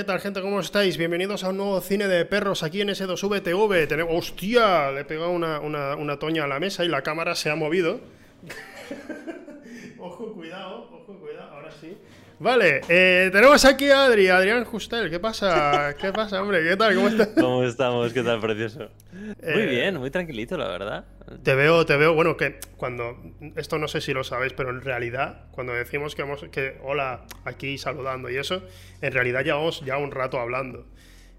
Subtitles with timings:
[0.00, 0.40] ¿Qué tal, gente?
[0.40, 0.96] ¿Cómo estáis?
[0.96, 3.86] Bienvenidos a un nuevo cine de perros aquí en S2VTV.
[3.86, 4.14] Tenemos...
[4.16, 4.90] ¡Hostia!
[4.92, 7.54] Le he pegado una, una, una toña a la mesa y la cámara se ha
[7.54, 8.00] movido.
[9.98, 11.50] ojo, cuidado, ojo, cuidado.
[11.50, 11.98] Ahora sí.
[12.42, 15.10] Vale, eh, tenemos aquí a Adri, Adrián Justel.
[15.10, 15.94] ¿Qué pasa?
[16.00, 16.66] ¿Qué pasa, hombre?
[16.66, 16.94] ¿Qué tal?
[16.94, 17.28] ¿Cómo estás?
[17.38, 18.14] ¿Cómo estamos?
[18.14, 18.88] ¿Qué tal, precioso?
[19.12, 21.04] Muy Eh, bien, muy tranquilito, la verdad.
[21.42, 23.14] Te veo, te veo, bueno, que cuando,
[23.56, 27.26] esto no sé si lo sabéis, pero en realidad, cuando decimos que vamos, que hola,
[27.44, 28.62] aquí saludando y eso,
[29.02, 30.86] en realidad llevamos ya un rato hablando.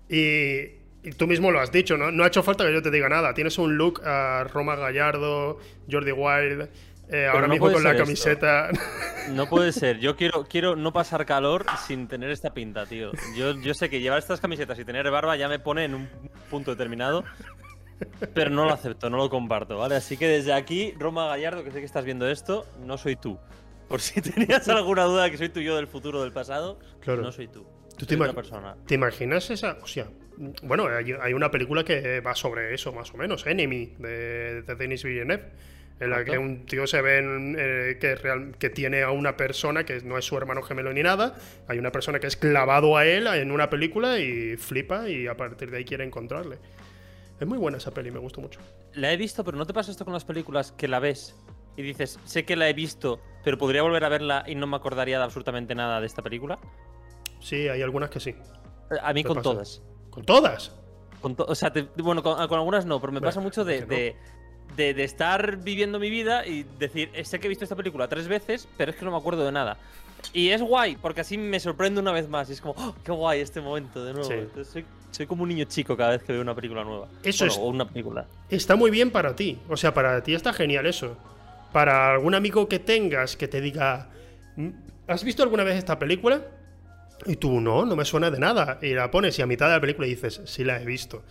[0.07, 2.11] Y, y tú mismo lo has dicho, ¿no?
[2.11, 3.33] No ha hecho falta que yo te diga nada.
[3.33, 5.57] Tienes un look a Roma Gallardo,
[5.89, 6.69] Jordi Wild,
[7.11, 8.03] eh, ahora no mismo con la esto.
[8.03, 8.69] camiseta.
[9.29, 9.99] No puede ser.
[9.99, 13.11] Yo quiero, quiero no pasar calor sin tener esta pinta, tío.
[13.35, 16.09] Yo, yo sé que llevar estas camisetas y tener barba ya me pone en un
[16.49, 17.23] punto determinado.
[18.33, 19.95] Pero no lo acepto, no lo comparto, ¿vale?
[19.95, 23.37] Así que desde aquí, Roma Gallardo, que sé que estás viendo esto, no soy tú.
[23.87, 26.79] Por si tenías alguna duda de que soy tú yo del futuro o del pasado,
[26.99, 27.21] Claro.
[27.21, 27.65] no soy tú.
[27.97, 28.75] ¿Tú te persona.
[28.87, 29.77] ¿Te imaginas esa?
[29.83, 30.07] O sea,
[30.63, 34.75] bueno, hay, hay una película que va sobre eso, más o menos, Enemy, de, de
[34.75, 35.51] Denis Villeneuve,
[36.01, 39.37] en la que un tío se ve en, eh, que, real- que tiene a una
[39.37, 41.35] persona que no es su hermano gemelo ni nada,
[41.67, 45.37] hay una persona que es clavado a él en una película y flipa y a
[45.37, 46.57] partir de ahí quiere encontrarle.
[47.39, 48.59] Es muy buena esa peli, me gustó mucho.
[48.93, 51.35] La he visto, pero ¿no te pasa esto con las películas que la ves
[51.77, 54.75] y dices, sé que la he visto, pero podría volver a verla y no me
[54.75, 56.59] acordaría de absolutamente nada de esta película?
[57.39, 58.35] Sí, hay algunas que sí.
[59.01, 59.43] A mí ¿Qué con pasa?
[59.49, 59.81] todas.
[60.09, 60.77] ¿Con todas?
[61.21, 63.63] Con to- o sea, te- bueno, con, con algunas no, pero me Bueno, pasa mucho
[63.63, 64.15] de, ¿por qué de,
[64.75, 68.07] de- de estar viviendo mi vida y decir, "Eh, sé que he visto esta película
[68.07, 69.77] tres veces, pero es que no me acuerdo de nada.
[70.33, 72.49] Y es guay, porque así me sorprende una vez más.
[72.49, 74.27] Y es como, "Oh, qué guay este momento de nuevo.
[74.27, 74.35] Sí.
[74.35, 77.07] Entonces, soy, soy como un niño chico cada vez que veo una película nueva.
[77.23, 78.25] Eso Bueno, es- O una película.
[78.49, 79.57] Está muy bien para ti.
[79.67, 81.17] O sea, para ti está genial eso.
[81.73, 84.09] Para algún amigo que tengas que te diga,
[84.57, 84.69] "Mm,
[85.07, 86.41] ¿has visto alguna vez esta película?
[87.25, 88.77] Y tú, no, no me suena de nada.
[88.81, 91.23] Y la pones y a mitad de la película dices, sí la he visto.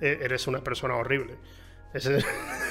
[0.00, 1.34] E- eres una persona horrible.
[1.94, 2.24] Ese-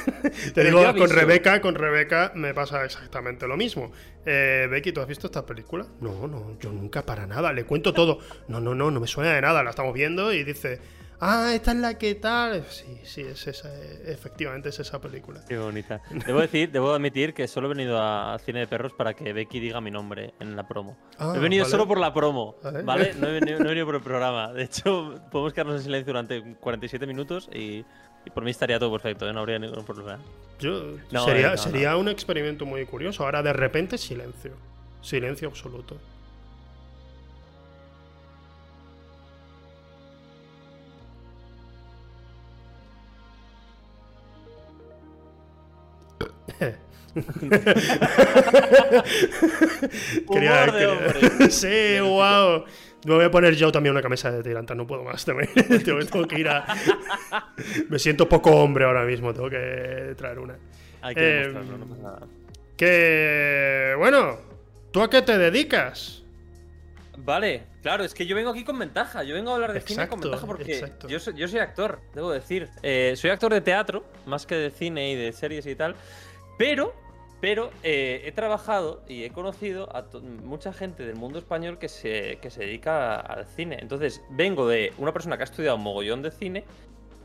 [0.54, 1.10] te digo, con.
[1.10, 3.92] Rebeca, con Rebeca me pasa exactamente lo mismo.
[4.26, 5.86] Eh, Becky, ¿tú has visto esta película?
[6.02, 7.52] No, no, yo nunca para nada.
[7.54, 8.20] Le cuento todo.
[8.48, 9.64] No, no, no, no me suena de nada.
[9.64, 10.80] La estamos viendo y dice,
[11.20, 12.64] ah, esta es la que tal.
[12.70, 15.42] Sí, sí, es esa, eh, efectivamente es esa película.
[15.48, 16.02] Qué bonita.
[16.26, 19.34] Debo decir, debo admitir que solo he venido a- al cine de perros para que
[19.34, 20.98] Becky diga mi nombre en la promo.
[21.18, 21.72] Ah, he venido vale.
[21.72, 22.82] solo por la promo, Vale.
[22.84, 23.14] ¿vale?
[23.18, 24.54] No he, venido, no he venido por el programa.
[24.54, 27.84] De hecho, podemos quedarnos en silencio durante 47 minutos y,
[28.28, 29.34] y por mí estaría todo perfecto, ¿eh?
[29.34, 30.20] no habría ningún problema.
[30.60, 33.24] Yo, No, sería, no, sería un experimento muy curioso.
[33.24, 34.52] Ahora de repente silencio.
[35.02, 35.98] Silencio absoluto.
[50.28, 52.66] Quería- quería- sí, wow.
[53.08, 55.50] Me voy a poner yo también una camisa de tiranta, no puedo más también.
[55.86, 56.66] tengo, tengo que ir a.
[57.90, 60.58] Me siento poco hombre ahora mismo, tengo que traer una.
[61.02, 62.28] Hay que Eh, demostrarlo, no pasa nada.
[62.76, 63.94] Que.
[63.98, 64.38] Bueno,
[64.92, 66.22] ¿tú a qué te dedicas?
[67.20, 69.24] Vale, claro, es que yo vengo aquí con ventaja.
[69.24, 71.08] Yo vengo a hablar de cine con ventaja porque exacto.
[71.08, 72.68] yo soy, yo soy actor, debo decir.
[72.84, 75.96] Eh, soy actor de teatro, más que de cine y de series y tal.
[76.58, 76.94] Pero,
[77.40, 80.06] pero eh, he trabajado y he conocido a
[80.44, 83.78] mucha gente del mundo español que se, que se dedica al cine.
[83.80, 86.66] Entonces, vengo de una persona que ha estudiado un mogollón de cine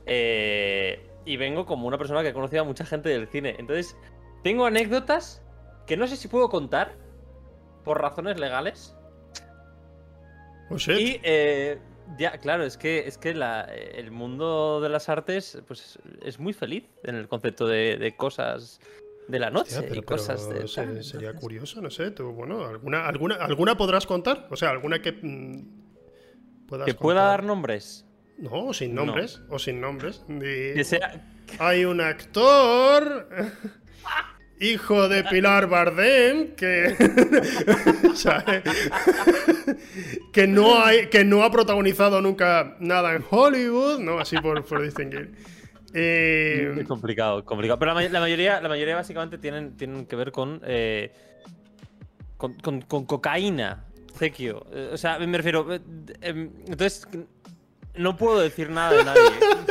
[0.07, 3.57] eh, y vengo como una persona que ha conocido a mucha gente del cine.
[3.59, 3.97] Entonces,
[4.43, 5.43] tengo anécdotas
[5.87, 6.93] que no sé si puedo contar
[7.85, 8.95] por razones legales.
[10.71, 10.99] Oh, shit.
[10.99, 11.79] Y eh,
[12.19, 16.53] ya, claro, es que, es que la- el mundo de las artes pues, es muy
[16.53, 18.81] feliz en el concepto de, de cosas
[19.29, 20.69] de la noche Hostia, pero, y cosas pero de.
[20.69, 22.11] se- tal, sería entonces- curioso, no sé.
[22.11, 24.49] Tú, bueno, ¿alguna, alguna, ¿alguna podrás contar?
[24.51, 27.39] O sea, ¿alguna que mm, puedas Que pueda contar?
[27.39, 28.05] dar nombres.
[28.39, 29.07] No, o sin No.
[29.07, 29.41] nombres.
[29.49, 30.25] O sin nombres.
[30.29, 31.25] Di- Que sea.
[31.59, 33.29] Hay un actor.
[34.61, 36.95] Hijo de Pilar Bardem que.
[40.33, 44.19] que, no hay, que no ha protagonizado nunca nada en Hollywood, ¿no?
[44.19, 45.33] Así por, por distinguir.
[45.95, 47.79] Eh, Es complicado, complicado.
[47.79, 51.13] Pero la, may- la mayoría, la mayoría básicamente tienen, tienen que ver con, eh,
[52.37, 53.85] con, con- con cocaína,
[54.17, 54.67] Zekio.
[54.73, 55.67] Eh, o sea, me refiero.
[56.21, 57.07] em, entonces,
[57.95, 59.21] no puedo decir nada de nadie.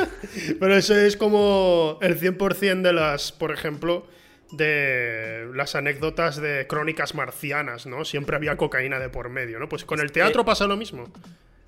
[0.59, 4.06] Pero eso es como el 100% de las, por ejemplo,
[4.51, 8.06] de las anécdotas de crónicas marcianas, ¿no?
[8.06, 9.67] Siempre había cocaína de por medio, ¿no?
[9.69, 11.06] Pues con el teatro pasa lo mismo.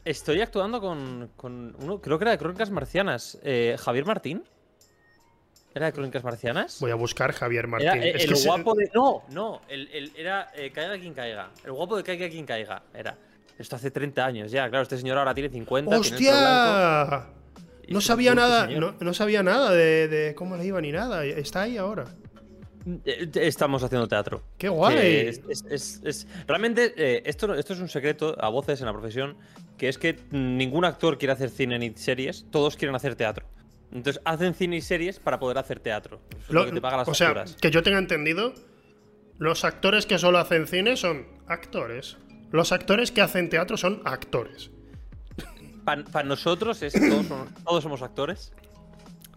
[0.05, 3.37] Estoy actuando con, con uno, creo que era de Crónicas Marcianas.
[3.43, 4.43] eh, Javier Martín.
[5.75, 6.77] ¿Era de Crónicas Marcianas?
[6.81, 7.89] Voy a buscar Javier Martín.
[7.89, 8.91] Era Es el se- guapo de.
[8.93, 11.49] No, no, el, el- era eh, Caiga quien caiga.
[11.65, 12.83] El guapo de Caiga quien caiga.
[12.93, 13.17] Era.
[13.57, 15.97] Esto hace 30 años ya, claro, este señor ahora tiene 50.
[15.97, 17.27] ¡Hostia!
[17.89, 21.23] No sabía, nada, no, sabía nada de, cómo le iba ni nada.
[21.25, 22.05] Está ahí ahora.
[23.05, 24.43] Eh, estamos haciendo teatro.
[24.57, 25.29] ¡Qué guay!
[25.49, 29.37] Es, realmente, eh, esto, esto es un secreto a voces en la profesión,
[29.77, 33.45] que es que ningún actor quiere hacer cine ni series, todos quieren hacer teatro.
[33.93, 36.19] Entonces hacen cine y series para poder hacer teatro.
[36.49, 38.53] Lo, que te paga las o sea, que yo tenga entendido,
[39.37, 42.17] los actores que solo hacen cine son actores.
[42.51, 44.71] Los actores que hacen teatro son actores.
[45.85, 48.53] Para nosotros es, todos, somos, actores.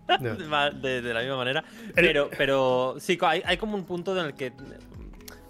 [0.81, 1.64] De, la misma manera.
[1.94, 4.53] Pero, pero sí, hay, como un punto en el que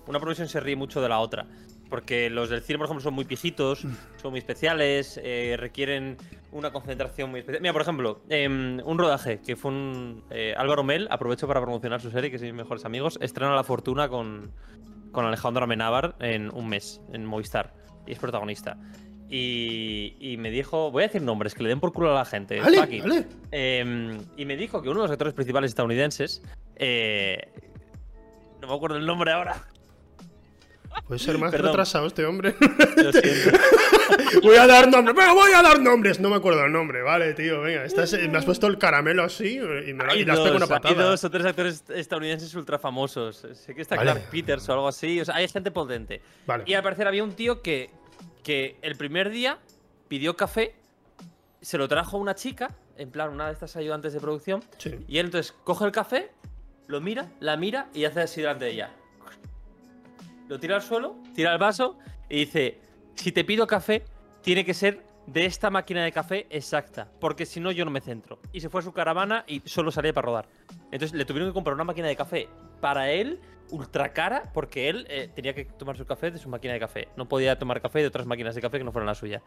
[0.06, 1.46] una profesión se ríe mucho de la otra.
[1.88, 3.92] Porque los del cine, por ejemplo, son muy pijitos, mm.
[4.20, 6.16] son muy especiales, eh, requieren
[6.50, 7.62] una concentración muy especial.
[7.62, 10.24] Mira, por ejemplo, em, un rodaje que fue un.
[10.30, 13.62] Eh, Álvaro Mel, aprovecho para promocionar su serie, que es mis mejores amigos, estrena La
[13.62, 14.50] Fortuna con,
[15.12, 17.72] con Alejandro Amenábar en un mes, en Movistar.
[18.04, 18.78] Y es protagonista.
[19.28, 22.60] Y, me dijo, voy a decir nombres, que le den por culo a la gente.
[23.50, 26.42] Em, y me dijo que uno de los actores principales estadounidenses,
[26.76, 27.48] eh,
[28.60, 29.62] no me acuerdo el nombre ahora,
[31.06, 32.54] Puede ser más retrasado este hombre.
[32.96, 33.58] Lo siento.
[34.42, 36.18] voy a dar nombres, pero voy a dar nombres.
[36.20, 37.60] No me acuerdo el nombre, vale, tío.
[37.60, 37.84] Venga,
[38.30, 39.56] me has puesto el caramelo así
[39.86, 40.88] y me das una patada.
[40.88, 43.46] Hay dos o tres actores estadounidenses ultra famosos.
[43.52, 45.20] Sé que está Clark Peters o algo así.
[45.20, 46.20] O sea, hay gente potente.
[46.46, 46.64] Vale.
[46.66, 47.90] Y al parecer había un tío que,
[48.46, 49.58] que el primer día
[50.06, 50.76] pidió café,
[51.60, 54.62] se lo trajo una chica, en plan, una de estas ayudantes de producción.
[55.08, 56.30] Y él entonces coge el café,
[56.86, 58.90] lo mira, la mira y hace así delante de ella
[60.48, 61.98] lo tira al suelo, tira el vaso
[62.28, 62.78] y dice,
[63.14, 64.04] si te pido café,
[64.42, 68.00] tiene que ser de esta máquina de café exacta, porque si no yo no me
[68.00, 68.38] centro.
[68.52, 70.48] Y se fue a su caravana y solo salía para rodar.
[70.92, 72.48] Entonces le tuvieron que comprar una máquina de café
[72.80, 73.40] para él,
[73.70, 77.08] ultra cara, porque él eh, tenía que tomar su café de su máquina de café.
[77.16, 79.42] No podía tomar café de otras máquinas de café que no fueran la suya.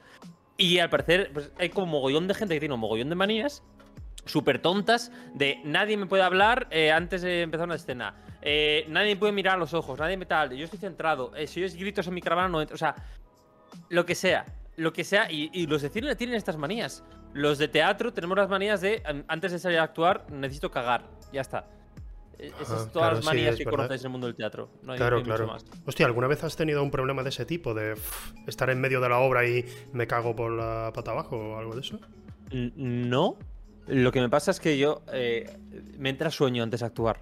[0.58, 3.64] Y al parecer pues, hay como mogollón de gente que tiene un mogollón de manías
[4.26, 8.16] súper tontas de nadie me puede hablar eh, antes de empezar una escena.
[8.42, 10.52] Eh, nadie me puede mirar a los ojos, nadie me tal.
[10.52, 11.32] Yo estoy centrado.
[11.48, 12.96] Si yo gritos en mi caravana, no O sea,
[13.90, 14.46] lo que sea.
[14.76, 15.30] Lo que sea.
[15.30, 17.04] Y, los de cine tienen estas manías.
[17.34, 21.04] Los de teatro tenemos las manías de antes de salir a actuar, necesito cagar.
[21.32, 21.68] Ya está.
[22.40, 24.70] E, esas son todas las manías que conoces en el mundo del teatro.
[24.84, 25.48] No hay, claro, claro.
[25.48, 25.66] Más.
[25.86, 27.74] Hostia, ¿alguna vez has tenido un problema de ese tipo?
[27.74, 27.96] De
[28.48, 31.76] estar en medio de la obra y me cago por la pata abajo o algo
[31.76, 32.00] de eso?
[32.52, 33.38] No,
[33.90, 35.58] lo que me pasa es que yo eh,
[35.98, 37.20] me entra sueño antes de actuar.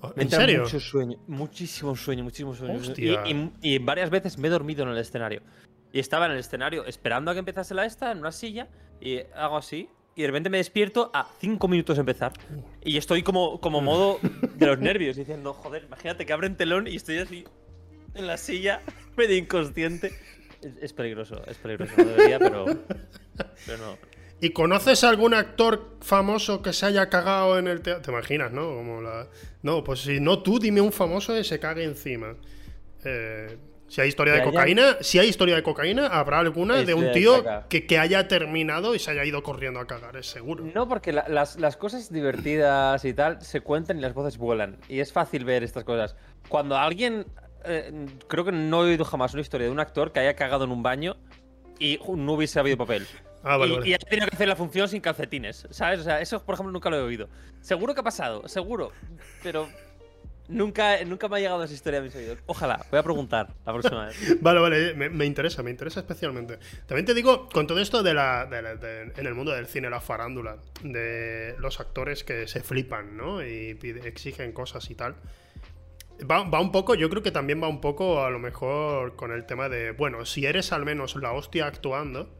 [0.00, 0.62] Oh, me ¿En entra serio?
[0.62, 2.80] mucho sueño, muchísimo sueño, muchísimo sueño.
[3.62, 5.42] Y, varias veces me he dormido en el escenario.
[5.92, 8.68] Y estaba en el escenario esperando a que empezase la esta, en una silla,
[9.00, 12.32] y hago así, y de repente me despierto a cinco minutos de empezar.
[12.84, 14.18] Y estoy como, como modo
[14.56, 17.44] de los nervios, diciendo, joder, imagínate que abren telón y estoy así
[18.14, 18.82] en la silla,
[19.16, 20.12] medio inconsciente.
[20.80, 22.64] Es, peligroso, es peligroso, no debería, pero,
[23.66, 23.98] pero no.
[24.40, 28.02] ¿Y conoces algún actor famoso que se haya cagado en el teatro?
[28.02, 28.74] ¿Te imaginas, no?
[28.74, 29.28] Como la...
[29.62, 32.36] No, pues si no, tú dime un famoso que se cague encima.
[33.04, 33.56] Eh,
[33.88, 37.44] si hay historia de cocaína, si hay historia de cocaína, habrá alguna de un tío
[37.68, 40.64] que, haya terminado y se haya ido corriendo a cagar, es seguro.
[40.74, 44.78] No, porque las, cosas divertidas y tal se cuentan y las voces vuelan.
[44.88, 46.16] Y es fácil ver estas cosas.
[46.48, 47.26] Cuando alguien.
[47.66, 50.64] Eh, creo que no he oído jamás una historia de un actor que haya cagado
[50.64, 51.16] en un baño
[51.78, 53.06] y no hubiese habido papel.
[53.42, 56.00] Ah, y, ha tenido que hacer la función sin calcetines, ¿sabes?
[56.00, 57.28] O sea, eso, por ejemplo, nunca lo he oído.
[57.60, 58.92] Seguro que ha pasado, seguro.
[59.42, 59.68] Pero
[60.48, 62.38] nunca, nunca me ha llegado esa historia a mis oídos.
[62.46, 64.16] Ojalá, voy a preguntar la próxima vez.
[64.40, 66.58] vale, vale, me, interesa, me interesa especialmente.
[66.86, 68.48] También te digo, con todo esto de la,
[69.16, 73.44] en el mundo del cine, la farándula, de los actores que se flipan, ¿no?
[73.44, 75.16] Y exigen cosas y tal.
[76.30, 79.32] Va, va, un poco, yo creo que también va un poco a lo mejor con
[79.32, 82.32] el tema de, bueno, si eres al menos la hostia actuando,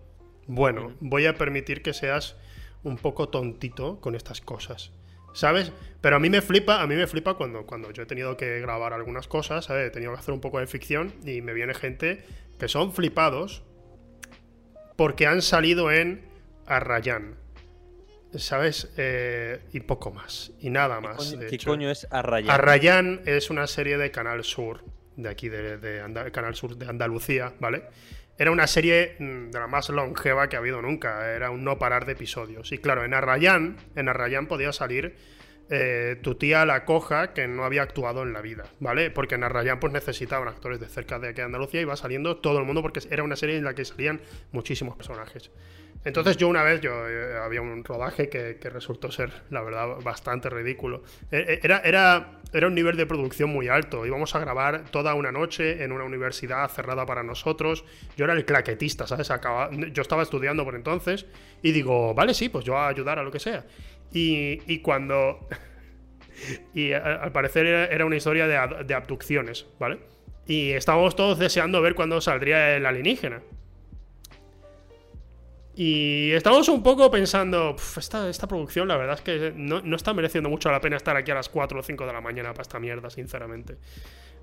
[0.47, 2.37] bueno, voy a permitir que seas
[2.83, 4.93] un poco tontito con estas cosas.
[5.35, 5.73] ¿Sabes?
[6.01, 8.61] Pero a mí me flipa, a mí me flipa cuando, cuando yo he tenido que
[8.61, 9.89] grabar algunas cosas, ¿sabes?
[9.89, 12.25] He tenido que hacer un poco de ficción y me viene gente
[12.59, 13.63] que son flipados
[14.97, 16.25] porque han salido en
[16.67, 17.37] Arrayan.
[18.37, 18.93] ¿Sabes?
[18.97, 20.53] Eh, y poco más.
[20.61, 21.37] Y nada más.
[21.49, 22.51] ¿Qué coño, es Arrayan?
[22.51, 24.85] Arrayan es una serie de Canal Sur,
[25.17, 27.85] de aquí, de, de Canal Sur de Andalucía, ¿vale?
[28.37, 31.35] Era una serie mm, de la más longeva que ha habido nunca.
[31.35, 32.73] Era un no parar de episodios.
[32.73, 35.17] Y claro, en Arrayán, en Arrayán podía salir
[35.71, 39.11] eh, tu tía la coja que no había actuado en la vida, ¿vale?
[39.11, 42.37] Porque en Arrayán pues necesitaban actores de cerca de aquí de Andalucía y iba saliendo
[42.37, 44.21] todo el mundo porque era una serie en la que salían
[44.53, 45.51] muchísimos personajes.
[46.05, 50.51] Entonces yo una vez, yo eh, había un rodaje que, resultó ser, la verdad, bastante
[50.51, 51.03] ridículo.
[51.31, 54.05] E, e, era, era, era un nivel de producción muy alto.
[54.05, 57.85] Íbamos a grabar toda una noche en una universidad cerrada para nosotros.
[58.17, 59.31] Yo era el claquetista, ¿sabes?
[59.31, 61.27] Acaba, yo estaba estudiando por entonces
[61.63, 63.65] y digo, vale, sí, pues yo a ayudar a lo que sea.
[64.13, 65.49] Y, y cuando...
[66.75, 70.01] y al parecer era una historia de, de abducciones, ¿vale?
[70.47, 73.41] Y estábamos todos deseando ver cuándo saldría el alienígena.
[75.77, 80.15] Y estamos un poco pensando, esta, esta, producción la verdad es que no, no, está
[80.15, 82.63] mereciendo mucho la pena estar aquí a las 4 o 5 de la mañana para
[82.63, 83.77] esta mierda, sinceramente.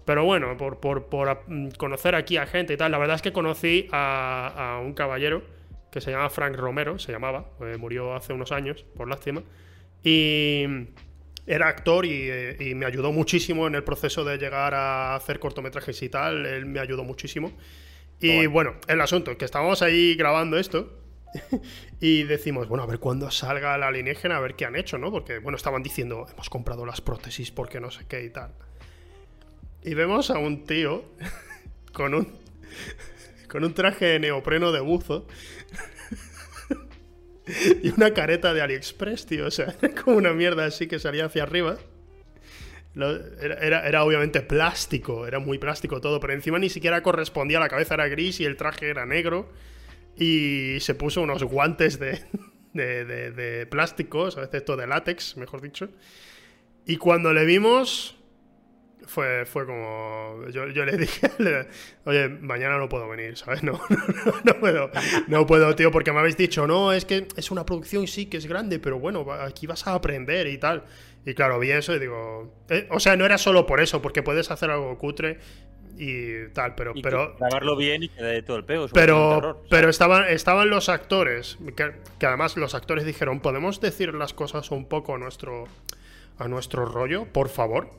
[0.03, 1.43] Pero bueno, por, por, por
[1.77, 5.41] conocer aquí a gente y tal, la verdad es que conocí a, a un caballero
[5.89, 9.41] que se llama Frank Romero, se llamaba, pues murió hace unos años, por lástima.
[10.03, 10.65] Y
[11.47, 16.01] era actor y, y, me ayudó muchísimo en el proceso de llegar a hacer cortometrajes
[16.01, 17.53] y tal, él me ayudó muchísimo.
[18.19, 21.00] Y bueno, el asunto, que estábamos ahí grabando esto
[21.99, 25.11] y decimos, bueno, a ver cuándo salga la alienígena, a ver qué han hecho, ¿no?
[25.11, 28.51] Porque, bueno, estaban diciendo, hemos comprado las prótesis porque no sé qué y tal.
[29.83, 31.05] Y vemos a un tío
[31.93, 32.27] con un,
[33.47, 35.27] con un traje de neopreno de buzo
[37.83, 39.47] y una careta de AliExpress, tío.
[39.47, 41.77] O sea, como una mierda así que salía hacia arriba.
[42.93, 47.69] Era, era, era, obviamente plástico, era muy plástico todo, pero encima ni siquiera correspondía, la
[47.69, 49.49] cabeza era gris y el traje era negro
[50.17, 52.19] y se puso unos guantes de,
[52.73, 54.49] de, de, de plástico, ¿sabes?
[54.53, 55.89] Esto de látex, mejor dicho.
[56.85, 58.21] Y cuando le vimos,
[59.05, 60.47] fue, fue como.
[60.51, 61.29] Yo, yo le dije,
[62.05, 63.61] oye, mañana no puedo venir, ¿sabes?
[63.71, 64.91] No, no, no, puedo,
[65.27, 68.37] no puedo, tío, porque me habéis dicho, no, es que es una producción, sí que
[68.37, 70.85] es grande, pero bueno, aquí vas a aprender y tal.
[71.25, 72.63] Y claro, vi eso y digo.
[72.69, 75.39] Eh, o sea, no era solo por eso, porque puedes hacer algo cutre
[75.97, 76.91] y tal, pero...
[76.95, 78.87] Y pero grabarlo bien y que dé todo el pego.
[78.93, 84.13] Pero, terror, pero estaban, estaban los actores, que, que, además los actores dijeron, ¿podemos decir
[84.13, 85.65] las cosas un poco a nuestro,
[86.37, 87.89] a nuestro rollo, por favor?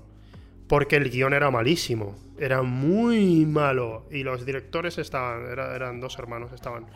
[0.68, 4.06] Porque el guion era malísimo, era muy malo.
[4.10, 6.86] Y los directores estaban, era, eran dos hermanos, estaban...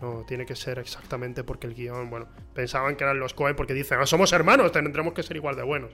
[0.00, 3.72] No, tiene que ser exactamente porque el guion, bueno, pensaban que eran los Coen porque
[3.72, 5.92] dicen, no, somos hermanos, tendremos que ser igual de buenos.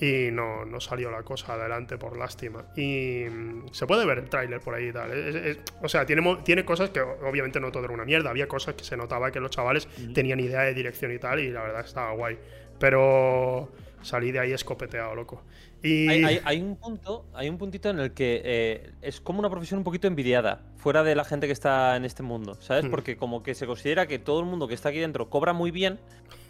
[0.00, 2.64] Y no, no, salió la cosa adelante por lástima.
[2.74, 5.10] Y mm, se puede ver el tráiler por ahí y tal.
[5.12, 8.30] Es, es, o sea, tiene, tiene cosas que obviamente no todo era una mierda.
[8.30, 10.12] Había cosas que se notaba que los chavales mm.
[10.14, 11.40] tenían idea de dirección y tal.
[11.40, 12.38] Y la verdad estaba guay.
[12.78, 13.70] Pero
[14.02, 15.42] salí de ahí escopeteado, loco.
[15.82, 16.08] Y...
[16.08, 19.50] Hay, hay, hay, un punto, hay un puntito en el que eh, es como una
[19.50, 22.84] profesión un poquito envidiada, fuera de la gente que está en este mundo, ¿sabes?
[22.84, 22.90] Hmm.
[22.90, 25.70] Porque como que se considera que todo el mundo que está aquí dentro cobra muy
[25.70, 25.98] bien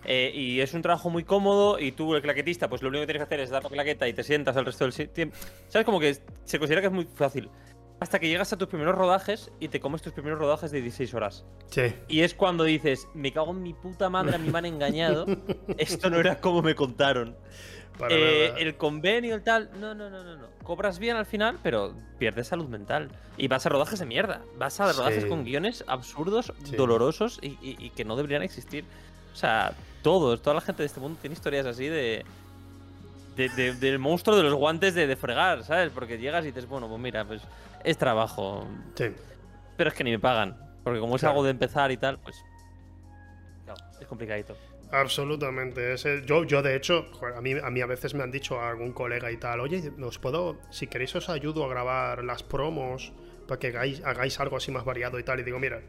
[0.04, 3.06] eh, y es un trabajo muy cómodo y tú, el claquetista, pues lo único que
[3.06, 5.36] tienes que hacer es dar la claqueta y te sientas el resto del tiempo.
[5.68, 5.84] ¿Sabes?
[5.84, 7.50] Como que se considera que es muy fácil.
[8.00, 11.12] Hasta que llegas a tus primeros rodajes y te comes tus primeros rodajes de 16
[11.12, 11.44] horas.
[11.66, 11.92] Sí.
[12.08, 15.26] Y es cuando dices, me cago en mi puta madre, a mí me han engañado.
[15.76, 17.36] Esto no era como me contaron.
[18.08, 19.70] Eh, el convenio, el tal.
[19.78, 20.46] No, no, no, no, no.
[20.64, 23.10] Cobras bien al final, pero pierdes salud mental.
[23.36, 24.42] Y vas a rodajes de mierda.
[24.56, 25.28] Vas a rodajes sí.
[25.28, 26.76] con guiones absurdos, sí.
[26.76, 28.84] dolorosos y, y, y, que no deberían existir.
[29.34, 32.24] O sea, todos, toda la gente de este mundo tiene historias así de.
[33.36, 35.90] de, de del monstruo de los guantes de, de, fregar, ¿sabes?
[35.94, 37.42] Porque llegas y dices, bueno, pues mira, pues
[37.84, 38.66] es trabajo.
[38.94, 39.06] Sí.
[39.76, 40.56] Pero es que ni me pagan.
[40.84, 41.32] Porque como es claro.
[41.32, 42.36] algo de empezar y tal, pues.
[43.64, 44.56] Claro, es complicadito.
[44.92, 45.92] Absolutamente.
[45.92, 48.70] Ese, yo, yo, de hecho, a, mí, a mí a veces me han dicho a
[48.70, 53.12] algún colega y tal, oye, ¿os puedo, si queréis os ayudo a grabar las promos
[53.46, 55.40] para que hagáis, hagáis algo así más variado y tal?
[55.40, 55.80] Y digo, mira,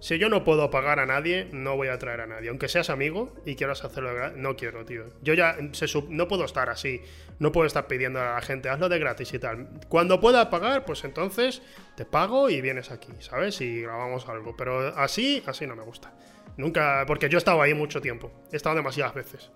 [0.00, 2.50] si yo no puedo pagar a nadie, no voy a traer a nadie.
[2.50, 5.04] Aunque seas amigo y quieras hacerlo, no quiero, tío.
[5.22, 5.56] Yo ya
[6.08, 7.02] no puedo estar así.
[7.40, 9.68] No puedo estar pidiendo a la gente, hazlo de gratis y tal.
[9.88, 11.62] Cuando pueda pagar, pues entonces
[11.96, 13.60] te pago y vienes aquí, ¿sabes?
[13.60, 14.56] Y grabamos algo.
[14.56, 16.12] Pero así, así no me gusta.
[16.56, 18.32] Nunca, porque yo he estado ahí mucho tiempo.
[18.52, 19.50] He estado demasiadas veces.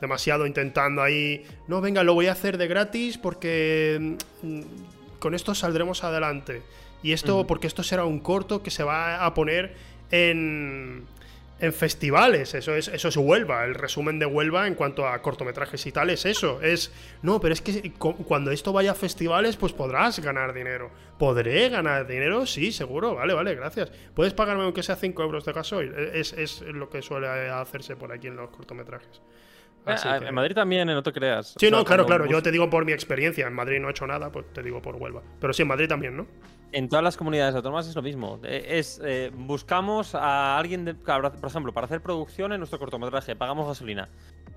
[0.00, 1.44] Demasiado intentando ahí.
[1.68, 4.62] No, venga, lo voy a hacer de gratis porque mm,
[5.18, 6.62] con esto saldremos adelante.
[7.02, 7.46] Y esto, uh -huh.
[7.46, 9.74] porque esto será un corto que se va a poner
[10.10, 11.04] en,
[11.60, 12.54] en festivales.
[12.54, 13.64] Eso es, eso es Huelva.
[13.64, 16.60] El resumen de Huelva en cuanto a cortometrajes y tal es eso.
[16.62, 20.90] Es, no, pero es que cuando esto vaya a festivales, pues podrás ganar dinero.
[21.18, 22.46] ¿Podré ganar dinero?
[22.46, 23.14] Sí, seguro.
[23.14, 23.90] Vale, vale, gracias.
[24.14, 25.94] ¿Puedes pagarme aunque sea 5 euros de gasoil?
[26.12, 29.20] Es, es lo que suele hacerse por aquí en los cortometrajes.
[29.86, 30.26] Así ah, que...
[30.26, 31.54] En Madrid también, no te creas.
[31.58, 32.26] Sí, o sea, no, claro, claro.
[32.26, 33.46] Yo te digo por mi experiencia.
[33.46, 35.22] En Madrid no he hecho nada, pues te digo por Huelva.
[35.40, 36.26] Pero sí, en Madrid también, ¿no?
[36.76, 38.38] En todas las comunidades autónomas es lo mismo.
[38.42, 43.66] Es eh, buscamos a alguien, de, por ejemplo, para hacer producción en nuestro cortometraje, pagamos
[43.66, 44.10] gasolina.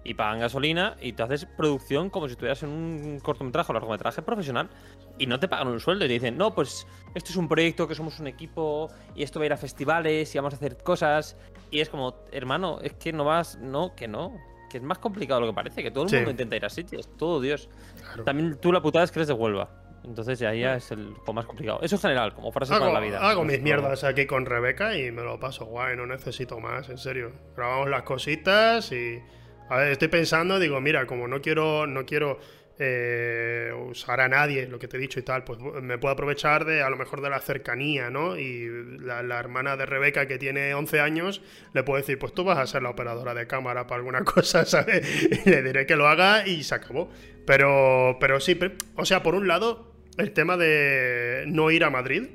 [0.04, 4.22] Y pagan gasolina y te haces producción como si estuvieras en un cortometraje o largometraje
[4.22, 4.70] profesional.
[5.18, 6.86] y no te pagan un sueldo y te dicen, no, pues
[7.16, 10.34] esto es un proyecto, que somos un equipo y esto va a ir a festivales
[10.36, 11.38] y vamos a hacer cosas.
[11.72, 14.34] Y es como, hermano, es que no vas, no, que no.
[14.70, 16.16] Que es más complicado de lo que parece, que todo el Sí.
[16.18, 17.70] mundo intenta ir a sitios, todo Dios.
[18.02, 18.24] Claro.
[18.26, 19.70] También tú la putada es que eres de Huelva.
[20.04, 21.80] Entonces ya, ya es el más complicado.
[21.82, 23.20] Eso en general, como frase Hago, para la vida.
[23.20, 26.98] hago mis mierdas aquí con Rebeca y me lo paso guay, no necesito más, en
[26.98, 27.32] serio.
[27.56, 29.22] Grabamos las cositas y.
[29.70, 32.40] A ver, estoy pensando, digo, mira, como no quiero, no quiero
[32.82, 36.64] eh, usar a nadie, lo que te he dicho y tal, pues me puedo aprovechar
[36.64, 38.38] de a lo mejor de la cercanía, ¿no?
[38.38, 38.70] Y
[39.02, 41.42] la, la hermana de Rebeca, que tiene 11 años,
[41.74, 44.64] le puedo decir, pues tú vas a ser la operadora de cámara para alguna cosa,
[44.64, 45.06] ¿sabes?
[45.46, 47.12] Y le diré que lo haga y se acabó.
[47.46, 48.58] Pero, pero sí,
[48.96, 52.30] o sea, por un lado, el tema de no ir a Madrid,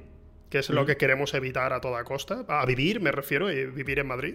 [0.51, 3.99] que es lo que queremos evitar a toda costa, a vivir, me refiero, y vivir
[3.99, 4.35] en Madrid.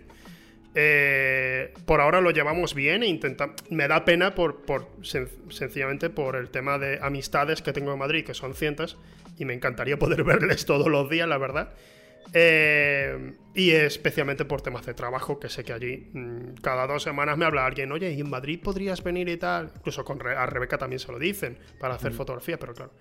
[0.76, 3.56] Eh, por ahora lo llevamos bien e intentamos.
[3.70, 8.00] Me da pena por, por sen- sencillamente por el tema de amistades que tengo en
[8.00, 8.98] Madrid, que son cientos,
[9.38, 11.74] y me encantaría poder verles todos los días, la verdad.
[12.34, 17.38] Eh, y especialmente por temas de trabajo, que sé que allí mm, cada dos semanas
[17.38, 19.72] me habla alguien, oye, ¿y en Madrid podrías venir y tal?
[19.76, 22.92] Incluso con Re- a Rebeca también se lo dicen para hacer fotografía, pero claro.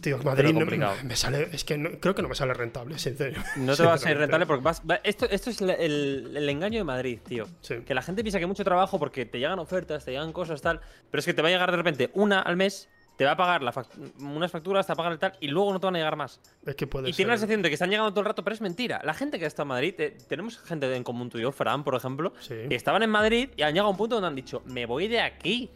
[0.00, 3.40] Tío, Madrid no- me sale, es que no- creo que no me sale rentable, sincero.
[3.56, 4.20] No te va a salir sinceramente.
[4.20, 4.82] rentable porque vas.
[4.88, 7.46] va- esto, esto es el, el- el engaño de Madrid, tío.
[7.60, 7.76] Sí.
[7.86, 10.80] Que la gente piensa que mucho trabajo porque te llegan ofertas, te llegan cosas, tal.
[11.10, 13.36] Pero es que te va a llegar de repente una al mes, te va a
[13.36, 13.72] pagar la
[14.20, 16.14] unas facturas, te va a pagar el tal, y luego no te van a llegar
[16.14, 16.40] más.
[16.64, 17.16] Es que puede Y ser.
[17.16, 19.00] tienes la sensación de que están llegando todo el rato, pero es mentira.
[19.02, 21.82] La gente que está en Madrid, eh, tenemos gente en común tú y yo, Fran,
[21.82, 22.54] por ejemplo, Sí.
[22.68, 25.08] que estaban en Madrid y han llegado a un punto donde han dicho, me voy
[25.08, 25.68] de aquí.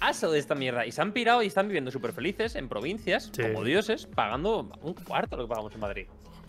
[0.00, 0.86] Aso de esta mierda.
[0.86, 3.42] Y se han pirado y están viviendo súper felices en provincias, Sí.
[3.42, 6.06] como dioses, pagando un cuarto lo que pagamos en Madrid.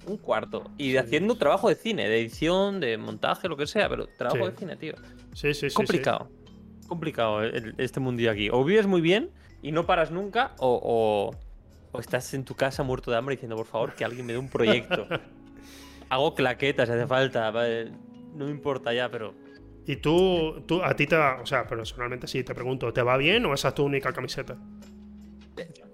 [0.07, 0.63] Un cuarto.
[0.77, 4.51] Y haciendo trabajo de cine, de edición, de montaje, lo que sea, pero trabajo Sí.
[4.51, 4.93] de cine, tío.
[5.33, 5.75] Sí, sí, sí.
[5.75, 6.29] complicado.
[6.87, 8.49] Complicado el- este mundillo aquí.
[8.51, 9.29] O vives muy bien
[9.61, 11.35] y no paras nunca, o, o-
[11.93, 14.39] o estás en tu casa muerto de hambre diciendo, por favor, que alguien me dé
[14.39, 15.05] un proyecto.
[16.09, 17.51] Hago claquetas si hace falta.
[18.33, 19.33] No me importa ya, pero.
[19.87, 23.17] Y tú, tú, a ti te va, o sea, personalmente sí, te pregunto, ¿te va
[23.17, 24.57] bien o esa es tu única camiseta?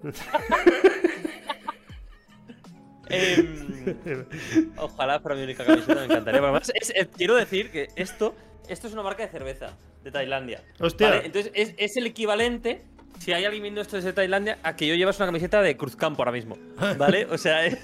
[3.10, 4.26] Em,
[4.76, 6.40] ojalá fuera mi única camiseta, me encantaría.
[6.40, 8.34] Pero además, es- es- quiero decir que esto,
[8.68, 10.62] esto es una marca de cerveza de Tailandia.
[10.78, 11.08] Hostia.
[11.08, 11.22] ¿vale?
[11.26, 12.82] Entonces es, es el equivalente,
[13.18, 16.20] si hay alguien viendo esto desde Tailandia, a que yo llevas una camiseta de Cruzcampo
[16.20, 16.58] ahora mismo.
[16.98, 17.24] ¿Vale?
[17.30, 17.78] O sea, es,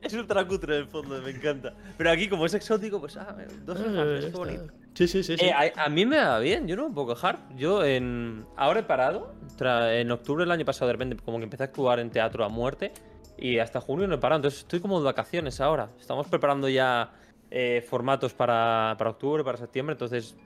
[0.00, 1.74] es ultra cutre en el fondo, me encanta.
[1.96, 4.66] Pero aquí, como es exótico, pues, ah, dos Ah, enganches, ya qué bonito.
[4.94, 5.36] Sí, sí, sí.
[5.36, 5.44] sí.
[5.44, 7.38] Eh, a, a mí me va bien, yo no me puedo quejar.
[7.56, 9.32] Yo en ahora he parado.
[9.60, 12.48] en octubre del año pasado, de repente, como que empecé a actuar en teatro a
[12.48, 12.92] muerte.
[13.40, 14.38] Y hasta junio no he parado.
[14.38, 15.90] Entonces estoy como de vacaciones ahora.
[16.00, 17.12] Estamos preparando ya
[17.50, 19.92] eh, formatos para, para octubre, para septiembre.
[19.92, 20.36] Entonces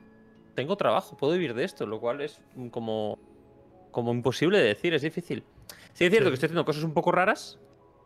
[0.54, 2.38] tengo trabajo, puedo vivir de esto, lo cual es
[2.70, 3.18] como,
[3.90, 5.42] como imposible de decir, es difícil.
[5.94, 6.30] Sí, es cierto Sí.
[6.30, 7.58] que estoy haciendo cosas un poco raras,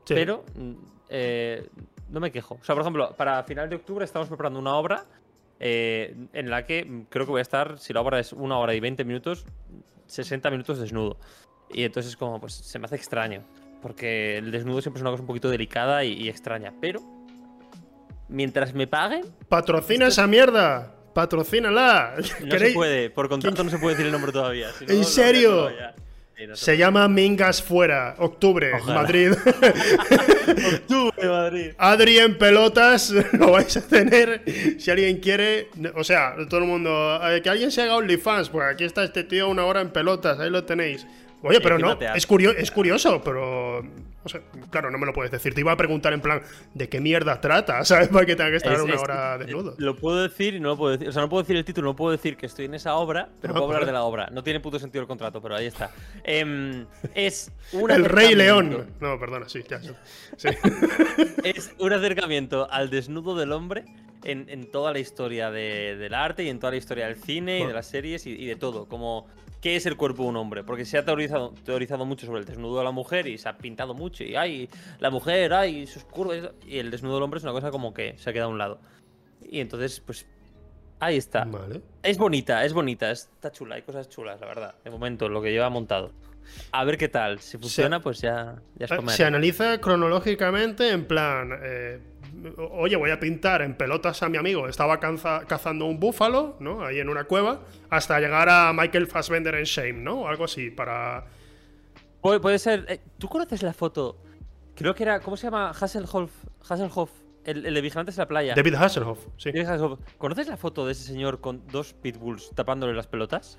[0.04, 0.14] Sí.
[0.14, 0.72] pero mm,
[1.08, 1.68] eh,
[2.10, 2.58] no me quejo.
[2.60, 5.04] O sea, por ejemplo, para final de octubre estamos preparando una obra
[5.58, 8.74] eh, en la que creo que voy a estar, si la obra es una hora
[8.74, 9.46] y 20 minutos,
[10.06, 11.18] 60 minutos desnudo.
[11.70, 13.42] Y entonces como, pues se me hace extraño.
[13.82, 16.72] Porque el desnudo siempre es una cosa un poquito delicada y, y extraña.
[16.80, 17.00] Pero,
[18.28, 20.94] mientras me paguen, ¡Patrocina esa mierda!
[21.12, 22.14] ¡Patrocínala!
[22.44, 23.10] no se puede.
[23.10, 24.70] Por contrato no se puede decir el nombre todavía.
[24.72, 25.70] si no, ¿En serio?
[26.36, 29.00] Sí, no se llama Mingas Fuera, octubre, Ojalá.
[29.02, 29.32] Madrid.
[30.74, 31.70] Octubre, Madrid.
[31.78, 34.42] Adri en pelotas, lo vais a tener
[34.78, 35.68] si alguien quiere.
[35.94, 37.20] O sea, todo el mundo.
[37.30, 40.38] eh, que alguien se haga OnlyFans, pues aquí está este tío una hora en pelotas,
[40.38, 41.06] ahí lo tenéis.
[41.42, 43.82] Oye, pero no, es, curio- es curioso, pero.
[44.26, 45.54] O sea, claro, no me lo puedes decir.
[45.54, 46.42] Te iba a preguntar en plan,
[46.74, 47.84] ¿de qué mierda trata?
[47.86, 48.08] ¿Sabes?
[48.08, 49.74] Para que tenga que estar Es- una es- hora desnudo.
[49.78, 51.08] Lo puedo decir y no lo puedo decir.
[51.08, 53.28] O sea, no puedo decir el título, no puedo decir que estoy en esa obra,
[53.40, 53.86] pero Ah, puedo hablar vale.
[53.86, 54.28] de la obra.
[54.32, 55.90] No tiene puto sentido el contrato, pero ahí está.
[56.24, 56.84] Em,
[57.14, 58.86] es un El Rey León.
[59.00, 59.80] No, perdona, sí, ya.
[60.36, 60.48] Sí.
[61.44, 63.84] Es un acercamiento al desnudo del hombre
[64.24, 67.60] en, en toda la historia de- del arte y en toda la historia del cine
[67.60, 68.86] y de las series y, y de todo.
[68.86, 69.26] Como,
[69.60, 70.64] ¿qué es el cuerpo de un hombre?
[70.64, 73.56] Porque se ha teorizado, teorizado mucho sobre el desnudo de la mujer y se ha
[73.58, 74.24] pintado mucho.
[74.24, 76.50] Y, ay, la mujer, ay, sus curvas.
[76.66, 78.58] Y el desnudo del hombre es una cosa como que se ha quedado a un
[78.58, 78.80] lado.
[79.42, 80.26] Y entonces, pues,
[81.00, 81.44] ahí está.
[81.44, 81.82] Vale.
[82.02, 84.74] Es bonita, es bonita, está chula, hay cosas chulas, la verdad.
[84.84, 86.12] De momento, lo que lleva montado.
[86.70, 87.40] A ver qué tal.
[87.40, 89.16] Si funciona, pues ya, ya es Eh, comer.
[89.16, 92.00] Se analiza cronológicamente en plan, eh,
[92.72, 96.84] oye, voy a pintar en pelotas a mi amigo, estaba canza- cazando un búfalo, ¿no?
[96.84, 100.22] Ahí en una cueva, hasta llegar a Michael Fassbender en Shame, ¿no?
[100.22, 101.24] O algo así, para...
[102.20, 102.84] Puede, puede ser.
[102.88, 104.18] eh, ¿Tú conoces la foto?
[104.74, 105.20] Creo que era.
[105.20, 105.70] ¿Cómo se llama?
[105.70, 106.30] Hasselhoff.
[106.68, 107.10] Hasselhoff.
[107.44, 108.54] El, el de Vigilantes en la playa.
[108.56, 109.52] David Hasselhoff, sí.
[109.52, 110.00] David Hasselhoff.
[110.18, 113.58] ¿Conoces la foto de ese señor con dos pitbulls tapándole las pelotas?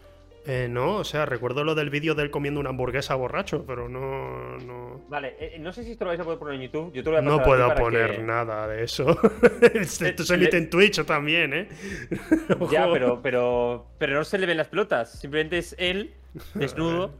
[0.49, 3.89] Eh, no, o sea, recuerdo lo del vídeo de él comiendo una hamburguesa borracho, pero
[3.89, 4.57] no.
[4.59, 6.93] No, Vale, eh, no sé si esto lo vais a poder poner en YouTube.
[6.93, 9.05] Yo te lo voy a no a puedo poner que- nada de eso.
[9.73, 11.67] Esto se le- emite en Twitch también, ¿eh?
[12.71, 15.19] Ya, pero, pero, pero no se le ven las pelotas.
[15.19, 16.13] Simplemente es él,
[16.53, 17.11] desnudo.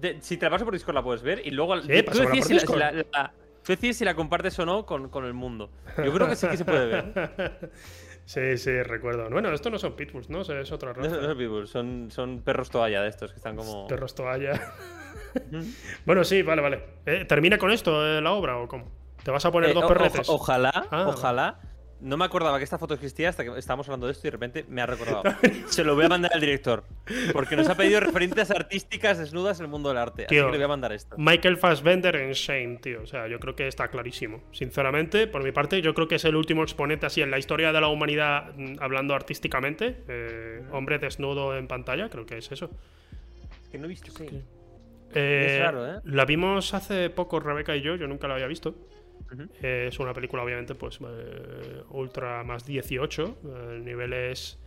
[0.00, 2.66] De- si te la paso por Discord la puedes ver y luego Sí, tú, decides
[2.66, 5.70] la, si la- la- tú decides si la compartes o no con, con el mundo.
[6.02, 7.70] Yo creo que sí que se puede ver.
[8.26, 9.28] Sí, sí, recuerdo.
[9.30, 10.40] Bueno, estos no son pitbulls, ¿no?
[10.40, 11.10] Es otra No, raza.
[11.10, 13.86] son- no son pitbulls, son, son perros toalla de estos que están como.
[13.86, 14.60] Perros toalla.
[16.06, 16.84] bueno, sí, vale, vale.
[17.06, 18.90] Eh, ¿Termina con esto eh, la obra o cómo?
[19.22, 20.28] ¿Te vas a poner Eh, dos perretes?
[20.28, 21.60] oja- ojalá, Ah, ojalá.
[22.04, 24.32] No me acordaba que esta foto existía hasta que estábamos hablando de esto y de
[24.32, 25.22] repente me ha recordado.
[25.68, 26.84] Se lo voy a mandar al director.
[27.32, 30.26] Porque nos ha pedido referencias artísticas desnudas en el mundo del arte.
[30.26, 30.42] Tío.
[30.42, 31.16] así que le voy a mandar esto.
[31.18, 33.00] Michael Fassbender en Shane, tío.
[33.02, 34.42] O sea, yo creo que está clarísimo.
[34.52, 37.72] Sinceramente, por mi parte, yo creo que es el último exponente así en la historia
[37.72, 39.96] de la humanidad, mm, hablando artísticamente.
[40.08, 42.68] eh, hombre desnudo en pantalla, creo que es eso.
[43.62, 44.26] Es que no he visto sí.
[45.14, 46.00] Eh, Es raro, ¿eh?
[46.04, 48.74] La vimos hace poco Rebeca y yo, yo nunca la había visto.
[49.62, 53.36] Eh, es una película, obviamente, pues eh, ultra más 18.
[53.44, 54.58] eh, niveles.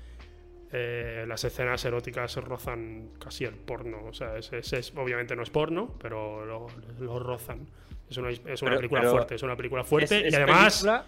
[0.74, 4.04] eh, las escenas eróticas rozan casi el porno.
[4.06, 6.68] O sea, es, es- es- obviamente no es porno, pero lo,
[7.00, 7.66] lo rozan.
[8.10, 10.36] Es una, es una Pero- película pero fuerte, es una película fuerte ¿Es- es y
[10.36, 11.06] además película-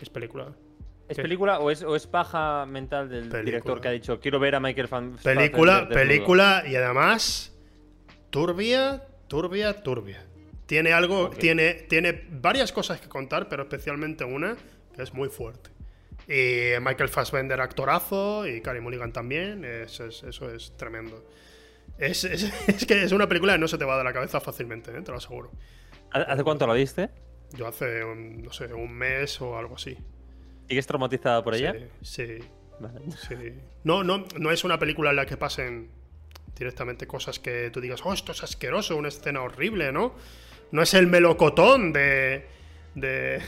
[0.00, 0.52] es película.
[1.08, 1.22] ¿Es ¿Qué?
[1.22, 3.42] película o es, o es paja mental del Película.
[3.42, 6.08] director que ha dicho quiero ver a Michael Fan Película, Fassbender desnudo"?
[6.08, 7.52] película y además
[8.30, 10.24] turbia, turbia, turbia.
[10.70, 14.56] Tiene algo, tiene, tiene varias cosas que contar, pero especialmente una
[14.94, 15.70] que es muy fuerte.
[16.28, 21.24] Y Michael Fassbender, actorazo, y Carey Mulligan también, es- es- eso es tremendo.
[21.98, 24.40] Es, es- es que es una película que no se te va de la cabeza
[24.40, 25.02] fácilmente, ¿eh?
[25.02, 25.50] te lo aseguro.
[26.12, 27.10] ¿Hace cuánto la viste?
[27.54, 29.98] Yo hace, un, no sé, un mes o algo así.
[30.68, 31.74] ¿Sigues traumatizada por ella?
[32.00, 32.38] Sí, sí.
[32.78, 33.00] Vale.
[33.28, 33.34] Sí.
[33.82, 35.90] No, no, no es una película en la que pasen
[36.56, 40.14] directamente cosas que tú digas, oh, esto es asqueroso, una escena horrible, ¿no?
[40.72, 42.46] No es el melocotón de.
[42.94, 43.40] de.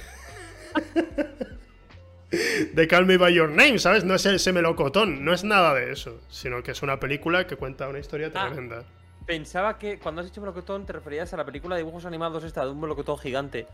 [2.74, 4.04] de Call Me By Your Name, ¿sabes?
[4.04, 7.56] No es ese melocotón, no es nada de eso, sino que es una película que
[7.56, 8.46] cuenta una historia Ah.
[8.48, 8.85] tremenda.
[9.26, 12.64] Pensaba que cuando has dicho melocotón te referías a la película de dibujos animados esta,
[12.64, 13.66] de un melocotón gigante.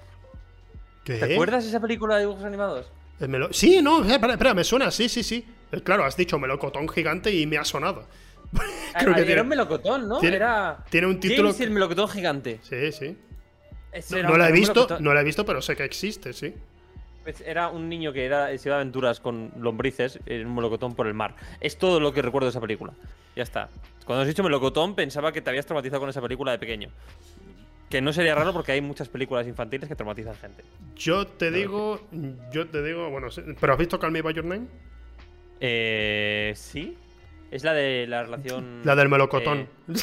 [1.04, 1.14] ¿Qué?
[1.18, 2.90] ¿Te acuerdas de esa película de dibujos animados?
[3.18, 5.46] El melo- Sí, no, eh, espera, espera, me suena, sí, sí, sí.
[5.72, 8.06] Eh, Claro, has dicho melocotón gigante y me ha sonado.
[8.52, 8.62] Creo
[8.94, 10.18] Ah, que era tiene- un melocotón, ¿no?
[10.18, 10.84] tiene- era.
[10.90, 12.60] tiene un título James el melocotón gigante.
[12.62, 13.16] Sí, sí.
[14.22, 16.54] No, la he visto, no la he visto, pero sé que existe, sí.
[17.24, 20.94] Pues Era un niño que era, se iba de aventuras con lombrices en un melocotón
[20.94, 21.34] por el mar.
[21.60, 22.92] Es todo lo que recuerdo de esa película.
[23.36, 23.68] Ya está.
[24.04, 26.88] Cuando has dicho melocotón, pensaba que te habías traumatizado con esa película de pequeño.
[27.90, 30.62] Que no sería raro porque hay muchas películas infantiles que traumatizan gente.
[30.96, 32.00] Yo te digo,
[32.52, 33.28] yo te digo, bueno,
[33.60, 34.66] ¿pero has visto Call Me By Your Name?
[35.60, 36.52] Eh.
[36.54, 36.96] Sí.
[37.50, 38.82] Es la de la relación.
[38.84, 39.68] La del melocotón.
[39.88, 39.94] eh,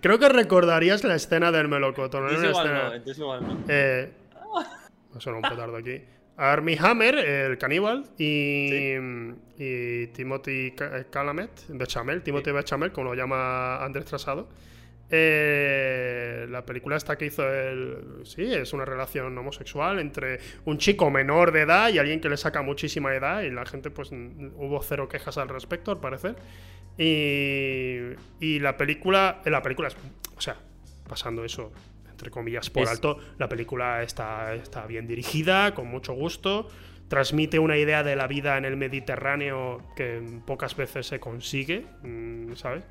[0.00, 2.24] Creo que recordarías la escena del melocotón.
[2.28, 3.64] Entonces una igual escena- no, entonces igual no.
[3.68, 4.10] Eh,
[5.14, 6.02] un petardo aquí.
[6.38, 8.94] Armie Hammer, el caníbal, y,
[9.56, 14.46] y Timothy eh, Chalamet, Bechamel, Timothy Bechamel, como lo llama Andrés Trasado.
[15.08, 18.22] Eh, la película esta que hizo el...
[18.24, 22.36] Sí, es una relación homosexual entre un chico menor de edad y alguien que le
[22.36, 26.36] saca muchísima edad y la gente pues hubo cero quejas al respecto al parecer.
[26.98, 29.40] Y, y la película...
[29.44, 29.96] La película es...
[30.36, 30.56] O sea,
[31.08, 31.72] pasando eso
[32.10, 36.66] entre comillas por Es- alto, la película está, está bien dirigida, con mucho gusto,
[37.08, 42.54] transmite una idea de la vida en el Mediterráneo que pocas veces se consigue, mm,
[42.54, 42.84] ¿sabes?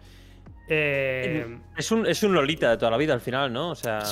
[0.69, 3.71] Eh, Es un, es un Lolita de toda la vida al final, ¿no?
[3.71, 4.03] O sea.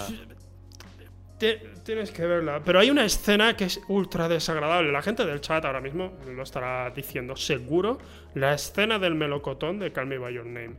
[1.84, 2.62] Tienes que verla.
[2.64, 4.92] Pero hay una escena que es ultra desagradable.
[4.92, 8.00] La gente del chat ahora mismo lo estará diciendo seguro.
[8.36, 10.76] La escena del melocotón de Call Me By Your Name.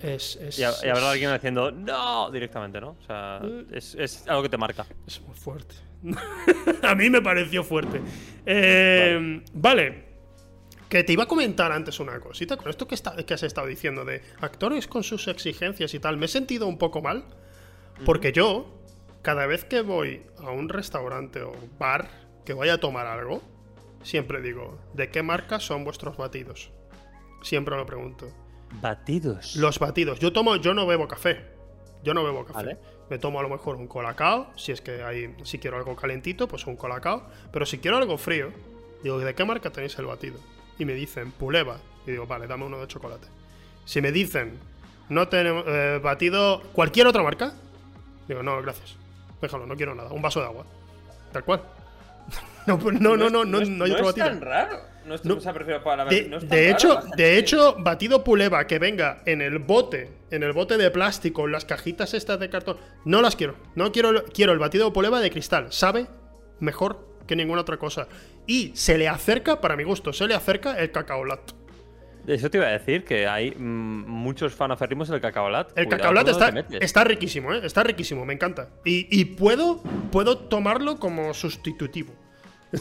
[0.00, 2.30] Es, es, Y, habrá alguien diciendo ¡No!
[2.30, 2.96] directamente, ¿no?
[3.00, 3.40] O sea,
[3.70, 4.86] es, es algo que te marca.
[5.06, 5.74] Es muy fuerte.
[6.82, 8.00] a mí me pareció fuerte.
[8.46, 10.08] Eh, vale.
[10.88, 12.56] Que te iba a comentar antes una cosita.
[12.56, 16.16] Con esto que, está- que has estado diciendo de actores con sus exigencias y tal,
[16.16, 17.24] me he sentido un poco mal.
[18.06, 18.79] Porque yo,
[19.22, 22.08] cada vez que voy a un restaurante o bar
[22.44, 23.42] que voy a tomar algo,
[24.02, 26.70] siempre digo, ¿de qué marca son vuestros batidos?
[27.42, 28.32] Siempre lo pregunto.
[28.80, 29.56] Batidos.
[29.56, 30.20] Los batidos.
[30.20, 31.44] Yo tomo, yo no bebo café.
[32.02, 32.54] Yo no bebo café.
[32.54, 32.78] Vale.
[33.10, 34.52] Me tomo a lo mejor un colacao.
[34.56, 37.26] Si es que hay, si quiero algo calentito, pues un colacao.
[37.52, 38.52] Pero si quiero algo frío,
[39.02, 40.38] digo, ¿de qué marca tenéis el batido?
[40.78, 41.78] Y me dicen, Puleva.
[42.06, 43.26] Y digo, vale, dame uno de chocolate.
[43.84, 44.58] Si me dicen,
[45.08, 47.54] no tenemos eh, batido, cualquier otra marca,
[48.28, 48.99] digo, no, gracias.
[49.40, 50.10] Déjalo, no quiero nada.
[50.10, 50.64] Un vaso de agua.
[51.32, 51.62] Tal cual.
[52.66, 54.26] no, pues, no, no, no, no, hay no otro es batido.
[54.26, 54.78] tan raro.
[55.06, 55.38] No es No.
[55.38, 58.78] preferida para la De, no es tan de raro, hecho, de hecho, batido puleva que
[58.78, 62.76] venga en el bote, en el bote de plástico, en las cajitas estas de cartón,
[63.04, 63.56] no las quiero.
[63.74, 65.72] No quiero, quiero el batido puleva de cristal.
[65.72, 66.06] Sabe
[66.60, 68.08] mejor que ninguna otra cosa.
[68.46, 71.52] Y se le acerca, para mi gusto, se le acerca el cacaolat.
[72.26, 75.76] Eso te iba a decir, que hay mm, muchos fanaférrimos del cacaolat.
[75.76, 76.48] El cacaolat está,
[76.80, 77.60] está riquísimo, ¿eh?
[77.64, 78.68] Está riquísimo, me encanta.
[78.84, 82.12] Y, y puedo, puedo tomarlo como sustitutivo.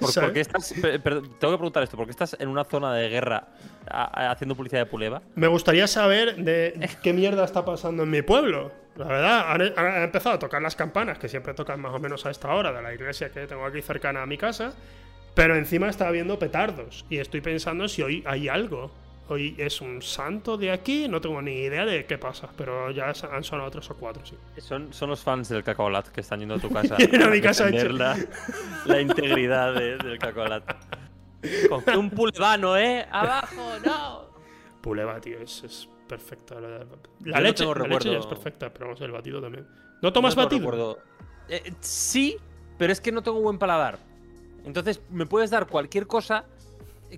[0.00, 3.48] ¿Por, tengo que preguntar esto, ¿por qué estás en una zona de guerra
[3.90, 5.22] a- a- haciendo publicidad de Puleva?
[5.34, 8.70] Me gustaría saber de qué mierda está pasando en mi pueblo.
[8.94, 12.24] La verdad, han, han empezado a tocar las campanas, que siempre tocan más o menos
[12.26, 14.72] a esta hora, de la iglesia que tengo aquí cercana a mi casa.
[15.38, 17.06] Pero encima está habiendo petardos.
[17.08, 18.90] Y estoy pensando si hoy hay algo.
[19.28, 22.48] Hoy es un santo de aquí, no tengo ni idea de qué pasa.
[22.56, 24.34] Pero ya han sonado tres o cuatro, sí.
[24.60, 27.66] Son, son los fans del cacaolat que están yendo a tu casa a mi casa
[27.66, 28.16] defender la,
[28.86, 30.64] la integridad de- del cacaolat.
[31.68, 33.06] Con un pulevano, ¿eh?
[33.08, 34.22] ¡Abajo, no!
[34.80, 36.58] Puleva, tío, es, es perfecta.
[36.58, 36.84] La,
[37.26, 39.68] la leche, tengo la leche ya recuerdo- es perfecta, pero vamos, el batido también.
[40.02, 40.98] ¿No tomas No batido?
[41.48, 42.36] Eh, sí,
[42.76, 44.07] pero es que no tengo buen paladar.
[44.64, 46.44] Entonces, me puedes dar cualquier cosa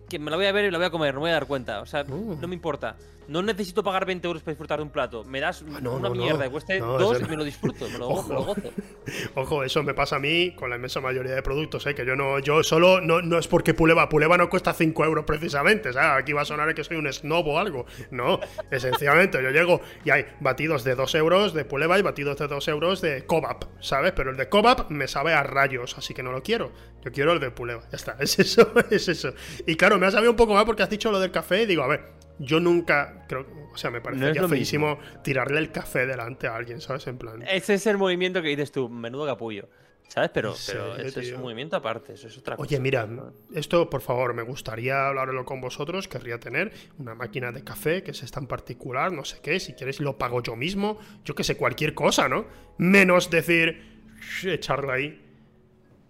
[0.09, 1.35] que me la voy a ver y la voy a comer, no me voy a
[1.35, 1.81] dar cuenta.
[1.81, 2.37] O sea, Uh.
[2.41, 2.97] no me importa.
[3.29, 5.23] No necesito pagar 20 euros para disfrutar de un plato.
[5.25, 7.99] Me das Ah, no, una no, mierda cueste dos eso y me lo disfruto, me
[7.99, 8.55] lo, go- me lo Ojo.
[8.55, 8.71] gozo.
[9.35, 11.95] Ojo, eso me pasa a mí con la inmensa mayoría de productos, ¿eh?
[11.95, 15.25] que yo no, yo solo, no, no es porque Puleva, Puleva no cuesta 5 euros
[15.25, 16.23] precisamente, ¿sabes?
[16.23, 17.87] Aquí va a sonar que soy un snob o algo.
[18.11, 22.49] No, esencialmente yo llego y hay batidos de 2 euros de Puleva y batidos de
[22.49, 24.13] 2 euros de Cobap, ¿sabes?
[24.13, 26.73] Pero el de Cobap me sabe a rayos, así que no lo quiero.
[27.05, 29.33] Yo quiero el de Puleva, ya está, es eso, es eso.
[29.67, 31.67] Y claro, me ha sabido un poco mal porque has dicho lo del café y
[31.67, 35.59] digo, a ver, yo nunca, creo, o sea, me No parecería es lo feísimo tirarle
[35.59, 37.07] el café delante a alguien, ¿sabes?
[37.07, 37.43] En plan...
[37.43, 39.69] Ese es el movimiento que dices tú, menudo capullo.
[40.09, 40.31] ¿Sabes?
[40.35, 42.67] Pero, Sí, pero eso es un movimiento aparte, eso es otra cosa.
[42.67, 43.09] Oye, mira,
[43.55, 46.09] esto por favor, me gustaría hablarlo con vosotros.
[46.09, 49.61] Querría tener una máquina de café que es esta en particular, no sé qué.
[49.61, 50.99] Si quieres, lo pago yo mismo.
[51.25, 52.47] Yo que sé, cualquier cosa, ¿no?
[52.79, 55.25] Menos decir, "Shh", echarlo ahí.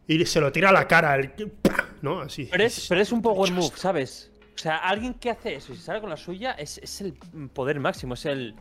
[0.07, 1.33] Y se lo tira a la cara, el,
[2.01, 2.21] ¿no?
[2.23, 2.49] Así.
[2.51, 4.31] Pero es, pero es un power move, ¿sabes?
[4.61, 7.15] O sea, alguien que hace eso y se sale con la suya es, es el
[7.55, 8.55] poder máximo, es el.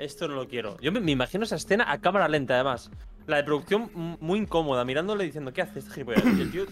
[0.00, 0.76] Esto no lo quiero.
[0.80, 2.90] Yo me, me imagino esa escena a cámara lenta, además.
[3.28, 6.24] La de producción muy incómoda, mirándole diciendo, ¿qué hace este gilipollas?
[6.24, 6.66] Y el tío.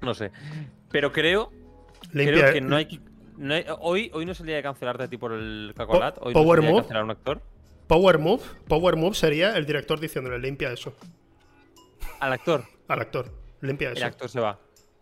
[0.00, 0.30] No sé.
[0.92, 1.50] Pero creo,
[2.12, 3.00] Limpia- creo que no hay que.
[3.36, 6.18] no hay- hoy, hoy no es el día de cancelarte a ti por el cacolat.
[6.18, 6.82] Hoy no es Power el día de move.
[6.82, 7.42] cancelar a un actor.
[7.88, 8.42] Power Move.
[8.68, 10.94] Power Move sería el director diciéndole, limpia eso.
[12.20, 12.64] Al actor.
[12.86, 13.32] Al actor.
[13.60, 14.06] Limpia El eso.
[14.06, 14.60] actor se va.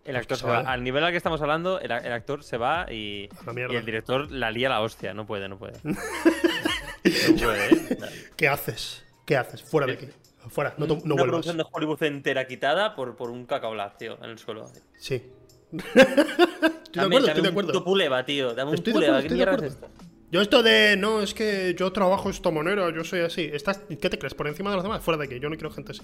[0.09, 0.59] El actor que se va.
[0.61, 3.29] Al nivel al que estamos hablando, el, el actor se va y,
[3.71, 5.13] y el director la lía la hostia.
[5.15, 5.75] No puede, no puede.
[5.85, 7.99] no puede, ¿eh?
[8.37, 9.05] ¿Qué haces?
[9.27, 9.63] ¿Qué haces?
[9.63, 10.09] Fuera de aquí.
[10.49, 11.27] Fuera, no, no Una vuelvas.
[11.27, 14.71] producción de Hollywood entera quitada por, por un cacaolat, tío, en el suelo.
[14.97, 15.31] Sí.
[15.73, 17.85] estoy de acuerdo, dame estoy de un puto acuerdo.
[17.85, 18.55] puleva, tío.
[18.55, 19.19] Dame un Estoy de puleva.
[19.19, 19.89] acuerdo, ¿Qué de mierda es esto?
[20.31, 23.49] Yo esto de, no, es que yo trabajo esta manera, yo soy así.
[23.53, 24.35] Estás, ¿Qué te crees?
[24.35, 25.03] ¿Por encima de los demás?
[25.03, 26.03] Fuera de aquí, yo no quiero gente así.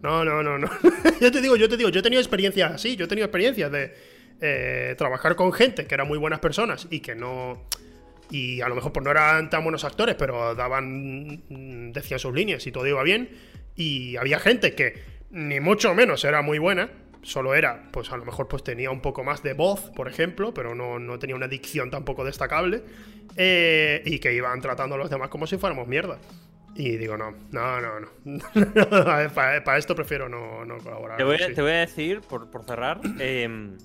[0.00, 0.68] No, no, no, no.
[1.20, 3.72] yo te digo, yo te digo, yo he tenido experiencias así, yo he tenido experiencias
[3.72, 3.94] de
[4.40, 7.66] eh, trabajar con gente que eran muy buenas personas y que no...
[8.30, 11.42] Y a lo mejor pues no eran tan buenos actores, pero daban,
[11.92, 13.30] decían sus líneas y todo iba bien.
[13.74, 16.90] Y había gente que ni mucho menos era muy buena,
[17.22, 20.54] solo era, pues a lo mejor pues tenía un poco más de voz, por ejemplo,
[20.54, 22.82] pero no, no tenía una dicción tampoco destacable.
[23.36, 26.18] eh, y que iban tratando a los demás como si fuéramos mierda.
[26.74, 28.08] Y digo, no, no, no, no.
[29.34, 31.16] para, esto prefiero no, no colaborar.
[31.16, 31.54] Te voy, a, sí.
[31.54, 33.76] te voy a decir, por, por cerrar, em,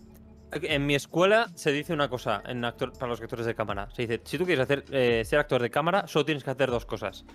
[0.51, 3.89] en mi escuela se dice una cosa en actor, para los actores de cámara.
[3.95, 6.69] Se dice, si tú quieres hacer, eh, ser actor de cámara, solo tienes que hacer
[6.69, 7.25] dos cosas.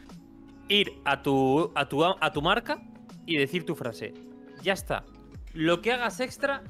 [0.69, 2.81] Ir a tu, a, tu, a tu marca
[3.27, 4.15] y decir tu frase.
[4.63, 5.05] Ya está.
[5.55, 6.63] Lo que hagas extra,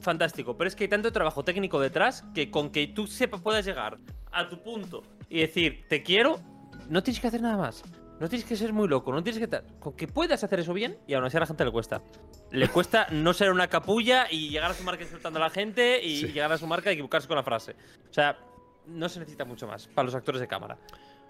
[0.00, 0.56] fantástico.
[0.56, 3.98] Pero es que hay tanto trabajo técnico detrás que con que tú sepas, puedas llegar
[4.30, 6.40] a tu punto y decir, te quiero,
[6.88, 7.82] no tienes que hacer nada más.
[8.20, 9.62] No tienes que ser muy loco, no tienes que...
[9.80, 12.02] Con que puedas hacer eso bien y aún así a la gente le cuesta.
[12.52, 16.00] Le cuesta no ser una capulla y llegar a su marca insultando a la gente
[16.04, 16.26] y Sí.
[16.28, 17.74] llegar a su marca y equivocarse con la frase.
[18.08, 18.38] O sea,
[18.86, 20.78] no se necesita mucho más para los actores de cámara.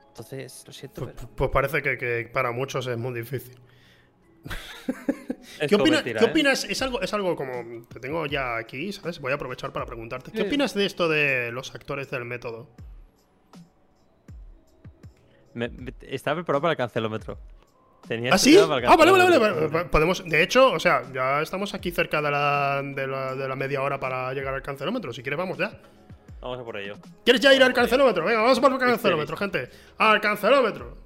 [0.08, 1.28] Entonces, lo siento, Pues, pero...
[1.34, 3.58] pues parece que, que para muchos es muy difícil.
[5.68, 6.30] ¿Qué, opina- mentira, ¿qué ¿eh?
[6.30, 6.64] opinas?
[6.64, 7.86] Es algo, es algo como.
[7.88, 9.20] Te tengo ya aquí, ¿sabes?
[9.20, 10.30] Voy a aprovechar para preguntarte.
[10.32, 10.46] ¿Qué Sí.
[10.46, 12.68] opinas de esto de los actores del método?
[15.54, 17.38] Me- me- estaba preparado para el cancelómetro.
[18.08, 18.56] Tenía ¿Ah, sí?
[18.58, 19.84] Ah, vale, vale, vale.
[19.84, 23.54] Podemos, de hecho, o sea, ya estamos aquí cerca de la, de, la, de la
[23.54, 25.12] media hora para llegar al cancelómetro.
[25.12, 25.78] Si quieres, vamos ya.
[26.40, 26.96] Vamos a por ello.
[27.24, 28.24] ¿Quieres ya ir al cancelómetro?
[28.24, 29.70] Venga, vamos por el cancelómetro, gente.
[29.98, 30.96] ¡Al cancelómetro!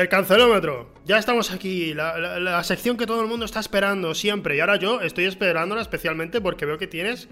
[0.00, 0.92] El cancelómetro.
[1.04, 1.94] Ya estamos aquí.
[1.94, 4.56] La, la- la sección que todo el mundo está esperando siempre.
[4.56, 7.28] Y ahora yo estoy esperándola especialmente porque veo que tienes.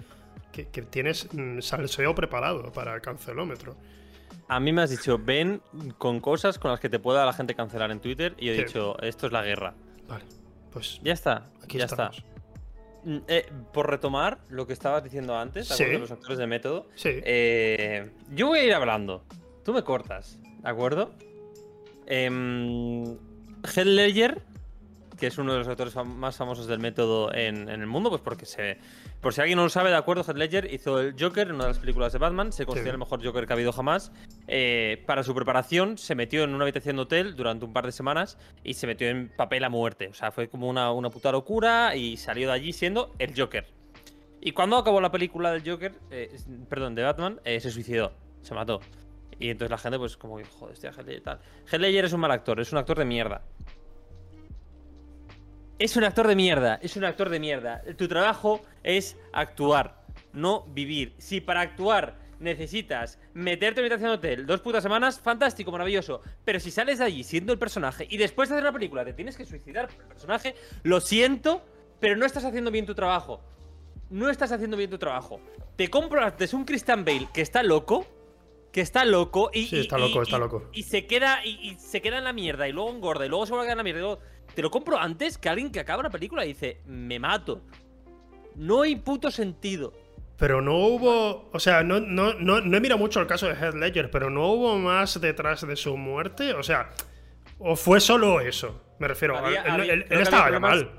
[0.51, 3.75] Que, que tienes mm, salseo preparado para el cancelómetro.
[4.47, 5.61] A mí me has dicho, ven
[5.99, 8.63] con cosas con las que te pueda la gente cancelar en Twitter y he Sí.
[8.63, 9.75] dicho, esto es la guerra.
[10.07, 10.23] Vale.
[10.71, 12.17] Pues Ya está, aquí ya estamos.
[12.17, 12.29] está.
[13.05, 15.85] Mm, eh, por retomar lo que estabas diciendo antes, ¿de Sí.
[15.85, 16.87] de los actores de método.
[16.95, 17.09] Sí.
[17.13, 19.23] eh, yo voy a ir hablando.
[19.63, 21.11] Tú me cortas, ¿de acuerdo?
[22.09, 23.03] Em,
[23.63, 24.41] Heath Ledger,
[25.17, 28.09] que es uno de los actores fam- más famosos del método en, en el mundo,
[28.09, 28.77] pues porque se.
[29.21, 31.65] Por si alguien no lo sabe, de acuerdo, Heath Ledger hizo el Joker en una
[31.65, 32.95] de las películas de Batman, se considera Sí.
[32.95, 34.11] el mejor Joker que ha habido jamás.
[34.47, 37.91] Eh, para su preparación se metió en una habitación de hotel durante un par de
[37.91, 40.07] semanas y se metió en papel a muerte.
[40.07, 43.65] O sea, fue como una, una puta locura y salió de allí siendo el Joker.
[44.41, 46.33] Y cuando acabó la película del Joker, eh,
[46.69, 48.79] perdón, de Batman, eh, se suicidó, se mató.
[49.39, 51.39] Y entonces la gente, pues, como que, joder, este Heath Ledger tal.
[51.71, 53.41] Heath es un mal actor, es un actor de mierda.
[55.79, 57.81] Es un actor de mierda, es un actor de mierda.
[57.97, 61.15] Tu trabajo es actuar, no vivir.
[61.19, 66.21] Si para actuar necesitas meterte en habitación de hotel dos putas semanas, fantástico, maravilloso.
[66.43, 69.13] Pero si sales de allí siendo el personaje y después de hacer una película te
[69.13, 71.61] tienes que suicidar por el personaje, lo siento,
[72.01, 73.41] pero no estás haciendo bien tu trabajo.
[74.09, 75.39] No estás haciendo bien tu trabajo.
[75.77, 78.05] Te compro antes un Christian Bale que está loco.
[78.71, 79.65] Que está loco y.
[79.67, 80.69] Sí, y- está y- loco, está y- loco.
[80.73, 81.43] Y se queda.
[81.45, 82.67] Y, se queda en la mierda.
[82.67, 83.25] Y luego engorda.
[83.25, 83.99] Y luego se vuelve a quedar en la mierda.
[83.99, 84.19] Y luego.
[84.53, 86.81] Te lo compro antes que alguien que acaba una película y dice.
[86.85, 87.61] Me mato.
[88.55, 89.93] No hay puto sentido.
[90.37, 91.49] Pero no hubo.
[91.51, 94.29] O sea, no, no, no, no he mirado mucho el caso de Heath Ledger, pero
[94.29, 96.53] no hubo más detrás de su muerte.
[96.53, 96.89] O sea,
[97.57, 98.81] o fue solo eso.
[98.99, 99.37] Me refiero.
[99.37, 100.91] Había- él, había- él- él estaba ya mal.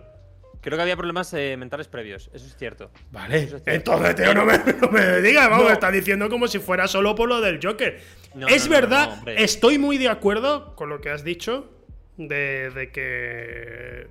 [0.63, 2.31] Creo que había problemas eh, mentales previos.
[2.35, 2.91] Eso es cierto.
[3.11, 3.39] Vale.
[3.45, 3.93] Eso es cierto.
[3.95, 5.73] Entonces, tío, no me, no me digas, vamos, No.
[5.73, 8.01] está diciendo como si fuera solo por lo del Joker.
[8.35, 11.71] No, es verdad, estoy muy de acuerdo con lo que has dicho
[12.19, 14.09] de, de que.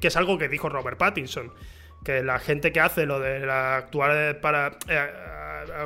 [0.00, 1.52] que es algo que dijo Robert Pattinson.
[2.04, 4.76] Que la gente que hace lo de la actuar para.
[4.88, 5.08] eh,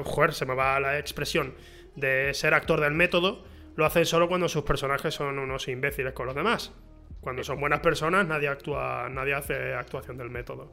[0.05, 1.55] joder, se me va la expresión.
[1.97, 3.45] De ser actor del método,
[3.77, 6.73] lo hacen solo cuando sus personajes son unos imbéciles con los demás.
[7.21, 10.73] Cuando son buenas personas, nadie actúa, nadie hace actuación del método.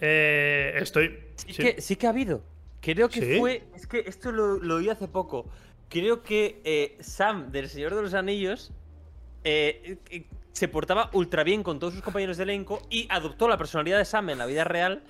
[0.00, 1.18] Eh, estoy.
[1.36, 1.62] Sí, sí.
[1.62, 2.44] Que, sí que ha habido.
[2.80, 3.38] Creo que ¿Sí?
[3.38, 3.64] fue.
[3.74, 5.48] Es que esto lo, lo oí hace poco.
[5.88, 8.72] Creo que eh, Sam del Señor de los Anillos
[9.44, 13.56] eh, eh, se portaba ultra bien con todos sus compañeros de elenco y adoptó la
[13.56, 15.02] personalidad de Sam en la vida real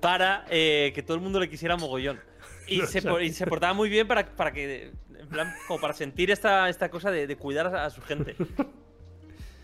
[0.00, 2.20] para eh, que todo el mundo le quisiera mogollón.
[2.66, 4.92] Y, No se, y se portaba muy bien para, para que.
[5.18, 8.36] En plan, como para sentir esta, esta cosa de, de cuidar a, a su gente.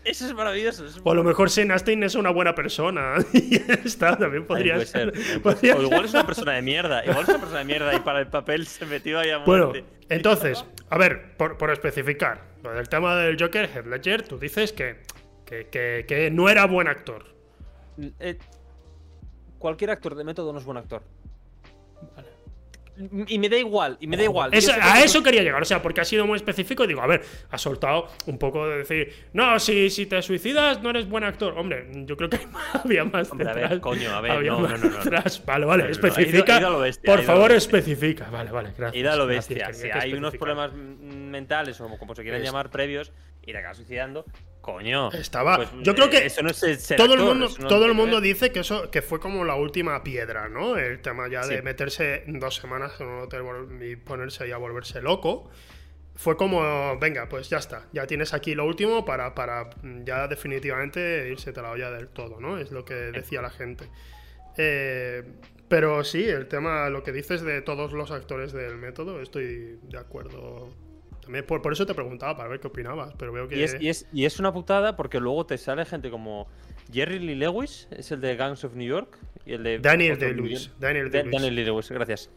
[0.07, 0.85] Eso es maravilloso.
[0.85, 3.15] eso es O a lo mejor Sean Astin es una buena persona.
[3.33, 5.15] y ya está, también podría ser.
[5.15, 5.41] ser.
[5.41, 6.05] podría O igual ser.
[6.05, 7.03] es una persona de mierda.
[7.03, 9.67] Igual es una persona de mierda y para el papel se metió ahí a Bueno,
[9.69, 9.85] muerte.
[10.09, 14.71] entonces, a ver, por, por especificar, lo del tema del Joker, Heath Ledger, tú dices
[14.73, 15.01] que,
[15.45, 17.25] que, que- que no era buen actor.
[18.19, 18.37] Eh,
[19.59, 21.01] cualquier actor de método no es buen actor.
[23.27, 24.51] Y me da igual, y me da igual.
[24.53, 27.21] A eso quería llegar, o sea, porque ha sido muy específico y digo, a ver,
[27.49, 31.53] ha soltado un poco de decir, no, si, si te suicidas no eres buen actor.
[31.57, 32.39] Hombre, yo creo que
[32.83, 33.79] había más Hombre, a ver, detrás.
[33.81, 35.03] coño, a ver, Había no, más no, no, no.
[35.03, 35.43] detrás.
[35.45, 36.55] Vale, vale, ido- especifica.
[36.55, 38.29] ha ido a lo bestia, por favor, especifica.
[38.31, 38.99] Vale, vale, gracias.
[38.99, 39.73] Y da lo bestia.
[39.73, 43.11] Si hay unos problemas mentales o como se quieran Es- llamar previos
[43.47, 44.25] y te acabas suicidando,
[44.61, 45.11] coño.
[45.13, 47.85] Estaba- pues, yo creo eh, que eso no es el todo el mundo, no todo
[47.85, 50.77] el mundo dice que eso que fue como la última piedra, ¿no?
[50.77, 53.43] El tema ya de meterse dos semanas en un hotel
[53.81, 55.49] y ponerse ahí a volverse loco.
[56.15, 59.69] Fue como, venga, pues ya está, ya tienes aquí lo último para, para
[60.03, 62.57] ya definitivamente irse a la olla del todo, ¿no?
[62.57, 63.87] Es lo que decía la gente.
[64.57, 65.23] Eh,
[65.69, 69.97] pero sí, el tema, lo que dices de todos los actores del método, estoy de
[69.97, 70.73] acuerdo.
[71.27, 73.57] También por, por eso te preguntaba, para ver qué opinabas, pero veo que...
[73.59, 76.47] Y es, y, es, y es una putada porque luego te sale gente como
[76.91, 79.79] Jerry Lee Lewis, es el de Gangs of New York, y el de.
[79.79, 82.29] Daniel Day-Lewis, millón- Daniel Lee Lewis, gracias.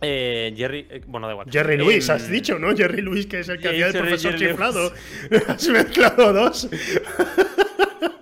[0.00, 0.86] Eh, Jerry.
[0.90, 1.48] eh, bueno, da igual.
[1.50, 2.76] Jerry Lewis, has dicho, ¿no?
[2.76, 4.92] Jerry Lewis, que es el que Sí, hacía el profesor Jerry chiflado.
[5.48, 6.68] has mezclado dos.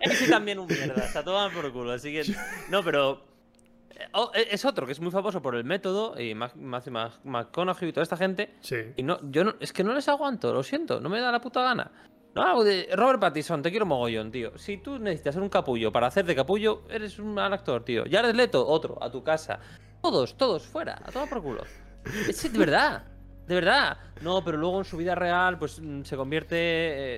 [0.00, 2.22] Ese también un mierda, está todo por culo, así que.
[2.70, 3.24] No, pero.
[4.12, 7.88] Oh, eh, es otro que es muy famoso por el método y Mac- Mc- McConaughey
[7.88, 8.54] y toda esta gente.
[8.60, 8.76] Sí.
[8.96, 11.40] Y no, yo no, es que no les aguanto, lo siento, no me da la
[11.40, 11.90] puta gana.
[12.34, 12.62] No,
[12.94, 14.58] Robert Pattinson, te quiero mogollón, tío.
[14.58, 18.04] Si tú necesitas ser un capullo para hacer de capullo, eres un mal actor, tío.
[18.10, 19.58] Jared Leto, otro, a tu casa.
[20.02, 21.62] Todos, todos, fuera, a tomar por culo.
[22.28, 23.04] Es de verdad,
[23.46, 23.96] de verdad.
[24.20, 26.56] No, pero luego en su vida real, pues mm, se convierte,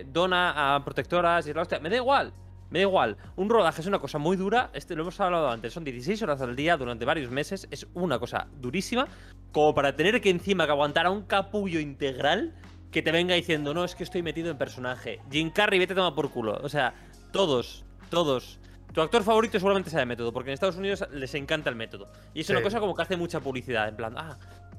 [0.03, 1.81] eh, dona a protectoras y es la hostia.
[1.81, 2.33] Me da igual,
[2.71, 3.16] me da igual.
[3.37, 6.41] Un rodaje es una cosa muy dura, este lo hemos hablado antes, son 16 horas
[6.41, 9.09] al día durante varios meses, es una cosa durísima.
[9.53, 12.55] Como para tener que encima que aguantar a un capullo integral,
[12.91, 15.21] que te venga diciendo, no, es que estoy metido en personaje.
[15.31, 16.59] Jim Carrey, vete a tomar por culo.
[16.62, 16.95] O sea,
[17.33, 18.59] todos, todos.
[18.93, 22.11] Tu actor favorito seguramente sea de método, porque en Estados Unidos les encanta el método.
[22.35, 23.89] Y es una cosa como que hace mucha publicidad.
[23.89, 24.39] En plan, ah,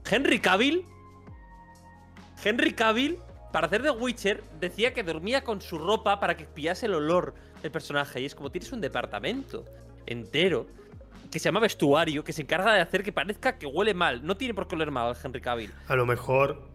[0.10, 0.86] Henry Cavill.
[2.44, 3.20] Henry Cavill,
[3.52, 7.34] para hacer de Witcher, decía que dormía con su ropa para que pillase el olor
[7.62, 8.22] del personaje.
[8.22, 9.66] Y es como tienes un departamento
[10.06, 10.68] entero
[11.32, 14.26] que se llama vestuario, que se encarga de hacer que parezca que huele mal.
[14.26, 15.72] No tiene por qué oler mal Henry Cavill.
[15.88, 16.68] A lo mejor.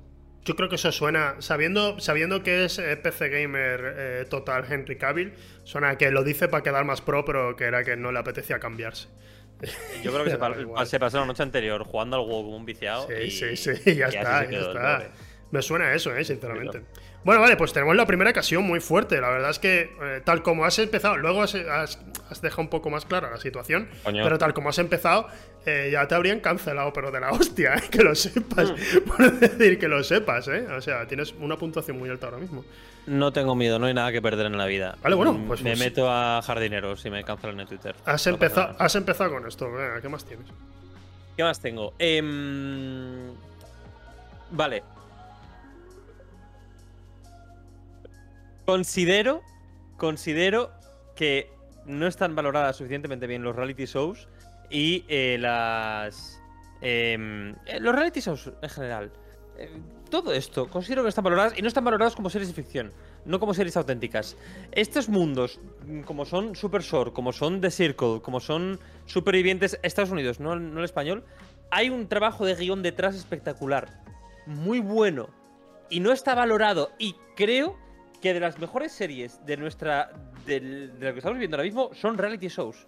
[0.44, 1.36] Yo creo que eso suena.
[1.40, 5.32] Sabiendo, sabiendo que es eh, PC Gamer eh, total Henry Cavill,
[5.64, 8.18] suena a que lo dice para quedar más pro, pero que era que no le
[8.18, 9.08] apetecía cambiarse.
[10.02, 10.86] Yo creo que se, Da pa- igual.
[10.86, 13.06] se pasó la noche anterior jugando al juego como un viciado.
[13.08, 15.10] Sí, y- sí, sí, ya está, ya está.
[15.54, 16.82] Me suena a eso, eh, sinceramente.
[17.22, 19.20] Bueno, vale, pues tenemos la primera ocasión muy fuerte.
[19.20, 21.98] La verdad es que, eh, tal como has empezado, luego has, has-
[22.28, 24.24] has dejado un poco más clara la situación, Coño.
[24.24, 25.28] pero tal como has empezado,
[25.64, 28.72] eh, ya te habrían cancelado, pero de la hostia, eh, que lo sepas.
[28.72, 29.08] Mm.
[29.08, 30.66] Por decir que lo sepas, ¿eh?
[30.76, 32.64] O sea, tienes una puntuación muy alta ahora mismo.
[33.06, 34.96] No tengo miedo, no hay nada que perder en la vida.
[35.02, 37.94] Vale, bueno, Mm, pues- Me pues- meto a jardineros y me cancelan en Twitter.
[38.04, 39.70] Has, No empezado, has empezado con esto,
[40.02, 40.48] ¿qué más tienes?
[41.36, 41.94] ¿Qué más tengo?
[42.00, 43.32] Em,
[44.50, 44.82] Vale.
[48.66, 49.42] Considero.
[49.96, 50.72] Considero
[51.14, 51.50] que
[51.86, 54.28] no están valoradas suficientemente bien los reality shows
[54.70, 56.40] y eh, las.
[56.80, 59.12] em, eh, los reality shows en general.
[59.56, 59.70] Eh,
[60.10, 62.92] todo esto, considero que están valoradas y no están valoradas como series de ficción,
[63.24, 64.36] no como series auténticas.
[64.72, 70.10] Estos mundos, mm, como son Super Shore, como son The Circle, como son Supervivientes Estados
[70.10, 71.24] Unidos, no, no el español,
[71.70, 74.02] hay un trabajo de guion detrás espectacular,
[74.46, 75.28] muy bueno,
[75.90, 76.90] y no está valorado.
[76.98, 77.76] Y creo
[78.24, 80.10] que de las mejores series de nuestra.
[80.46, 82.86] del- de lo que estamos viendo ahora mismo son reality shows.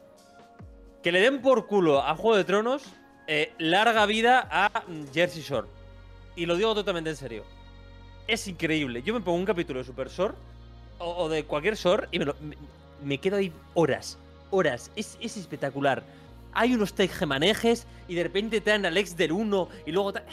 [1.02, 2.82] Que le den por culo a Juego de Tronos,
[3.26, 5.68] eh, larga vida a mm, Jersey Shore.
[6.36, 7.44] Y lo digo totalmente en serio.
[8.26, 9.02] Es increíble.
[9.02, 10.32] Yo me pongo un capítulo de Super Shore
[10.98, 12.36] o, de cualquier Shore y me, lo-
[13.04, 14.16] me, quedo ahí horas.
[14.50, 14.90] Horas.
[14.96, 16.02] Es, es espectacular.
[16.54, 20.10] Hay unos tejemanejes y de repente te dan al ex del 1 y luego.
[20.16, 20.24] Es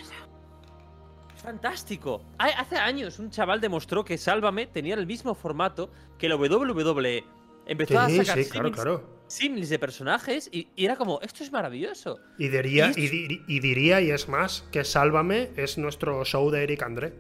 [1.44, 2.24] fantástico.
[2.38, 7.24] Hace años un chaval demostró que Sálvame tenía el mismo formato que la WWE.
[7.66, 9.24] Empezó a Sí, sacar sí, claro, símiles- claro.
[9.28, 12.20] símiles de personajes y, y era como, esto es maravilloso.
[12.38, 16.82] Y diría, Y di- diría, y es más, que Sálvame es nuestro show de Eric
[16.84, 17.14] André.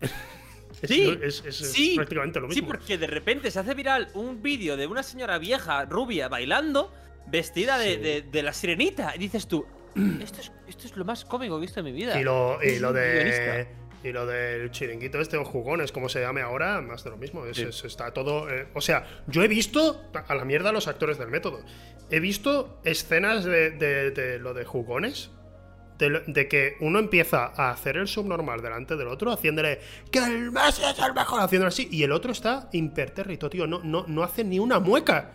[0.80, 2.68] Es, Sí, es, es- es sí, prácticamente lo Sí, mismo.
[2.68, 6.92] porque de repente se hace viral un vídeo de una señora vieja, rubia, bailando,
[7.26, 8.00] vestida de, Sí.
[8.00, 9.12] de- de la sirenita.
[9.16, 9.66] Y dices tú,
[10.22, 12.20] esto es, esto es lo más cómico que he visto en mi vida.
[12.20, 13.12] Y lo, y lo de.
[13.12, 13.74] guionista.
[14.04, 17.44] Y lo del chiringuito este o jugones, como se llame ahora, más de lo mismo.
[17.46, 17.64] Es- Sí.
[17.64, 18.48] es- está todo.
[18.48, 21.60] eh, o sea, yo he visto a la mierda a los actores del método.
[22.10, 25.30] He visto escenas de, de- de lo de jugones.
[25.98, 29.80] De que uno empieza a hacer el subnormal delante del otro, haciéndole
[30.12, 33.80] que el más es el mejor, haciéndolo así, y el otro está impertérrito, tío, no,
[33.82, 35.32] no, no hace ni una mueca.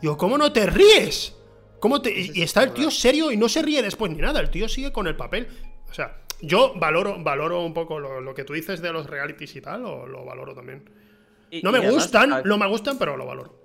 [0.00, 1.36] Digo, ¿cómo no te ríes?
[1.80, 2.10] ¿Cómo te...
[2.18, 4.68] Y y está el tío serio y no se ríe después ni nada, el tío
[4.68, 5.48] sigue con el papel.
[5.90, 9.54] O sea, yo valoro, valoro un poco lo, lo que tú dices de los realities
[9.56, 10.88] y tal, o lo valoro también.
[11.50, 13.58] Y- No me además, gustan, a- no me gustan, pero lo valoro.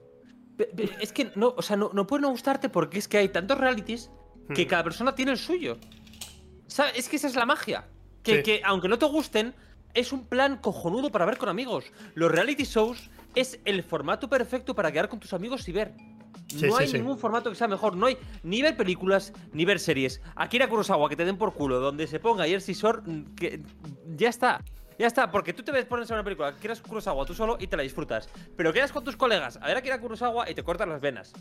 [1.02, 3.58] Es que no, o sea, no, no puede no gustarte porque es que hay tantos
[3.58, 4.10] realities
[4.54, 4.68] que Hmm.
[4.68, 5.78] cada persona tiene el suyo.
[6.68, 6.94] ¿Sabes?
[6.98, 7.86] Es que esa es la magia.
[8.24, 8.44] Que, Sí.
[8.44, 9.54] que aunque no te gusten,
[9.94, 11.86] es un plan cojonudo para ver con amigos.
[12.16, 15.94] Los reality shows es el formato perfecto para quedar con tus amigos y ver.
[16.48, 16.98] Sí, no sí, hay sí.
[16.98, 17.96] ningún formato que sea mejor.
[17.96, 20.22] No hay ni ver películas ni ver series.
[20.36, 23.62] Akira Kurosawa, que te den por culo, donde se ponga Jersey Shore, mm, que
[24.16, 24.64] ya está.
[25.00, 27.66] Ya está, porque tú te ves pones a una película, Akira Kurosawa tú solo y
[27.68, 28.30] te la disfrutas.
[28.56, 31.34] Pero quedas con tus colegas a ver Akira Kurosawa y te cortan las venas.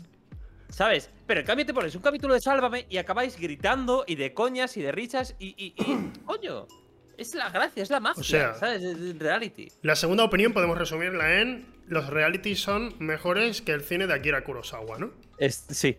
[0.69, 1.11] ¿Sabes?
[1.27, 4.75] Pero en cambio te pones un capítulo de Sálvame y acabáis gritando y de coñas
[4.77, 5.49] y de risas y.
[5.49, 6.65] y, y- coño.
[7.17, 8.81] Es la gracia, es la magia, O sea- ¿sabes?
[8.83, 9.69] Es- reality.
[9.81, 14.43] La segunda opinión podemos resumirla en los realities son mejores que el cine de Akira
[14.43, 15.11] Kurosawa, ¿no?
[15.37, 15.97] Es, sí.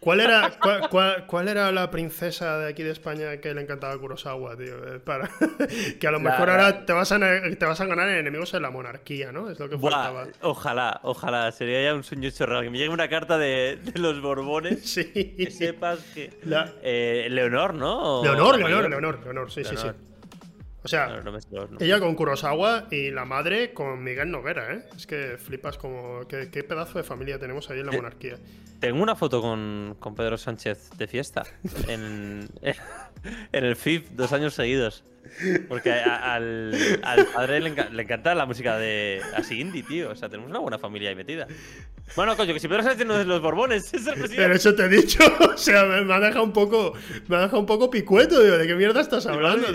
[0.00, 3.98] ¿Cuál era, cuál, cuál- cuál era la princesa de aquí de España que le encantaba
[3.98, 4.94] Kurosawa, tío?
[4.94, 5.28] Eh, Para,
[6.00, 8.62] que a lo mejor la- ahora te vas, a, te vas a ganar enemigos en
[8.62, 9.50] la monarquía, ¿no?
[9.50, 10.26] Es lo que faltaba.
[10.40, 11.52] Ojalá, ojalá.
[11.52, 12.64] Sería ya un sueño hecho real.
[12.64, 14.80] Que me llegue una carta de, de los Borbones.
[14.90, 15.04] Sí.
[15.36, 16.30] Que sepas que.
[16.44, 18.22] La- Eh, Leonor, ¿no?
[18.24, 18.88] Leonor, Leonor.
[18.88, 19.88] Leonor, Leonor, sí, sí, sí.
[20.82, 21.38] O sea, No, no me
[21.84, 24.84] ella con Kurosawa y la madre con Miguel Noguera, ¿eh?
[24.96, 26.26] Es que flipas como...
[26.26, 28.36] ¿Qué, qué pedazo de familia tenemos ahí en la monarquía?
[28.80, 31.42] Tengo una foto con, con Pedro Sánchez de fiesta.
[31.86, 35.04] En, en el FIF, dos años seguidos.
[35.68, 36.72] Porque a- al,
[37.02, 40.10] al padre le, enca- le encanta la música de así indie, tío.
[40.10, 41.46] O sea, tenemos una buena familia ahí metida.
[42.16, 44.56] Bueno, coño, que si Pedro Sánchez no es de los Borbones, es el Pero presidente.
[44.56, 45.22] eso te he dicho,
[45.54, 46.94] o sea, me, me ha dejado un poco...
[47.28, 49.68] Me ha dejado un poco picueto, digo, ¿de qué mierda estás hablando?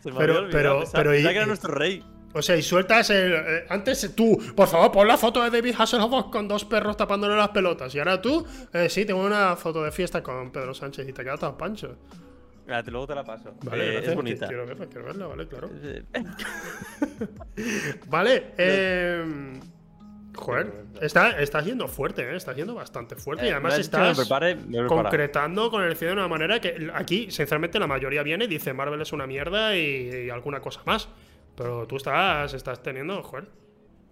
[0.00, 0.02] Olvidado.
[0.02, 2.04] Se me Pero- había olvidado, pero- pensaba- pero pensaba y- que era nuestro rey.
[2.32, 3.32] O sea, y sueltas el.
[3.34, 7.34] eh, antes tú, por favor, pon la foto de David Hasselhoff con dos perros tapándole
[7.36, 7.92] las pelotas.
[7.94, 11.24] Y ahora tú, eh, sí, tengo una foto de fiesta con Pedro Sánchez y te
[11.24, 11.96] queda tan pancho.
[12.60, 13.52] Espérate, luego te la paso.
[13.64, 14.46] Vale, Eh, gracias, es bonita.
[14.46, 15.70] Quiero verla, quiero verla, vale, claro.
[15.82, 16.04] Eh,
[18.06, 19.60] Vale, eh.
[20.34, 22.36] Joder, está, estás yendo fuerte, ¿eh?
[22.36, 23.44] Estás yendo bastante fuerte.
[23.44, 26.90] y Eh, además me estás prepare, me concretando con el cine de una manera que
[26.94, 30.80] aquí, sinceramente, la mayoría viene y dice Marvel es una mierda y, y alguna cosa
[30.86, 31.08] más.
[31.56, 33.44] Pero tú estás, estás teniendo, joder.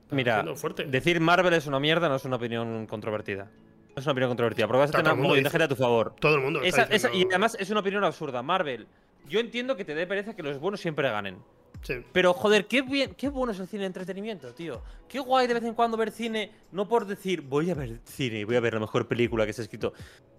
[0.02, 0.84] estás Mira, siendo fuerte.
[0.86, 3.44] decir Marvel es una mierda no es una opinión controvertida.
[3.44, 5.76] No es una opinión controvertida, porque vas a Está tener un de gente a tu
[5.76, 6.14] favor.
[6.20, 8.42] Todo el mundo está esa- y además es una opinión absurda.
[8.42, 8.86] Marvel,
[9.28, 11.38] yo entiendo que te dé pereza que los buenos siempre ganen.
[11.82, 11.94] Sí.
[12.12, 14.82] Pero joder, qué, bien, qué bueno es el cine de entretenimiento, tío.
[15.08, 18.40] Qué guay de vez en cuando ver cine, no por decir voy a ver cine
[18.40, 19.92] y voy a ver la mejor película que se ha escrito.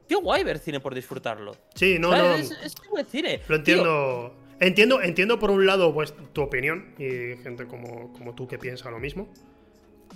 [0.07, 1.55] Qué guay ver cine por disfrutarlo.
[1.75, 2.35] Sí, no, no.
[2.35, 3.41] Es, es buen cine.
[3.47, 4.35] Lo Tío, entiendo.
[4.59, 8.91] Entiendo, entiendo por un lado pues, tu opinión y gente como, como tú que piensa
[8.91, 9.31] lo mismo.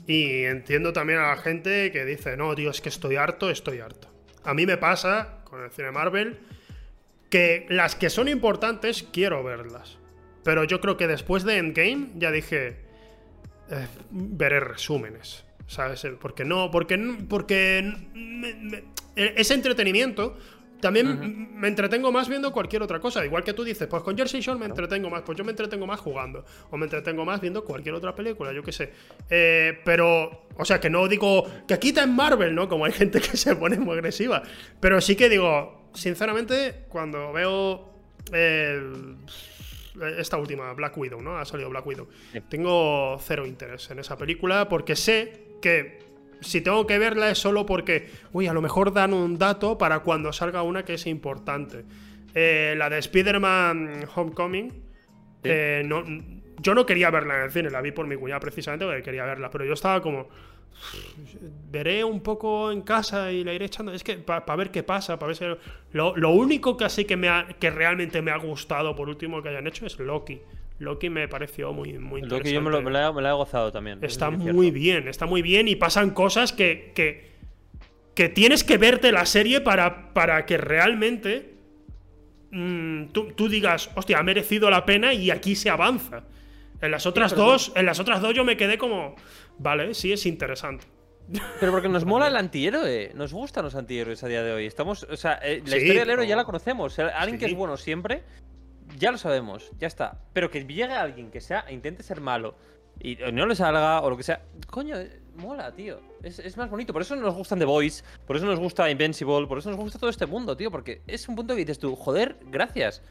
[0.06, 3.80] Y entiendo también a la gente que dice, no, tío, es que estoy harto, estoy
[3.80, 4.10] harto.
[4.44, 6.40] A mí me pasa con el cine Marvel
[7.30, 9.98] que las que son importantes quiero verlas.
[10.44, 12.78] Pero yo creo que después de Endgame ya dije,
[13.70, 15.46] eh, veré resúmenes.
[15.68, 16.06] ¿Sabes?
[16.20, 16.98] Porque no, porque,
[17.30, 18.84] porque n- me- me-
[19.16, 20.38] e- ese entretenimiento
[20.82, 23.24] también me entretengo más viendo cualquier otra cosa.
[23.26, 25.88] Igual que tú dices, pues con Jersey Shore me entretengo más, pues yo me entretengo
[25.88, 26.44] más jugando.
[26.70, 28.92] O me entretengo más viendo cualquier otra película, yo qué sé.
[29.30, 32.68] Eh, pero, o sea, que no digo que quita en Marvel, ¿no?
[32.68, 34.44] Como hay gente que se pone muy agresiva.
[34.82, 37.90] Pero sí que digo, sinceramente, cuando veo
[38.34, 39.16] el-
[40.18, 41.38] esta última, Black Widow, ¿no?
[41.38, 42.08] Ha salido Black Widow.
[42.32, 42.42] Sí.
[42.50, 46.00] Tengo cero interés en esa película porque sé que
[46.42, 50.00] si tengo que verla es solo porque, uy, a lo mejor dan un dato para
[50.00, 51.86] cuando salga una que es importante.
[52.36, 54.74] Eh, la de Spider-Man Homecoming,
[55.44, 56.04] eh, no,
[56.60, 59.26] yo no quería verla en el cine, la vi por mi cuñada precisamente porque quería
[59.26, 60.28] verla, pero yo estaba como,
[61.72, 63.94] veré un poco en casa y la iré echando.
[63.94, 65.46] Es que para ver qué pasa, para ver si.
[65.94, 69.42] Lo, lo único que así que, me ha- que realmente me ha gustado por último
[69.42, 70.40] que hayan hecho es Loki.
[70.80, 72.50] Loki me pareció muy, muy interesante.
[72.50, 74.00] que yo me, lo, me la, he- me la he gozado también.
[74.02, 74.72] Está es muy cierto.
[74.74, 77.32] bien, está muy bien y pasan cosas que, que,
[78.16, 81.54] que tienes que verte la serie para, para que realmente
[82.52, 86.24] mm, tú, tú digas, hostia, ha merecido la pena y aquí se avanza.
[86.84, 89.16] En las otras dos, en las otras dos yo me quedé como,
[89.58, 90.86] vale, sí es interesante.
[91.62, 93.12] Pero porque nos mola el antihéroe.
[93.16, 94.66] Nos gustan los antihéroes a día de hoy.
[94.66, 97.00] Estamos, o sea, eh, la Sí, historia del héroe ya la conocemos.
[97.00, 98.24] Alguien que es bueno siempre,
[98.98, 100.20] ya lo sabemos, ya está.
[100.34, 102.56] Pero que llegue alguien que sea, intente ser malo
[103.00, 104.98] y no le salga o lo que sea, coño,
[105.38, 106.02] mola, tío.
[106.22, 106.92] Es, es más bonito.
[106.92, 109.98] Por eso nos gustan The Boys, por eso nos gusta Invincible, por eso nos gusta
[110.00, 110.70] todo este mundo, tío.
[110.70, 113.02] Porque es un punto que dices tú, joder, gracias.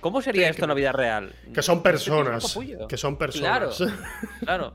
[0.00, 1.34] ¿Cómo sería Sí, esto que- en la vida real?
[1.52, 2.56] Que son personas.
[2.88, 3.98] Que son Claro, personas.
[4.40, 4.74] claro.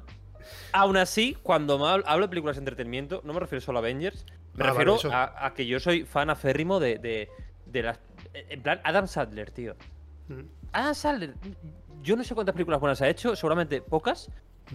[0.72, 4.64] Aún así, cuando hablo, de películas de entretenimiento, no me refiero solo a Avengers, me
[4.66, 5.14] Ah, refiero vale, eso.
[5.14, 7.30] a, a que yo soy fan aférrimo de, de,
[7.66, 8.00] de las.
[8.34, 9.76] En plan, Adam Sadler, tío.
[10.28, 10.42] Mm.
[10.74, 11.34] Adam Sadler,
[12.02, 14.30] yo no sé cuántas películas buenas ha hecho, seguramente pocas,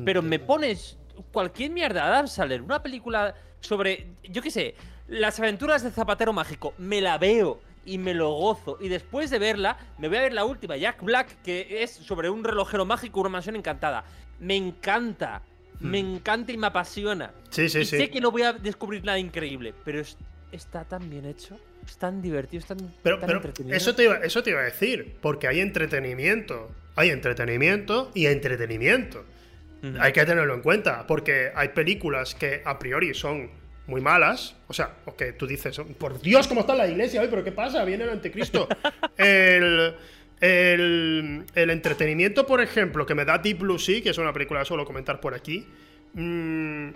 [0.05, 0.97] pero me pones
[1.33, 4.75] cualquier mierda, Adam Sadler, una película sobre, yo qué sé,
[5.09, 8.78] las aventuras del zapatero mágico, me la veo y me lo gozo.
[8.81, 12.28] Y después de verla, me voy a ver la última, Jack Black, que es sobre
[12.31, 14.05] un relojero mágico, una mansión encantada.
[14.39, 15.43] Me encanta,
[15.81, 17.33] me encanta y me apasiona.
[17.51, 17.97] Sí, sí, y sí.
[17.97, 20.16] sé que no voy a descubrir nada increíble, pero es-
[20.53, 23.76] está tan bien hecho, es tan divertido, es tan, Pero, tan pero entretenido.
[23.76, 26.70] eso, te iba, eso te iba a decir, porque hay entretenimiento.
[26.97, 29.24] Hay entretenimiento y entretenimiento.
[29.99, 33.51] Hay que tenerlo en cuenta, porque hay películas que a priori son
[33.91, 34.57] muy malas.
[34.68, 37.28] O sea, o que tú dices, por Dios, ¿cómo está la iglesia hoy?
[37.28, 37.84] ¿Pero qué pasa?
[37.84, 38.68] Viene el anticristo.
[39.18, 39.95] el,
[40.41, 44.61] el, el entretenimiento, por ejemplo, que me da Deep Blue Sea, que es una película
[44.61, 45.66] que suelo comentar por aquí.
[46.14, 46.88] mm,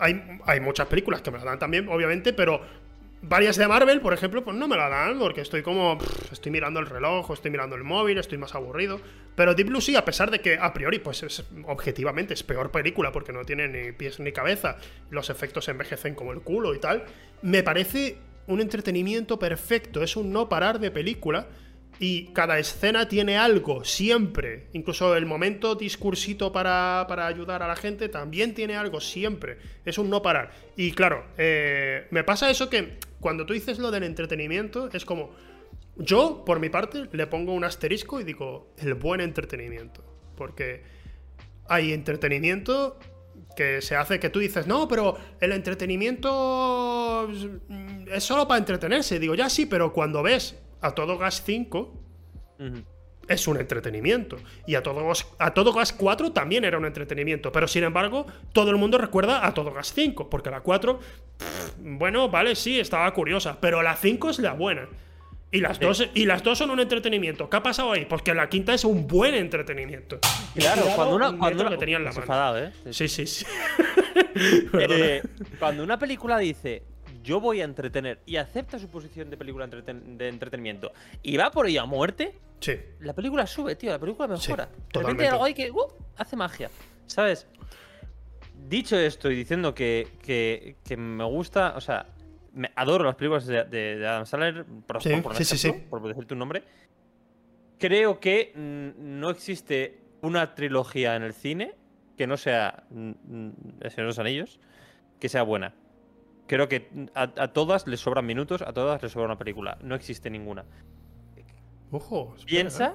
[0.00, 2.60] hay, hay muchas películas que me la dan también, obviamente, pero
[3.22, 5.98] varias de Marvel, por ejemplo, pues no me la dan porque estoy como.
[6.30, 9.00] estoy mirando el reloj, estoy mirando el móvil, estoy más aburrido.
[9.34, 12.70] Pero Deep Blue Sea, a pesar de que a priori, pues es, objetivamente es peor
[12.70, 14.78] película porque no tiene ni pies ni cabeza,
[15.10, 17.04] los efectos envejecen como el culo y tal,
[17.42, 21.46] me parece un entretenimiento perfecto, es un no parar de película.
[22.00, 24.68] Y cada escena tiene algo, siempre.
[24.72, 29.58] Incluso el momento discursito para, para ayudar a la gente también tiene algo, siempre.
[29.84, 30.52] Es un no parar.
[30.76, 35.30] Y claro, eh, me pasa eso que cuando tú dices lo del entretenimiento, es como.
[35.96, 40.04] Yo, por mi parte, le pongo un asterisco y digo el buen entretenimiento.
[40.36, 40.84] Porque
[41.68, 42.98] hay entretenimiento
[43.56, 47.28] que se hace que tú dices, no, pero el entretenimiento
[48.12, 49.18] es solo para entretenerse.
[49.18, 52.04] Digo, ya sí, pero cuando ves a todo gas 5
[52.60, 52.84] Ujú.
[53.28, 54.36] Es un entretenimiento.
[54.66, 57.52] Y a todo, Gas, a todo Gas 4 también era un entretenimiento.
[57.52, 60.28] Pero sin embargo, todo el mundo recuerda a todo Gas 5.
[60.30, 61.00] Porque la 4,
[61.78, 63.58] bueno, vale, sí, estaba curiosa.
[63.60, 64.88] Pero la 5 es la buena.
[65.50, 67.48] Y las, dos, y las dos son un entretenimiento.
[67.48, 68.04] ¿Qué ha pasado ahí?
[68.04, 70.18] Porque la quinta es un buen entretenimiento.
[70.54, 71.30] Claro, cuando una.
[71.30, 72.20] un Cuando una que tenía en la mano.
[72.20, 72.72] enfadado, ¿eh?
[72.90, 73.46] Sí, sí, sí.
[74.74, 75.22] Eh,
[75.58, 76.82] cuando una película dice
[77.28, 81.50] yo voy a entretener y acepta su posición de película entreten- de entretenimiento y va
[81.50, 82.72] por ello a muerte, Sí.
[83.00, 84.64] la película sube, tío, la película mejora.
[84.64, 85.22] de repente totalmente.
[85.24, 86.70] hay algo ahí que uh, hace magia,
[87.06, 87.46] ¿sabes?
[88.68, 92.06] Dicho esto y diciendo que, que- que me gusta, o sea,
[92.54, 95.80] me adoro las películas de, de- de Adam Sandler, por, Sí, por sí, sí, ejemplo,
[95.82, 95.86] sí.
[95.90, 96.62] por decirte un nombre,
[97.78, 101.74] creo que no existe una trilogía en el cine
[102.16, 104.58] que no sea El Señor de los Anillos,
[105.20, 105.74] que sea buena.
[106.48, 109.78] Creo que a, a todas les sobran minutos, a todas les sobra una película.
[109.82, 110.64] No existe ninguna.
[111.90, 112.34] Ojo.
[112.36, 112.92] espera, Piensa, ¿eh?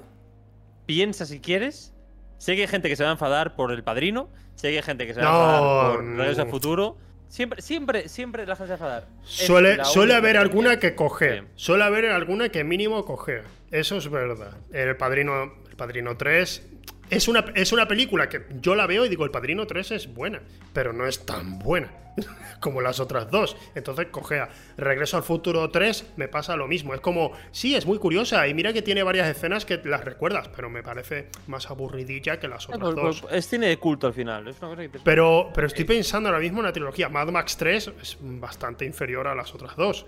[0.86, 1.94] piensa si quieres.
[2.38, 4.28] Sé que hay gente que se va a enfadar por El Padrino.
[4.56, 6.04] Sé que hay gente que se va a enfadar por.
[6.16, 6.98] Regreso al Futuro.
[7.28, 9.08] Siempre, siempre, siempre la gente se va a enfadar.
[9.22, 11.40] Suele, la suele haber alguna que coge.
[11.40, 11.46] Sí.
[11.54, 13.42] Suele haber alguna que mínimo coge.
[13.70, 14.56] Eso es verdad.
[14.72, 16.70] El Padrino, el Padrino 3
[17.10, 20.12] es una, es una película que yo la veo y digo, el Padrino 3 es
[20.14, 20.40] buena,
[20.72, 21.90] pero no es tan buena
[22.60, 23.56] como las otras dos.
[23.74, 24.48] Entonces cogea.
[24.76, 26.94] Regreso al Futuro 3 me pasa lo mismo.
[26.94, 30.48] Es como, sí, es muy curiosa y mira que tiene varias escenas que las recuerdas,
[30.54, 33.20] pero me parece más aburridilla que las Ah, otras pues- dos.
[33.22, 34.46] pues es cine de culto al final.
[34.48, 37.08] Es una cosa que te- Pero, pero estoy pensando ahora mismo en la trilogía.
[37.08, 40.06] Mad Max 3 es bastante inferior a las otras dos.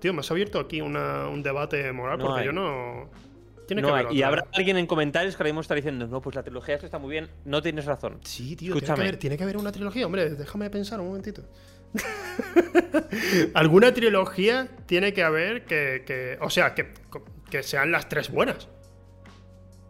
[0.00, 2.46] Tío, me has abierto aquí una- un debate moral No porque hay.
[2.46, 3.10] yo no.
[3.68, 4.04] Tiene No que hay.
[4.06, 6.74] haber y habrá alguien en comentarios que ahora mismo está diciendo, no, pues la trilogía
[6.74, 7.28] esta está muy bien.
[7.44, 8.18] No tienes razón.
[8.24, 9.02] Sí, tío, tiene que, Escúchame.
[9.04, 10.06] haber, tiene que haber una trilogía.
[10.06, 11.42] Hombre, déjame pensar un momentito.
[13.54, 16.02] Alguna trilogía tiene que haber que.
[16.06, 16.92] que- o sea, que,
[17.50, 18.68] que sean las tres buenas.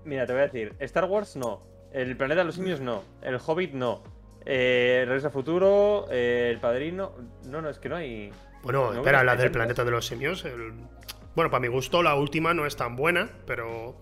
[0.04, 1.62] Mira, te voy a decir, Star Wars no,
[1.92, 4.02] El planeta de los simios no, El Hobbit no,
[4.46, 7.12] eh, Regreso al futuro, eh, El Padrino,
[7.46, 8.30] no, no, es que no hay.
[8.62, 10.44] Bueno, No, espera, no, la hay del planeta de los simios.
[10.44, 10.72] el-
[11.34, 13.96] Bueno, para mi gusto, la última no es tan buena, pero.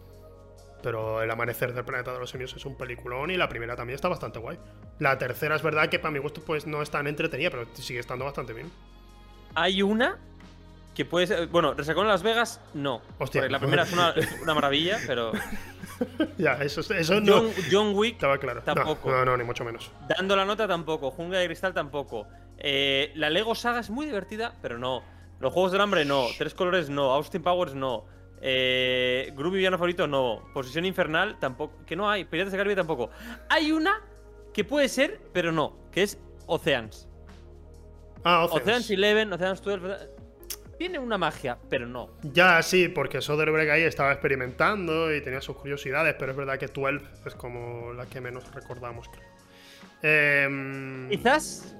[0.82, 3.96] Pero El amanecer del planeta de los simios es un peliculón y la primera también
[3.96, 4.58] está bastante guay.
[5.00, 7.98] La tercera es verdad que para mi gusto pues no es tan entretenida, pero sigue
[7.98, 8.70] estando bastante bien.
[9.54, 10.18] Hay una
[10.94, 13.48] que puede ser, bueno, Resacón en Las Vegas no, Hostia.
[13.48, 13.82] la primera
[14.16, 15.32] es una, maravilla, pero
[16.38, 18.62] Ya, eso, eso no John, Wick estaba claro.
[18.66, 19.10] No, tampoco.
[19.10, 19.90] No, no, ni mucho menos.
[20.08, 22.26] dando la nota tampoco, Jungla de Cristal tampoco,
[22.58, 25.02] Eh, la Lego Saga es muy divertida, pero no,
[25.40, 28.04] los Juegos del Hambre no, Tres Colores no, Austin Powers no.
[28.40, 30.42] Eh, Groovy Villano Favorito no.
[30.52, 31.84] Posesión Infernal tampoco.
[31.86, 32.24] Que no hay.
[32.24, 33.10] Piratas del Caribe tampoco.
[33.48, 34.02] Hay una
[34.52, 35.76] que puede ser, pero no.
[35.90, 37.08] Que es Oceans.
[38.24, 38.62] Ah, Oceans.
[38.62, 40.16] Oceans Eleven, Oceans 12.
[40.78, 42.10] Tiene una magia, pero no.
[42.22, 46.66] Ya, sí, porque Soderbergh ahí estaba experimentando y tenía sus curiosidades, pero es verdad que
[46.66, 49.24] 12 es como la que menos recordamos, creo.
[50.02, 51.75] Em, Quizás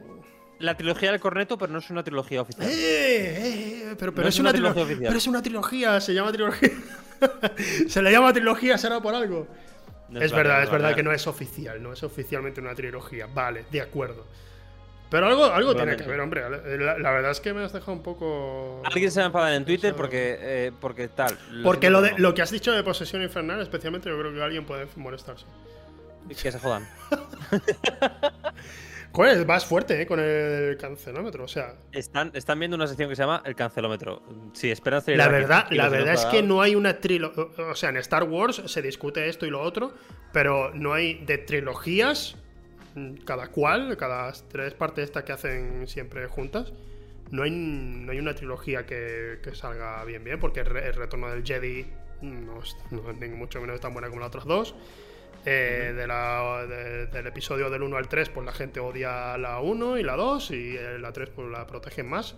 [0.59, 2.69] la trilogía del corneto, pero no es una trilogía oficial.
[2.69, 5.07] Eh, eh, eh, pero, pero No es, es una una trilogía oficial.
[5.09, 6.71] Pero es una trilogía, se llama trilogía.
[7.89, 9.47] se le llama trilogía, será por algo.
[10.09, 13.27] No es verdad, es verdad que no es oficial, no es oficialmente una trilogía.
[13.27, 14.27] Vale, de acuerdo.
[15.11, 16.43] Pero algo, algo tiene que ver, hombre.
[16.79, 18.83] La, la verdad es que me has dejado un poco.
[18.85, 21.39] Alguien se va a enfadar en Twitter porque, eh, porque tal.
[21.63, 24.65] Porque lo, de, lo que has dicho de posesión infernal, especialmente, yo creo que alguien
[24.65, 25.47] puede molestarse.
[26.29, 26.89] Que se jodan.
[29.17, 30.07] Joder, vas fuerte, ¿eh?
[30.07, 31.75] Con el cancelómetro, o sea.
[31.91, 34.23] Están, están viendo una sección que se llama El Cancelómetro.
[34.53, 37.47] Sí, esperan La verdad, la verdad es que no hay una trilogía.
[37.71, 39.95] O sea, en Star Wars se discute esto y lo otro,
[40.35, 42.37] pero no hay de trilogías,
[42.95, 46.75] mm, cada cual, cada tres partes estas que hacen siempre juntas.
[47.31, 51.43] No hay, no hay una trilogía que, que salga bien, bien, porque el retorno del
[51.43, 51.87] Jedi
[52.21, 54.75] no es, no es ni mucho menos tan buena como las otras dos.
[55.49, 59.61] Eh, de la- de- del episodio del 1 al 3, pues la gente odia la
[59.61, 62.35] 1 y la 2, y la 3 pues la protegen más.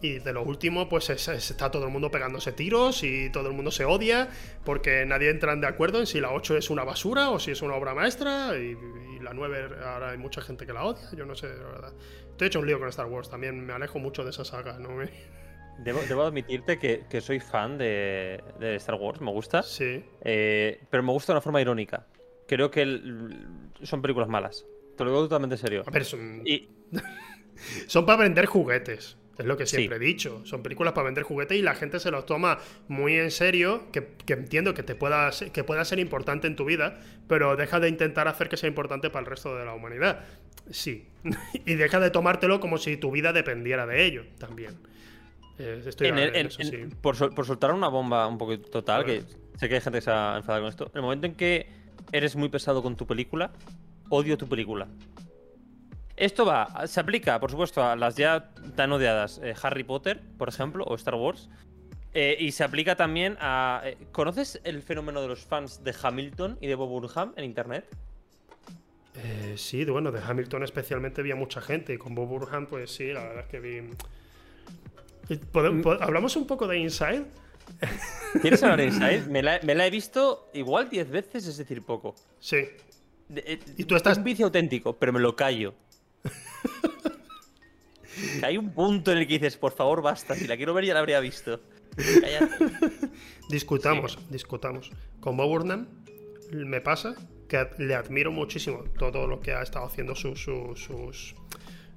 [0.00, 3.48] Y de lo último, pues es- es- está todo el mundo pegándose tiros y todo
[3.48, 4.28] el mundo se odia
[4.64, 7.60] porque nadie entra de acuerdo en si la 8 es una basura o si es
[7.62, 8.56] una obra maestra.
[8.56, 8.76] Y,
[9.16, 11.08] y la 9 ahora hay mucha gente que la odia.
[11.16, 11.92] Yo no sé, la verdad.
[12.30, 13.30] Estoy hecho un lío con Star Wars.
[13.30, 14.78] También me alejo mucho de esa saga.
[14.78, 14.88] ¿no?
[15.78, 19.62] Debo, debo admitirte que, que soy fan de, de Star Wars, me gusta.
[19.62, 20.04] Sí.
[20.22, 22.06] Eh, pero me gusta de una forma irónica.
[22.46, 23.46] Creo que el-
[23.82, 24.64] son películas malas.
[24.96, 25.82] Te lo digo totalmente en serio.
[25.86, 26.68] A ver, son, Y
[27.86, 29.16] son para vender juguetes.
[29.36, 29.76] Es lo que Sí.
[29.78, 30.42] siempre he dicho.
[30.46, 33.90] Son películas para vender juguetes y la gente se los toma muy en serio.
[33.90, 37.56] Que, que entiendo que te pueda, ser- que pueda ser importante en tu vida, pero
[37.56, 40.24] deja de intentar hacer que sea importante para el resto de la humanidad.
[40.70, 41.08] Sí.
[41.66, 44.76] y deja de tomártelo como si tu vida dependiera de ello también.
[45.58, 46.96] Eh, estoy en en el- en- eso en- sí.
[47.00, 49.22] por, sol- por soltar una bomba un poco total, que
[49.58, 50.84] sé que hay gente que se ha enfadado con esto.
[50.86, 51.66] En el momento en que
[52.12, 53.50] eres muy pesado con tu película,
[54.08, 54.86] odio tu película.
[56.16, 60.48] Esto va, se aplica, por supuesto, a las ya tan odiadas eh, Harry Potter, por
[60.48, 61.48] ejemplo, o Star Wars.
[62.16, 63.80] Eh, y se aplica también a.
[63.84, 67.84] eh, ¿Conoces el fenómeno de los fans de Hamilton y de Bob Burnham en internet?
[69.16, 71.92] Eh, sí, bueno, de Hamilton especialmente había mucha gente.
[71.94, 73.76] Y con Bob Burhan, pues sí, la verdad es que vi.
[75.28, 77.24] Eh, ¿pode- po- ¿Hablamos un poco de Inside?
[78.40, 79.26] ¿Quieres hablar de Inside?
[79.28, 82.14] Me la, me la he visto igual 10 veces, es decir, poco.
[82.40, 82.58] Sí.
[83.28, 85.74] De- eh, ¿Y tú estás- Un vicio auténtico, pero me lo callo.
[88.40, 90.34] Que hay un punto en el que dices, por favor, basta.
[90.36, 91.60] Si la quiero ver, ya la habría visto.
[91.96, 92.56] Cállate.
[93.50, 94.90] Discutamos, discutamos.
[95.20, 95.88] Con Bob Burnham
[96.52, 97.14] me pasa
[97.48, 101.34] que le admiro muchísimo todo lo que ha estado haciendo su- su- sus,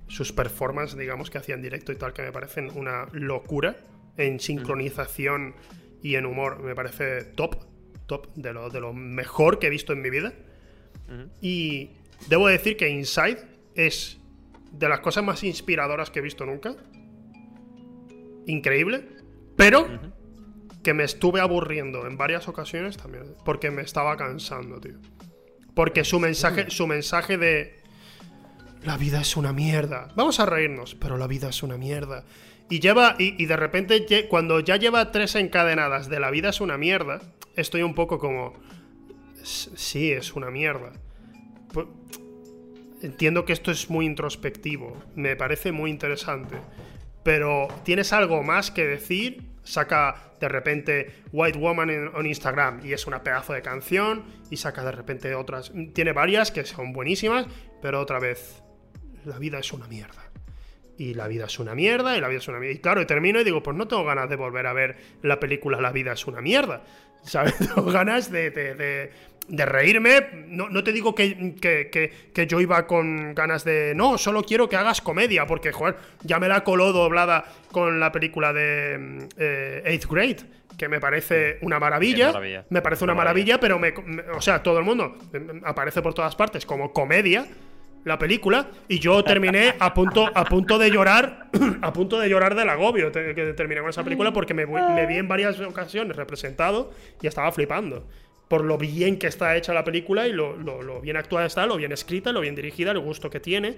[0.08, 3.78] sus performances, digamos, que hacía en directo y tal, que me parecen una locura
[4.18, 5.56] en sincronización
[6.02, 6.62] y en humor.
[6.62, 7.64] Me parece top,
[8.06, 10.34] top, de lo, de lo mejor que he visto en mi vida.
[11.42, 11.92] Y
[12.28, 13.40] debo decir que Inside
[13.76, 14.18] es
[14.72, 16.76] de las cosas más inspiradoras que he visto nunca.
[18.46, 19.08] Increíble.
[19.56, 19.88] Pero
[20.84, 23.36] que me estuve aburriendo en varias ocasiones también.
[23.44, 24.98] Porque me estaba cansando, tío.
[25.74, 27.76] Porque su mensaje, su mensaje de.
[28.84, 30.14] La vida es una mierda.
[30.16, 32.24] Vamos a reírnos, pero la vida es una mierda.
[32.70, 33.16] Y lleva.
[33.18, 37.22] Y, de repente, cuando ya lleva tres encadenadas de la vida es una mierda,
[37.56, 38.54] estoy un poco como.
[39.42, 40.92] "S- Sí, es una mierda.
[43.02, 44.98] Entiendo que esto es muy introspectivo.
[45.16, 46.56] Me parece muy interesante.
[47.24, 49.44] Pero tienes algo más que decir.
[49.64, 54.24] Saca de repente White Woman en, en Instagram y es una pedazo de canción.
[54.50, 55.72] Y saca de repente otras.
[55.94, 57.46] Tiene varias que son buenísimas.
[57.82, 58.64] Pero otra vez,
[59.26, 60.27] la vida es una mierda.
[60.98, 62.76] Y la vida es una mierda, y la vida es una mierda.
[62.76, 65.40] Y claro, y termino y digo, pues no tengo ganas de volver a ver la
[65.40, 66.84] película La vida es una mierda.
[67.24, 67.56] ¿Sabes?
[67.58, 69.12] Tengo ganas de, de- de-
[69.48, 70.46] de reírme.
[70.48, 73.94] No, no te digo que, que- que- que yo iba con ganas de.
[73.96, 78.12] No, solo quiero que hagas comedia, porque, joder, ya me la coló doblada con la
[78.12, 80.38] película de mm, eh, Eighth Grade,
[80.78, 82.34] que me parece una maravilla.
[82.70, 83.58] Me parece una Una maravilla.
[83.58, 86.92] maravilla, pero me, me- o sea, todo el mundo eh, aparece por todas partes como
[86.92, 87.46] comedia
[88.08, 91.50] la película y yo terminé a punto a punto de llorar
[91.82, 95.06] a punto de llorar del agobio que terminé con esa película porque me, vi- me
[95.06, 96.92] vi en varias ocasiones representado
[97.22, 98.08] y estaba flipando
[98.48, 101.66] por lo bien que está hecha la película y lo, lo- lo bien actuada está,
[101.66, 103.78] lo bien escrita, lo bien dirigida, el gusto que tiene.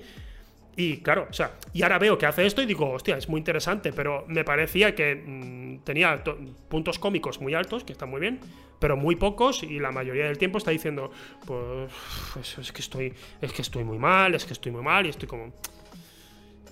[0.76, 3.40] Y claro, o sea, y ahora veo que hace esto y digo, hostia, es muy
[3.40, 6.38] interesante, pero me parecía que mm, tenía to-
[6.70, 8.40] puntos cómicos muy altos, que están muy bien,
[8.80, 11.12] pero muy pocos y la mayoría del tiempo está diciendo,
[11.46, 11.92] pues,
[12.34, 15.10] pues es que estoy, es que estoy muy mal, es que estoy muy mal y
[15.10, 15.52] estoy como...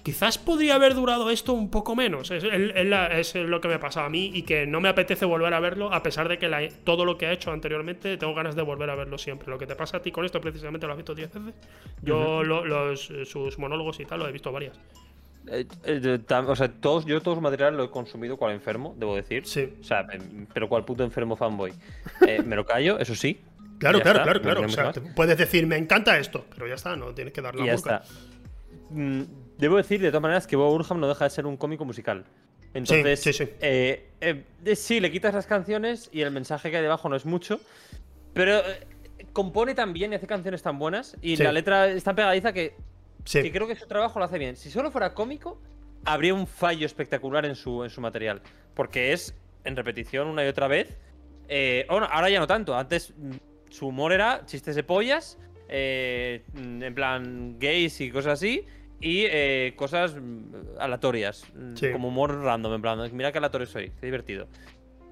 [0.08, 2.32] Quizás podría haber durado esto un poco menos.
[2.32, 5.26] Es, es la- es lo que me pasa a mí y que no me apetece
[5.26, 8.34] volver a verlo, a pesar de que la- todo lo que ha hecho anteriormente tengo
[8.34, 9.50] ganas de volver a verlo siempre.
[9.50, 11.54] Lo que te pasa a ti con esto, precisamente, lo has visto 10 veces.
[12.02, 14.80] Yo lo- los, sus monólogos y tal lo he visto varias.
[15.50, 18.96] Eh, eh, tam- o sea, todos, yo todo su material lo he consumido cual enfermo,
[18.98, 19.46] debo decir.
[19.46, 19.74] Sí.
[19.82, 21.74] O sea, em, pero cual puto enfermo fanboy.
[22.28, 23.42] Eh, me lo callo, eso sí.
[23.78, 24.62] Claro, claro, está, claro, claro.
[24.62, 27.64] O sea, puedes decir, me encanta esto, pero ya está, no tienes que dar la
[27.64, 28.02] Y ya boca.
[28.06, 28.16] está.
[28.90, 29.24] Mm,
[29.58, 32.26] Debo decir, de todas maneras, que Bob Burnham no deja de ser un cómico musical.
[32.74, 33.44] Entonces, sí, sí.
[33.62, 37.16] eh, eh, eh, sí, le quitas las canciones y el mensaje que hay debajo no
[37.16, 37.60] es mucho,
[38.34, 38.86] pero eh,
[39.34, 41.44] compone tan bien y hace canciones tan buenas y Sí.
[41.44, 42.76] la letra es tan pegadiza que,
[43.26, 43.42] Sí.
[43.42, 44.56] que creo que su trabajo lo hace bien.
[44.58, 45.60] Si solo fuera cómico,
[46.06, 48.42] habría un fallo espectacular en su, en su material,
[48.76, 49.34] porque es
[49.64, 50.96] en repetición una y otra vez.
[51.50, 52.76] Eh, bueno, ahora ya no tanto.
[52.78, 53.32] Antes mm,
[53.70, 58.66] su humor era chistes de pollas, eh, mm, en plan gays y cosas así,
[59.00, 61.92] y eh, cosas mm, aleatorias, mm, Sí.
[61.92, 64.48] como humor random, en plan, mira qué aleatorio soy, qué divertido.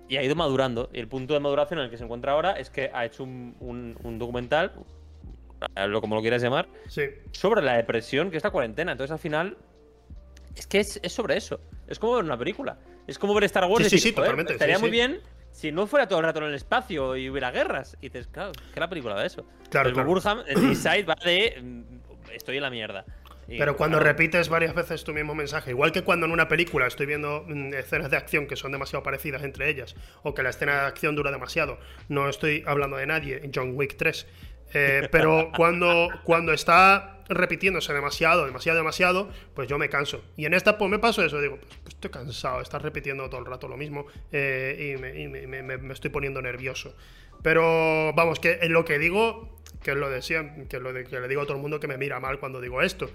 [0.08, 0.90] Y ha ido madurando.
[0.94, 3.24] Y el punto de maduración en el que se encuentra ahora es que ha hecho
[3.24, 4.72] un, un- un documental,
[5.76, 7.04] eh, lo como lo quieras llamar, Sí.
[7.32, 8.92] sobre la depresión que es la cuarentena.
[8.92, 9.58] Entonces, al final,
[10.56, 11.60] es que es, es sobre eso.
[11.88, 12.78] Es como ver una película.
[13.08, 13.78] Es como ver Star Wars.
[13.78, 15.20] Sí, y decir, sí, "Joder, totalmente, Estaría muy bien
[15.52, 17.98] si no fuera todo el rato en el espacio y hubiera guerras.
[18.02, 19.46] Y dices, claro, que la película de eso.
[19.70, 20.08] Claro, claro.
[20.08, 21.60] Burham, el Inside va de.
[21.62, 23.06] mm, Estoy en la mierda.
[23.48, 26.48] Y, Pero cuando claro, repites varias veces tu mismo mensaje, igual que cuando en una
[26.48, 30.42] película estoy viendo mm, escenas de acción que son demasiado parecidas entre ellas, o que
[30.44, 31.80] la escena de acción dura demasiado,
[32.10, 34.28] no estoy hablando de nadie, John Wick 3,
[34.74, 40.24] eh, pero cuando, cuando está repitiéndose demasiado, demasiado, demasiado, pues yo me canso.
[40.38, 43.40] Y en esta pues me paso eso, digo, pues, pues estoy cansado, estás repitiendo todo
[43.42, 46.96] el rato lo mismo eh, y, me, y me- me- me- estoy poniendo nervioso.
[47.42, 50.20] Pero vamos, que en lo que digo, que es lo de
[50.68, 52.40] que es lo de que le digo a todo el mundo que me mira mal
[52.40, 53.10] cuando digo esto,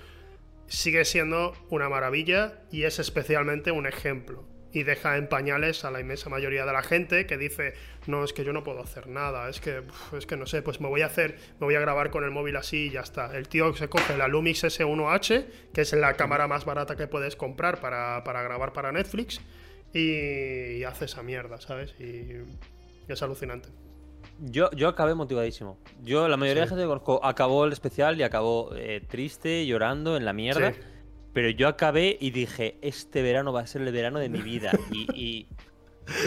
[0.71, 4.49] sigue siendo una maravilla y es especialmente un ejemplo.
[4.73, 7.75] y deja en pañales a la inmensa mayoría de la gente que dice,
[8.07, 9.83] no, es que yo no puedo hacer nada, es que,
[10.17, 12.31] es que no sé, pues me voy a hacer, me voy a grabar con el
[12.31, 13.37] móvil así y ya está.
[13.37, 17.35] El tío se coge la Lumix S1H, que es la cámara más barata que puedes
[17.35, 19.41] comprar para, grabar para Netflix,
[19.93, 21.97] y, hace esa mierda, ¿sabes?
[21.99, 22.37] Y,
[23.09, 23.71] es alucinante.
[24.43, 25.79] Yo, yo acabé motivadísimo.
[26.03, 30.17] Yo, la mayoría de gente que conozco, acabó el especial y acabó eh, triste, llorando,
[30.17, 30.73] en la mierda.
[31.33, 34.73] Pero yo acabé y dije, este verano va a ser el verano de mi vida.
[35.15, 35.47] Y,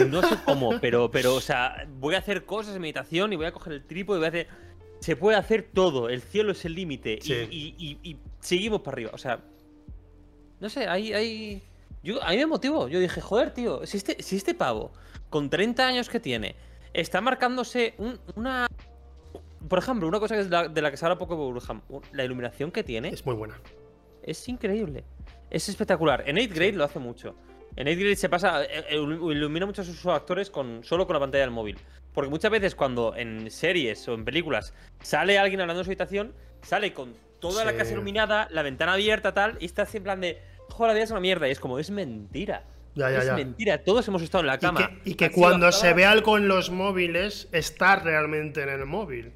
[0.08, 3.44] no sé cómo, pero, pero, o sea, voy a hacer cosas en meditación y voy
[3.44, 4.48] a coger el trípode y voy a hacer.
[5.00, 7.18] Se puede hacer todo, el cielo es el límite.
[7.50, 9.10] Y, seguimos para arriba.
[9.12, 9.40] O sea,
[10.60, 11.62] no sé, ahí, ahí.
[12.02, 12.88] Yo, a mí me motivó.
[12.88, 14.92] Yo dije, joder, tío, si este, si este pavo,
[15.28, 16.54] con 30 años que tiene,
[16.94, 17.94] está marcándose
[18.34, 18.66] una.
[19.68, 21.82] Por ejemplo, una cosa de la que se habla poco Burham,
[22.12, 23.08] la iluminación que tiene.
[23.08, 23.60] Es muy buena
[24.24, 25.04] es increíble.
[25.50, 26.24] Es espectacular.
[26.26, 27.36] En 8 Grade lo hace mucho.
[27.76, 31.14] En 8 Grade se pasa, eh, eh, ilumina mucho a sus actores con, solo con
[31.14, 31.78] la pantalla del móvil.
[32.12, 36.32] Porque muchas veces cuando en series o en películas sale alguien hablando en su habitación,
[36.62, 40.20] sale con toda la casa iluminada, la ventana abierta, tal, y está así en plan
[40.20, 40.40] de,
[40.70, 41.48] joder, la vida es una mierda.
[41.48, 42.64] Y es como, es mentira.
[42.94, 44.90] Ya, ya, es mentira, todos hemos estado en la cama.
[45.04, 49.32] Y que, cuando se ve algo en los móviles, está realmente en el móvil.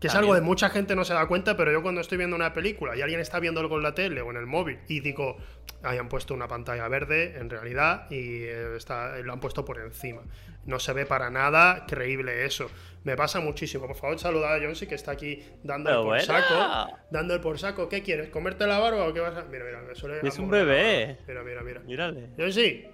[0.00, 2.34] Que es algo de mucha gente no se da cuenta, pero yo cuando estoy viendo
[2.34, 5.00] una película y alguien está viendo algo en la tele o en el móvil y
[5.00, 5.36] digo,
[5.82, 10.22] hayan puesto una pantalla verde en realidad y eh, está, lo han puesto por encima.
[10.64, 12.70] No se ve para nada creíble eso.
[13.04, 13.86] Me pasa muchísimo.
[13.86, 16.98] Por favor, saluda a Jonsi que está aquí dando el por saco.
[17.10, 17.86] Dando el por saco.
[17.86, 18.30] ¿Qué quieres?
[18.30, 19.44] ¿Comerte la barba o qué vas a.?
[19.44, 20.26] Mira, mira, me suele.
[20.26, 21.18] Es un bebé.
[21.28, 21.80] Mira, mira, mira.
[21.80, 22.30] Mírale.
[22.38, 22.86] Jonsi,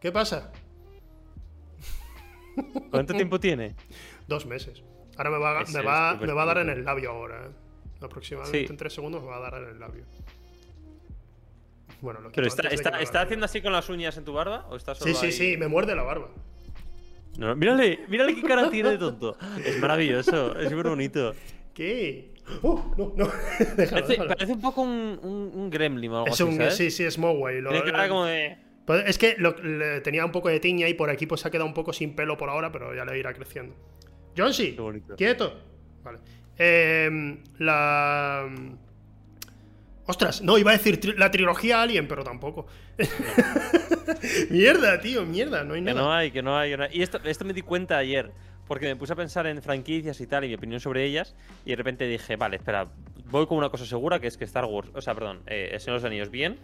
[0.00, 0.52] ¿qué pasa?
[2.90, 3.74] ¿Cuánto tiempo tiene?
[4.28, 4.82] Dos meses.
[5.16, 7.46] Ahora me va, me va, me va a dar en el labio ahora.
[7.46, 7.50] ¿eh?
[8.02, 10.04] Aproximadamente en tres segundos me va a dar en el labio.
[12.02, 14.76] Bueno, lo Pero está, está, está haciendo así con las uñas en tu barba o
[14.76, 16.28] está Sí, sí, sí, me muerde la barba.
[17.38, 19.36] No, mírale, mírale qué cara tiene de tonto.
[19.64, 21.34] Es maravilloso, es súper bonito.
[21.74, 22.34] ¿Qué?
[22.62, 23.30] Oh, no, no.
[24.28, 27.60] parece, un poco un, un, gremlin o algo es un, Sí, sí, es Moway.
[27.60, 28.56] Lo, tiene cara como de...
[28.86, 29.36] Pues es que
[30.04, 32.14] tenía un poco de tiña y por aquí pues se ha quedado un poco sin
[32.14, 33.74] pelo por ahora, pero ya le irá creciendo.
[34.36, 34.76] Jonesy,
[35.16, 35.60] quieto.
[36.04, 36.18] Vale.
[36.56, 38.48] Em, la.
[40.06, 42.68] Ostras, no, iba a decir la trilogía Alien, pero tampoco.
[44.50, 45.94] mierda, tío, mierda, no hay nada.
[45.94, 46.90] Que no hay, que no hay.
[46.92, 48.30] Y esto, esto me di cuenta ayer,
[48.68, 51.34] porque me puse a pensar en franquicias y tal, y mi opinión sobre ellas,
[51.64, 52.86] y de repente dije, vale, espera,
[53.30, 55.80] voy con una cosa segura, que es que Star Wars, o sea, perdón, eh, El
[55.80, 56.56] Señor de los Anillos bien,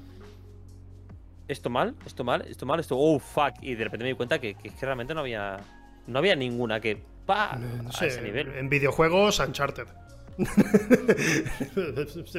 [1.52, 4.38] esto mal, esto mal, esto mal, esto, oh, fuck, y de repente me di cuenta
[4.38, 5.60] que, que realmente no había,
[6.06, 9.86] no había ninguna que no, sé, En videojuegos, Uncharted.
[10.38, 10.46] en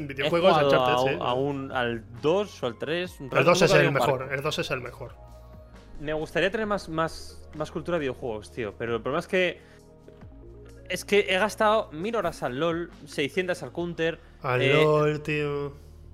[0.07, 1.69] videojuegos, Uncharted, a, sí.
[1.73, 3.19] al 2 o al 3.
[3.31, 4.29] El 2 es el mejor.
[4.31, 5.15] El 2 es el mejor.
[5.99, 8.73] Me gustaría tener más, más, más cultura de videojuegos, tío.
[8.77, 9.61] Pero el problema es que.
[10.89, 14.19] Es que he gastado mil horas al LOL, 600 al Counter.
[14.41, 15.73] Al eh, LOL, tío.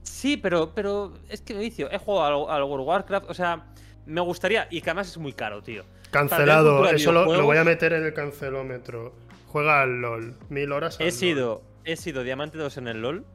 [0.09, 1.89] Sí, pero, pero es que me vicio.
[1.91, 3.67] He jugado al World of Warcraft, o sea,
[4.05, 4.67] me gustaría.
[4.69, 5.85] Y que además es muy caro, tío.
[6.11, 9.13] Cancelado, eso lo, voy a meter en el cancelómetro.
[9.47, 10.99] Juega al LOL, mil horas.
[10.99, 13.25] Al he sido, he sido diamante 2 en el LOL.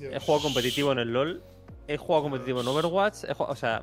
[0.00, 1.42] He jugado competitivo en el LOL.
[1.88, 3.24] He jugado competitivo en Overwatch.
[3.36, 3.82] o sea,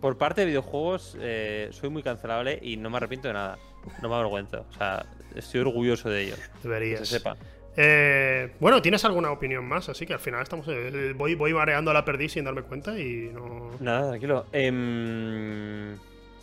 [0.00, 3.58] por parte de videojuegos, eh, soy muy cancelable y no me arrepiento de nada.
[4.02, 4.64] No me avergüenzo.
[4.68, 5.04] O sea,
[5.34, 6.34] estoy orgulloso de ello.
[6.62, 7.00] Deberías.
[7.00, 7.36] Que se sepa.
[7.76, 9.88] Eh, bueno, ¿tienes alguna opinión más?
[9.88, 10.66] Así que al final estamos.
[10.68, 13.70] Eh, voy, voy mareando a la perdiz sin darme cuenta y no.
[13.80, 14.46] Nada, tranquilo.
[14.52, 15.96] Eh.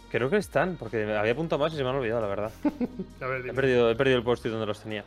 [0.09, 2.51] Creo que están, porque había apuntado más y se me han olvidado, la verdad.
[3.21, 5.03] he, perdido, he perdido el post donde los tenía.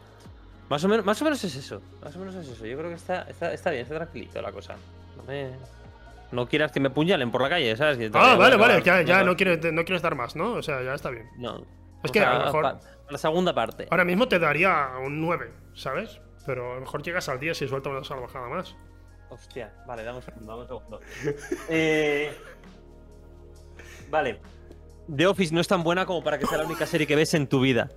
[0.68, 1.80] Más o, menos, más o menos es eso.
[2.02, 2.66] Más o menos es eso.
[2.66, 4.76] Yo creo que está, está, está bien, está tranquilito la cosa.
[5.16, 5.50] No me.
[6.32, 7.98] No quieras que me puñalen por la calle, ¿sabes?
[8.14, 10.52] ah, vale, vale, ya, ya no, quieres, no quieres dar más, ¿no?
[10.52, 11.28] O sea, ya está bien.
[11.38, 11.64] No.
[12.04, 12.78] Es que a lo mejor.
[13.08, 13.88] La segunda parte.
[13.90, 15.50] Ahora mismo te daría un 9,
[15.80, 16.20] ¿sabes?
[16.46, 18.76] Pero a lo mejor llegas al día si suelta una salvajada más.
[19.30, 21.00] Hostia, vale, dame un segundo, dame un segundo.
[21.68, 22.36] eh...
[24.10, 24.40] Vale.
[25.14, 27.34] The Office no es tan buena como para que sea la única serie que ves
[27.34, 27.90] en tu vida.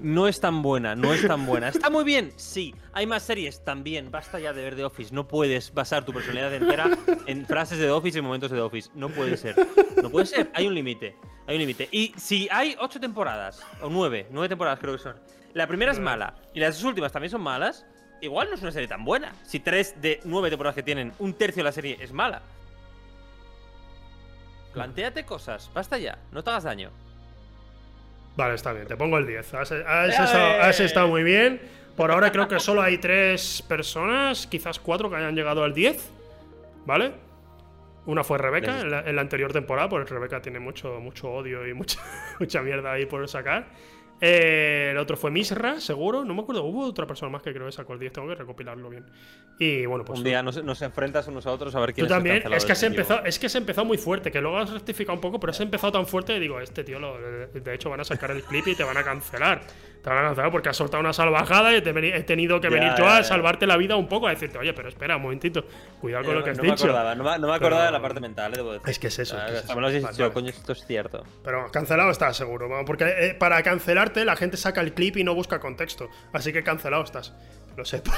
[0.00, 1.68] No es tan buena, no es tan buena.
[1.68, 2.32] ¿Está muy bien?
[2.36, 2.74] Sí.
[2.92, 3.64] ¿Hay más series?
[3.64, 4.10] También.
[4.10, 5.12] Basta ya de ver The Office.
[5.12, 6.88] No puedes basar tu personalidad entera
[7.26, 8.90] en frases de The Office y momentos de The Office.
[8.94, 9.56] No puede ser.
[10.00, 10.50] No puede ser.
[10.54, 11.16] Hay un límite.
[11.46, 11.88] Hay un límite.
[11.90, 15.16] Y si hay ocho temporadas, o nueve, nueve temporadas creo que son.
[15.54, 17.86] La primera es mala y las dos últimas también son malas.
[18.20, 19.32] Igual no es una serie tan buena.
[19.44, 22.42] Si tres de nueve temporadas que tienen, un tercio de la serie es mala.
[24.72, 26.90] Plantéate cosas, basta ya, no te hagas daño.
[28.36, 29.54] Vale, está bien, te pongo el 10.
[29.54, 31.60] Has, estado, muy bien.
[31.96, 36.12] Por ahora creo que solo hay tres personas, quizás cuatro que hayan llegado al 10.
[36.86, 37.12] ¿Vale?
[38.06, 41.66] Una fue Rebeca en la, en la anterior temporada, porque Rebeca tiene mucho, mucho odio
[41.66, 41.98] y mucha,
[42.38, 43.66] mucha mierda ahí por sacar.
[44.20, 46.24] Eh, el otro fue Misra, seguro.
[46.24, 46.64] No me acuerdo.
[46.64, 48.12] Hubo otra persona más que creo que sacó el 10.
[48.12, 49.04] Tengo que recopilarlo bien.
[49.58, 50.18] Y bueno, pues.
[50.18, 52.42] Un día nos, nos enfrentas unos a otros a ver quién Tú también.
[52.52, 54.30] Es que, has empezado, es que se empezó muy fuerte.
[54.32, 56.34] Que luego has rectificado un poco, pero has empezado tan fuerte.
[56.34, 58.96] que digo, este tío, lo- de hecho, van a sacar el clip y te van
[58.96, 59.60] a cancelar.
[60.02, 62.90] Te van a porque has soltado una salvajada y te he tenido que Ya, venir
[62.96, 63.24] yo ya, a ya.
[63.24, 64.28] salvarte la vida un poco.
[64.28, 65.64] A decirte, oye, pero espera un momentito.
[66.00, 66.84] Cuidado con Eh, lo que has no dicho.
[66.84, 68.88] Me acordaba, no, me, no me acordaba Pero- de la parte mental, eh, debo decir.
[68.88, 69.74] Es que es eso, Ah, es que es eso.
[69.74, 70.32] dicho, Vale, vale.
[70.32, 71.24] coño, esto es cierto.
[71.44, 75.34] Pero cancelado está seguro, porque eh, para cancelarte la gente saca el clip y no
[75.34, 76.08] busca contexto.
[76.32, 77.34] Así que cancelado estás.
[77.76, 78.12] Lo sepa.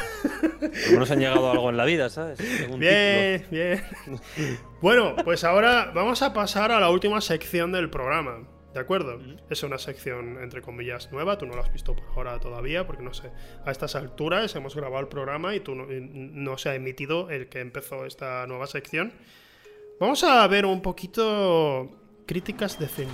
[0.91, 2.39] Menos han llegado a algo en la vida, ¿sabes?
[2.79, 3.83] Bien, bien.
[4.81, 8.39] Bueno, pues ahora vamos a pasar a la última sección del programa.
[8.73, 9.19] ¿De acuerdo?
[9.49, 11.37] Es una sección, entre comillas, nueva.
[11.37, 13.31] Tú no la has visto por ahora todavía, porque no sé.
[13.65, 17.31] A estas alturas hemos grabado el programa y tú no, y no se ha emitido
[17.31, 19.13] el que empezó esta nueva sección.
[19.99, 21.91] Vamos a ver un poquito
[22.27, 23.11] críticas de Film.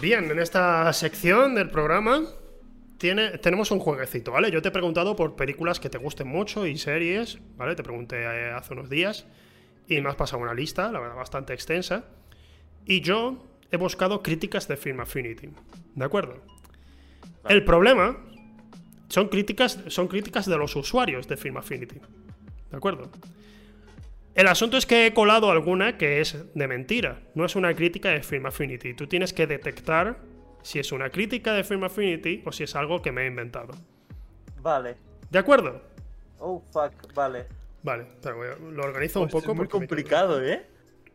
[0.00, 2.22] Bien, en esta sección del programa
[2.98, 4.50] tiene, tenemos un jueguecito, ¿vale?
[4.50, 7.76] Yo te he preguntado por películas que te gusten mucho y series, ¿vale?
[7.76, 9.26] Te pregunté eh, hace unos días
[9.86, 12.04] y me has pasado una lista, la verdad, bastante extensa.
[12.84, 15.50] Y yo he buscado críticas de Film Affinity,
[15.94, 16.42] ¿de acuerdo?
[17.48, 18.16] El problema
[19.08, 22.00] son críticas, son críticas de los usuarios de Film Affinity,
[22.70, 23.10] ¿de acuerdo?
[24.34, 28.10] El asunto es que he colado alguna que es de mentira, no es una crítica
[28.10, 28.94] de Film Affinity.
[28.94, 30.18] Tú tienes que detectar
[30.62, 33.74] si es una crítica de Film Affinity o si es algo que me he inventado.
[34.62, 34.94] Vale.
[35.28, 35.82] ¿De acuerdo?
[36.38, 37.46] Oh, fuck, vale.
[37.82, 39.50] Vale, pero lo organizo un poco.
[39.50, 40.66] es muy me complicado, ¿eh?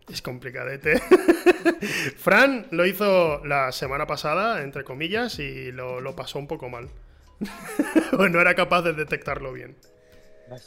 [0.09, 0.99] Es complicadete.
[2.17, 6.89] Fran lo hizo la semana pasada, entre comillas, y lo, lo pasó un poco mal.
[8.15, 9.75] Pues no era capaz de detectarlo bien.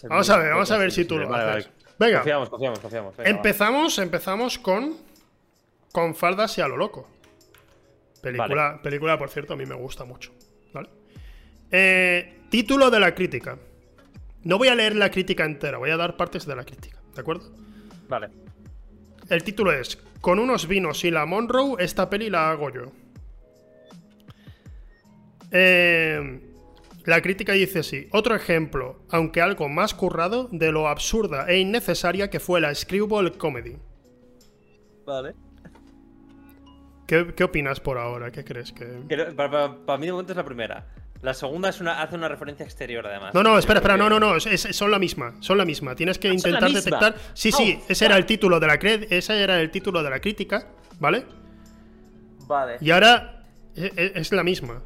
[0.09, 1.66] Vamos a ver, vamos a ver si tú lo Vale, haces.
[1.66, 1.76] vale.
[1.99, 3.16] Venga, Confiamos, confiamos, confiamos.
[3.16, 3.37] Venga, va.
[3.37, 4.97] empezamos, empezamos con
[5.93, 7.09] con faldas y a lo loco.
[8.20, 10.32] Película, película, por cierto, a mí me gusta mucho.
[10.72, 10.89] ¿vale?
[11.70, 13.57] Eh, título de la crítica.
[14.43, 17.20] No voy a leer la crítica entera, voy a dar partes de la crítica, ¿de
[17.20, 17.51] acuerdo?
[18.09, 18.28] Vale.
[19.29, 22.93] El título es Con unos vinos y la Monroe, esta peli la hago yo.
[25.51, 26.41] Eh,
[27.05, 32.31] la crítica dice así: Otro ejemplo, aunque algo más currado, de lo absurda e innecesaria
[32.31, 33.77] que fue la Screwball Comedy.
[35.05, 35.35] Vale.
[37.07, 38.33] ¿Qué, qué opinas por ahora?
[38.33, 38.85] ¿Qué crees que.?
[39.37, 39.68] Para,
[39.99, 40.87] mí de momento es la primera.
[41.22, 43.32] La segunda es una, hace una referencia exterior, además.
[43.34, 45.94] No, no, espera, espera, no, no, no, es- es- son la misma, son la misma.
[45.94, 47.14] Tienes que Ah, intentar detectar.
[47.34, 50.20] Sí, sí, Oh, ese era el título de la ese era el título de la
[50.20, 50.68] crítica,
[51.00, 51.24] ¿vale?
[52.46, 52.76] Vale.
[52.80, 53.44] Y ahora
[53.74, 54.82] e- e- es la misma.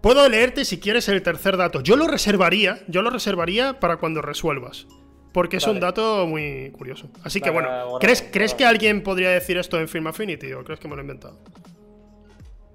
[0.00, 1.80] Puedo leerte si quieres el tercer dato.
[1.82, 4.86] Yo lo reservaría, yo lo reservaría para cuando resuelvas.
[5.32, 7.08] Porque es un dato muy curioso.
[7.22, 7.68] Así que bueno,
[8.00, 8.32] ¿crees, guardado.
[8.32, 11.04] ¿crees que alguien podría decir esto en Film Affinity o crees que me lo he
[11.04, 11.38] inventado?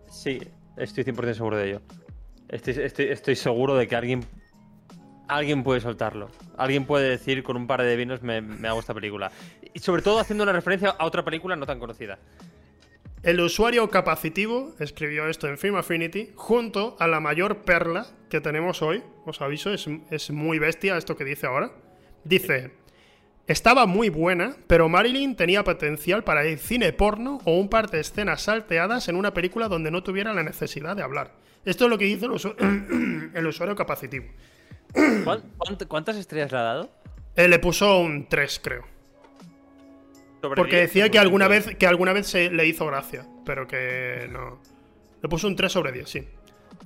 [0.09, 0.39] Sí,
[0.77, 1.81] estoy 100% seguro de ello.
[2.49, 4.25] Estoy, seguro de que alguien.
[5.27, 6.29] Alguien puede soltarlo.
[6.55, 9.31] Alguien puede decir con un par de vinos me, me hago esta película.
[9.73, 12.19] Y sobre todo haciendo una referencia a otra película no tan conocida.
[13.23, 18.83] El usuario capacitivo escribió esto en Film Affinity junto a la mayor perla que tenemos
[18.83, 19.01] hoy.
[19.25, 21.71] Os aviso, es, es muy bestia esto que dice ahora.
[22.23, 22.71] Dice,
[23.47, 27.99] estaba muy buena, pero Marilyn tenía potencial para el cine porno o un par de
[27.99, 31.44] escenas salteadas en una película donde no tuviera la necesidad de hablar.
[31.65, 34.25] Esto es lo que dice el, usu- el usuario capacitivo.
[34.93, 36.89] ¿Cuán- cuánt- ¿Cuántas estrellas le ha dado?
[37.35, 38.83] Él le puso un 3, creo.
[40.41, 43.67] Sobre Porque 10, decía que alguna vez que alguna vez se le hizo gracia, pero
[43.67, 44.59] que no.
[45.21, 46.27] Le puso un 3 sobre 10, sí.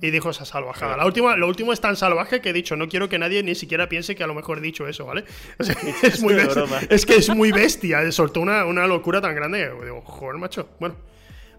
[0.00, 0.96] Y dijo esa salvajada.
[0.96, 3.54] La última, lo último es tan salvaje que he dicho, no quiero que nadie ni
[3.54, 5.24] siquiera piense que a lo mejor he dicho eso, ¿vale?
[5.58, 6.64] O sea, es, muy bestia.
[6.88, 8.10] es que es muy bestia.
[8.12, 10.70] Soltó una, una locura tan grande digo, joder, macho.
[10.80, 10.96] Bueno.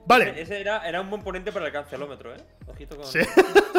[0.06, 0.42] Vale.
[0.42, 2.40] Ese era, era un buen ponente para el cancelómetro, ¿eh?
[2.68, 3.06] Ojito con.
[3.06, 3.20] Sí.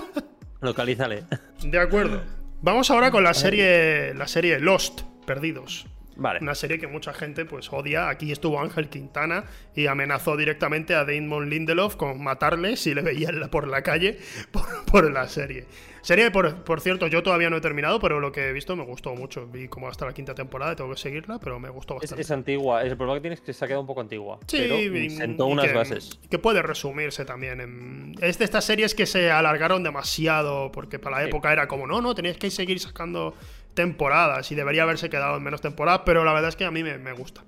[0.60, 1.24] Localízale.
[1.62, 2.22] De acuerdo.
[2.60, 4.14] Vamos ahora con la serie.
[4.14, 5.86] La serie Lost, Perdidos.
[6.14, 6.40] Vale.
[6.42, 8.08] Una serie que mucha gente pues odia.
[8.08, 9.44] Aquí estuvo Ángel Quintana
[9.74, 13.82] y amenazó directamente a Damon Lindelof con matarle si le veía en la- por la
[13.82, 14.18] calle
[14.52, 15.66] por, por la serie.
[16.02, 18.84] Serie, por, por cierto, yo todavía no he terminado, pero lo que he visto me
[18.84, 19.46] gustó mucho.
[19.46, 22.20] Vi como hasta la quinta temporada, tengo que seguirla, pero me gustó bastante.
[22.20, 22.82] es antigua.
[22.82, 24.40] El problema que tienes es que se ha quedado un poco antigua.
[24.48, 26.18] Sí, pero y- sentó unas que, bases.
[26.28, 27.60] Que puede resumirse también.
[27.60, 28.14] En...
[28.20, 31.28] Es de estas series que se alargaron demasiado, porque para la Sí.
[31.28, 33.34] época era como, no, no, tenéis que seguir sacando
[33.74, 36.82] temporadas y debería haberse quedado en menos temporadas, pero la verdad es que a mí
[36.82, 37.44] me, me gusta.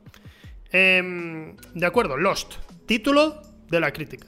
[0.70, 2.54] Em, de acuerdo, Lost.
[2.86, 4.26] Título de la crítica.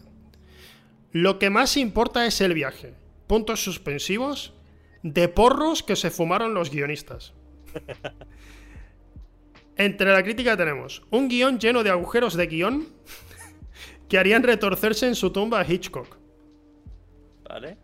[1.12, 2.94] Lo que más importa es el viaje.
[3.26, 4.54] Puntos suspensivos
[5.02, 7.34] de porros que se fumaron los guionistas.
[9.76, 12.86] Entre la crítica tenemos un guion lleno de agujeros de guion
[14.08, 16.16] que harían retorcerse en su tumba a Hitchcock.
[17.48, 17.76] Vale.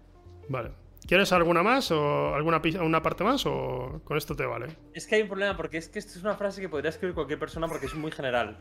[0.48, 0.70] Vale.
[1.06, 4.68] ¿Quieres alguna más o alguna una parte más o con esto te vale?
[4.94, 7.14] Es que hay un problema porque es que esto es una frase que podría escribir
[7.14, 8.56] cualquier persona porque es muy general.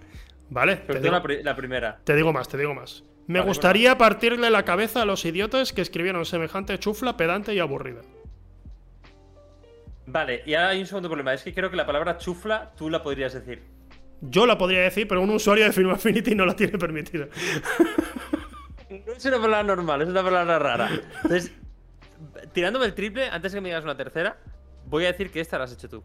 [0.50, 2.02] Vale, Sobre te todo digo, la, pri- la primera.
[2.04, 3.04] te digo más, te digo más.
[3.28, 7.60] Me Vale, gustaría partirle la cabeza a los idiotas que escribieron semejante chufla, pedante y
[7.60, 8.02] aburrida.
[10.06, 11.34] Vale, y ahora hay un segundo problema.
[11.34, 13.64] Es que creo que la palabra chufla tú la podrías decir.
[14.22, 17.28] Yo la podría decir, pero un usuario de Film Affinity no la tiene permitida.
[19.06, 20.90] No es una palabra normal, es una palabra rara.
[21.24, 21.54] Entonces,
[22.52, 24.38] tirándome el triple, antes que me digas una tercera,
[24.86, 26.04] voy a decir que esta la has hecho tú.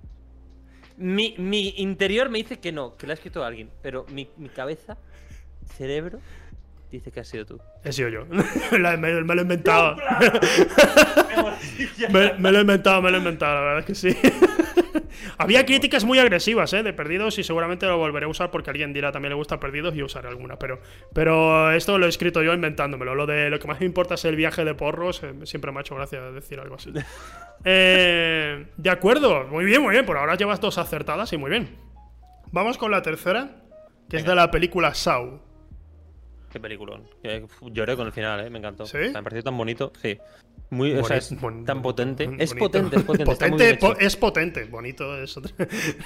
[0.96, 4.48] Mi, mi interior me dice que no, que la ha escrito alguien, pero mi, mi
[4.48, 4.96] cabeza,
[5.76, 6.20] cerebro,
[6.90, 7.60] dice que has sido tú.
[7.84, 8.26] He sido yo.
[8.72, 9.96] Me, me lo he inventado.
[12.10, 14.16] me, me lo he inventado, me lo he inventado, la verdad es que sí.
[15.38, 16.82] Había críticas muy agresivas, ¿eh?
[16.82, 19.94] De Perdidos y seguramente lo volveré a usar porque alguien dirá también le gusta Perdidos
[19.94, 20.58] y usaré alguna.
[20.58, 20.80] Pero,
[21.12, 23.14] pero esto lo he escrito yo inventándomelo.
[23.14, 25.22] Lo de lo que más me importa es el viaje de porros.
[25.22, 26.92] eh, siempre me ha hecho gracia decir algo así.
[27.64, 30.06] Eh, de acuerdo, muy bien, muy bien.
[30.06, 31.76] Por ahora llevas dos acertadas y muy bien.
[32.52, 33.50] Vamos con la tercera,
[34.08, 35.40] que es de la película Saw.
[36.56, 37.02] Qué peliculón.
[37.42, 38.48] Uf, Lloré con el final, ¿eh?
[38.48, 38.86] me encantó.
[38.86, 38.96] ¿Sí?
[38.96, 40.16] O sea, me pareció tan bonito, sí.
[40.70, 42.24] Muy, o sea, es bon- tan potente.
[42.38, 42.56] Es bonito.
[42.66, 43.24] potente, es potente.
[43.26, 44.64] Potente, po- es potente.
[44.64, 45.52] Bonito es otra.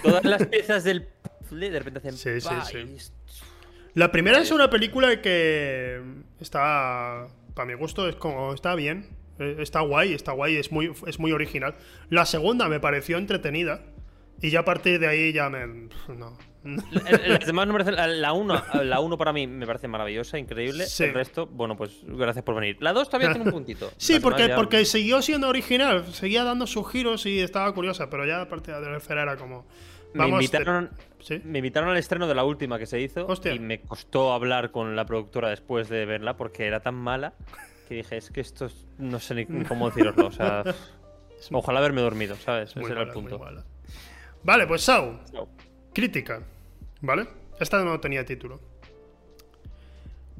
[0.03, 1.07] Todas las piezas del
[1.53, 2.15] de repente hacen.
[2.17, 2.49] Sí, sí,
[2.99, 3.13] sí.
[3.95, 6.03] La primera es una película que
[6.41, 9.07] está, para mi gusto, es como está bien,
[9.39, 11.77] eh, está guay, está guay, es muy, es muy original.
[12.09, 13.85] La segunda me pareció entretenida
[14.43, 16.37] y ya a partir de ahí ya me, no.
[16.63, 17.97] Las demás no merecen.
[17.97, 20.87] la- La 1 la uno para mí me parece maravillosa, increíble.
[20.87, 21.05] Sí.
[21.05, 22.77] El resto, bueno, pues gracias por venir.
[22.81, 23.91] La 2 todavía tiene un puntito.
[23.97, 28.27] Sí, porque, ya- porque siguió siendo original, seguía dando sus giros y estaba curiosa, pero
[28.27, 29.67] ya a partir de la tercera era como,
[30.13, 31.43] me invitaron, te- ¿sí?
[31.45, 33.55] me invitaron al estreno de la última que se hizo Hostia.
[33.55, 37.33] y me costó hablar con la productora después de verla porque era tan mala
[37.89, 40.27] que dije, es que esto es- no sé ni cómo deciroslo.
[40.27, 40.63] O sea,
[41.53, 42.77] ojalá haberme dormido, ¿sabes?
[42.77, 43.41] Ese era el punto.
[44.43, 45.21] Vale, pues Sau.
[45.93, 46.43] Crítica,
[47.01, 47.27] ¿vale?
[47.59, 48.61] Esta no tenía título.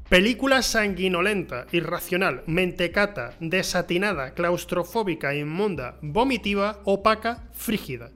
[0.09, 8.11] Película sanguinolenta, irracional, mentecata, desatinada, claustrofóbica, inmunda, vomitiva, opaca, frígida.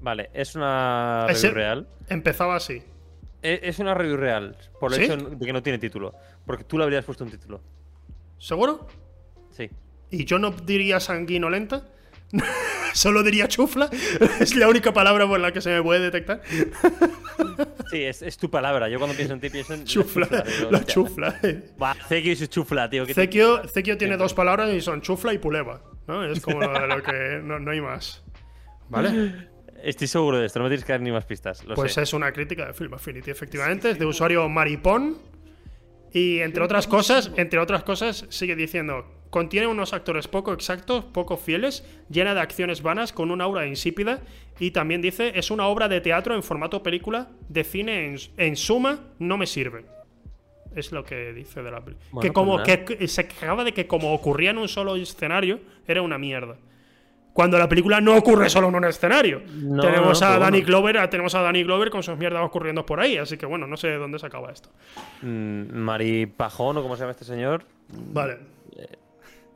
[0.00, 1.88] Vale, es una Ese- review real.
[2.08, 2.82] Empezaba así.
[3.42, 5.04] E- Es una review real, por el ¿Sí?
[5.04, 6.14] hecho de que no tiene título.
[6.44, 7.60] Porque tú le habrías puesto un título.
[8.38, 8.86] ¿Seguro?
[9.50, 9.70] Sí.
[10.10, 11.84] ¿Y yo no diría sanguinolenta?
[12.92, 13.88] Solo diría chufla.
[14.40, 16.42] es la única palabra por la que se me puede detectar.
[17.90, 18.88] Sí, es, es tu palabra.
[18.88, 19.80] Yo cuando pienso en ti pienso en.
[19.80, 20.44] la Chufla.
[20.70, 21.40] La chufla.
[21.80, 23.06] Va, Zekio su chufla, tío.
[23.06, 23.28] ¿qué te-
[23.68, 25.82] Zekio, tiene dos palabras y son chufla y puleva.
[26.06, 26.24] ¿no?
[26.24, 27.40] Es como lo, lo que.
[27.42, 28.22] No, no hay más.
[28.88, 29.48] ¿Vale?
[29.82, 31.64] Estoy seguro de esto, no me tienes que dar ni más pistas.
[31.64, 32.02] Lo Pues sé.
[32.02, 33.90] es una crítica de Film Affinity, efectivamente.
[33.90, 35.18] Es de usuario Maripón.
[36.12, 39.17] Y entre otras cosas, entre otras cosas, sigue diciendo.
[39.30, 44.20] Contiene unos actores poco exactos, poco fieles, llena de acciones vanas, con una aura insípida.
[44.58, 48.56] Y también dice, es una obra de teatro en formato película, de cine en, en
[48.56, 49.84] suma, no me sirve.
[50.74, 52.08] Es lo que dice de la película.
[52.12, 55.60] Bueno, que como pues que se quejaba de que como ocurría en un solo escenario,
[55.86, 56.56] era una mierda.
[57.32, 59.42] Cuando la película no ocurre solo en un escenario.
[59.46, 60.66] No, tenemos a pero Danny bueno.
[60.66, 63.76] Glover, tenemos a Danny Glover con sus mierdas ocurriendo por ahí, así que bueno, no
[63.76, 64.70] sé de dónde se acaba esto.
[65.22, 68.38] Mm, Mari Pajón, o como se llama este señor, Vale.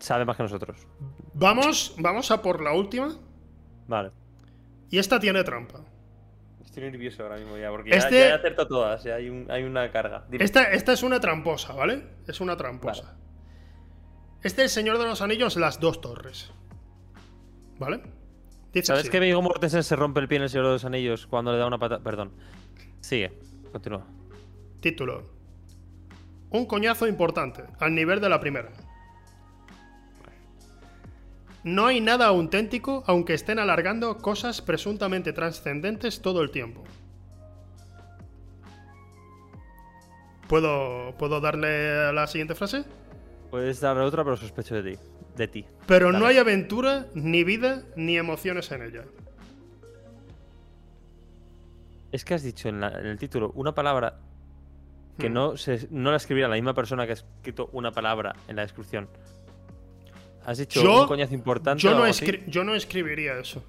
[0.02, 0.86] Sabe más que nosotros.
[1.34, 3.14] Vamos, vamos a por la última.
[3.88, 4.10] Vale.
[4.90, 5.80] Y esta tiene trampa.
[6.64, 9.50] Estoy nervioso ahora mismo ya, porque Este- ya, ya he acertado todas, ya hay, un-
[9.50, 10.24] hay una carga.
[10.30, 10.44] Dime.
[10.44, 12.02] Esta, esta es una tramposa, ¿vale?
[12.26, 13.16] Es una tramposa.
[14.42, 16.50] Este es el Señor de los Anillos, las dos torres.
[17.78, 18.02] ¿Vale?
[18.72, 19.10] Dice ¿Sabes así.
[19.10, 21.58] que Viggo Mortensen se rompe el pie en el Señor de los Anillos cuando le
[21.58, 22.00] da una pata?
[22.00, 22.32] Perdón.
[23.00, 23.32] Sigue,
[23.70, 24.06] continúa.
[24.80, 25.30] Título.
[26.50, 28.70] Un coñazo importante, al nivel de la primera.
[31.64, 36.82] No hay nada auténtico, aunque estén alargando cosas presuntamente trascendentes todo el tiempo.
[40.48, 42.84] ¿Puedo, ¿Puedo darle a la siguiente frase?
[43.50, 44.98] Puedes darle otra, pero sospecho de ti.
[45.36, 45.64] De ti.
[45.86, 49.04] Pero no hay aventura, ni vida, ni emociones en ella.
[52.10, 54.18] Es que has dicho en, la- en el título una palabra
[55.18, 55.32] que Hmm.
[55.32, 58.62] no, se, no la escribiera la misma persona que ha escrito una palabra en la
[58.62, 59.08] descripción.
[60.44, 61.82] Has dicho Yo- un coñazo importante.
[61.82, 62.04] Yo no,
[62.48, 63.62] yo no escribiría eso.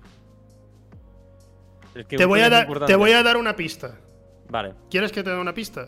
[1.96, 3.96] Es que Te voy, a importante- te voy a dar una pista.
[4.50, 5.88] Vale, ¿Quieres que te dé una pista?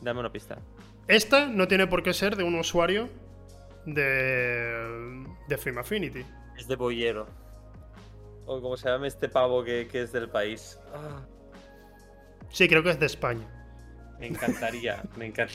[0.00, 0.58] dame una pista.
[1.06, 3.08] Esta no tiene por qué ser de un usuario
[3.86, 6.24] de, de Film Affinity.
[6.58, 7.26] Es de bollero.
[8.46, 10.78] O como se llama este pavo que, que es del país.
[10.94, 11.20] Ah,
[12.50, 13.48] Sí, creo que es de España.
[14.18, 15.54] me encantaría, me encanta.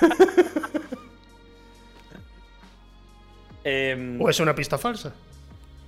[3.64, 5.12] Em, ¿O es una pista falsa?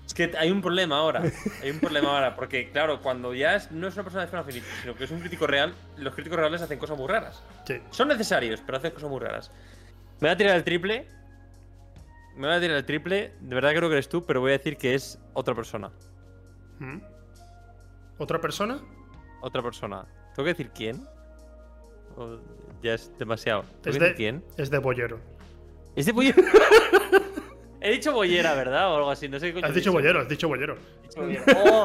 [0.07, 1.23] es que hay un problema ahora.
[1.63, 2.37] Hay un problema ahora.
[2.37, 5.11] Porque, claro, cuando ya es- no es una persona de Final Fantasy, sino que es
[5.11, 7.43] un crítico real, los críticos reales hacen cosas muy raras.
[7.67, 7.81] Sí.
[7.91, 9.51] Son necesarios, pero hacen cosas muy raras.
[10.21, 11.07] Me voy a tirar el triple.
[12.37, 13.33] Me voy a tirar el triple.
[13.41, 15.91] De verdad creo que eres tú, pero voy a decir que es otra persona.
[16.79, 16.99] ¿Mm?
[18.19, 18.79] ¿Otra persona?
[19.43, 20.07] Otra persona.
[20.35, 21.03] ¿Tengo que decir quién?
[22.17, 22.39] O
[22.83, 23.65] ya es demasiado.
[23.83, 24.45] ¿Tengo Es que de, decir quién?
[24.57, 25.19] es de Bollero.
[25.97, 26.43] ¿Es de Bollero?
[27.97, 28.93] He dicho bollera, ¿verdad?
[28.93, 29.29] O algo así.
[29.29, 29.93] No sé qué coño Has dicho dicho.
[29.93, 30.77] Bollero, has dicho Bollero.
[30.77, 31.45] He dicho bollera.
[31.65, 31.85] ¡Oh!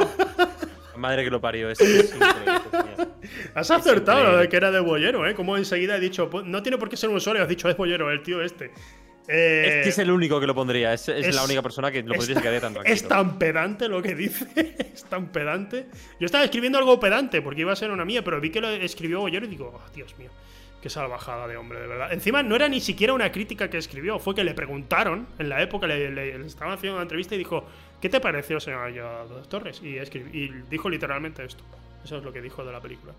[0.97, 1.69] Madre que lo parió.
[1.69, 2.13] Es, es.
[3.55, 5.33] Has acertado lo de que era de Bollero, ¿eh?
[5.33, 7.77] Como enseguida he dicho, "Pues, no tiene por qué ser un usuario, has dicho, es
[7.77, 8.71] Bollero, el tío este.
[9.27, 10.93] Eh, Es que es el único que lo pondría.
[10.93, 12.93] Es, es es- la única persona que lo y se quedaría tan tranquilo.
[12.93, 14.45] Es tan pedante lo que dice.
[14.93, 15.85] es tan pedante.
[16.19, 18.69] Yo estaba escribiendo algo pedante porque iba a ser una mía, pero vi que lo
[18.69, 20.29] escribió Bollero y digo, oh, Dios mío,
[20.81, 22.11] qué salvajada de hombre, de verdad.
[22.11, 25.61] Encima no era ni siquiera una crítica que escribió, fue que le preguntaron en la
[25.61, 27.65] época, le, le- le estaban haciendo una entrevista y dijo,
[28.01, 28.91] ¿qué te pareció, señor
[29.47, 29.81] Torres?
[29.83, 31.63] Y, y dijo literalmente esto.
[32.03, 33.13] Eso es lo que dijo de la película.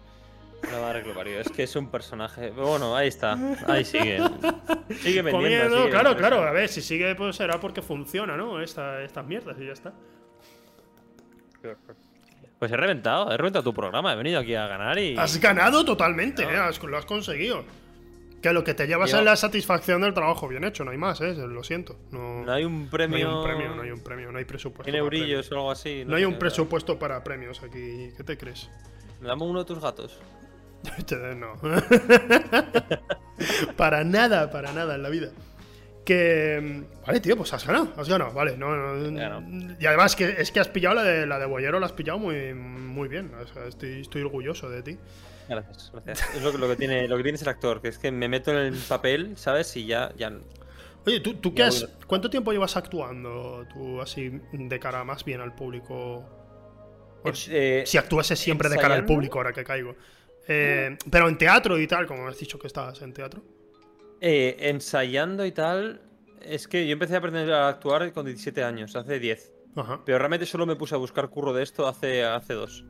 [0.70, 1.40] La madre que lo parió.
[1.40, 2.50] Es que es un personaje.
[2.50, 3.36] Bueno, ahí está.
[3.66, 4.18] Ahí sigue.
[5.00, 5.30] Sigue vendiendo.
[5.32, 6.16] Comiendo, sigue claro, vendiendo.
[6.16, 6.42] claro.
[6.42, 8.60] A ver, si sigue, pues será porque funciona, ¿no?
[8.60, 9.92] Esta, estas mierdas y ya está.
[12.62, 13.32] Pues he reventado.
[13.32, 14.12] He reventado tu programa.
[14.12, 15.16] He venido aquí a ganar y.
[15.18, 16.56] Has ganado totalmente, ¿eh?
[16.56, 17.64] Has- lo has conseguido.
[18.40, 20.96] Que lo que te llevas Yo- es la satisfacción del trabajo bien hecho, no hay
[20.96, 21.34] más, ¿eh?
[21.34, 21.96] Lo siento.
[22.12, 23.38] No, No hay un no hay premio.
[23.38, 24.84] un premio, no hay un premio, no hay presupuesto.
[24.92, 25.50] Brillos premios.
[25.50, 26.04] o algo así.
[26.06, 28.10] No hay un presupuesto para premios aquí.
[28.16, 28.70] ¿Qué te crees?
[29.20, 30.20] Dame uno de tus gatos.
[31.36, 31.54] No.
[33.76, 35.30] para nada, para nada en la vida.
[36.04, 36.82] Que.
[37.06, 38.56] Vale, tío, pues has ganado, has ganado, vale.
[38.56, 39.42] No, no- Ganado.
[39.78, 42.18] y además que es que has pillado la de la de Boyero, la has pillado
[42.18, 43.32] muy, muy bien.
[43.34, 44.98] O sea, estoy, estoy orgulloso de ti.
[45.48, 46.34] Gracias, gracias.
[46.36, 48.28] Es lo, que- lo que tiene, lo que tiene ser actor, que es que me
[48.28, 49.76] meto en el papel, ¿sabes?
[49.76, 50.12] Y ya.
[50.16, 50.32] ya...
[51.06, 55.40] Oye, ¿tú, tú qué has, cuánto tiempo llevas actuando tú así de cara más bien
[55.40, 56.24] al público?
[57.48, 59.94] Eh, si actuases siempre de cara al público, ahora que caigo.
[60.48, 63.42] Eh, pero en teatro y tal, como has dicho que estabas en teatro.
[64.22, 66.00] Eh, ensayando y tal.
[66.40, 69.52] Es que yo empecé a aprender a actuar con 17 años, hace 10.
[69.76, 70.00] Ajá.
[70.06, 72.84] Pero realmente solo me puse a buscar curro de esto hace, hace dos.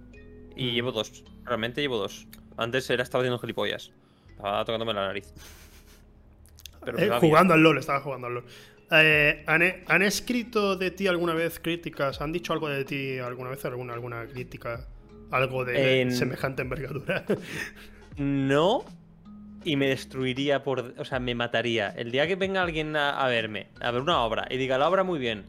[0.57, 0.75] Y Mm.
[0.75, 1.25] llevo dos.
[1.45, 2.27] Realmente llevo dos.
[2.57, 3.91] Antes era estaba haciendo gilipollas.
[4.31, 5.33] Estaba tocándome la nariz.
[6.85, 7.21] Pero Eh, bien.
[7.21, 8.45] jugando al LOL, estaba jugando al LOL.
[8.91, 12.21] Eh, ¿han, han escrito de ti alguna vez críticas?
[12.21, 13.65] ¿Han dicho algo de ti alguna vez?
[13.65, 14.87] ¿Alguna, alguna crítica?
[15.31, 17.25] ¿Algo de En- semejante envergadura?
[18.19, 18.85] No.
[19.65, 20.95] Y me destruiría por.
[20.99, 21.89] O sea, me mataría.
[21.91, 24.89] El día que venga alguien a, a verme, a ver una obra, y diga la
[24.89, 25.45] obra muy bien,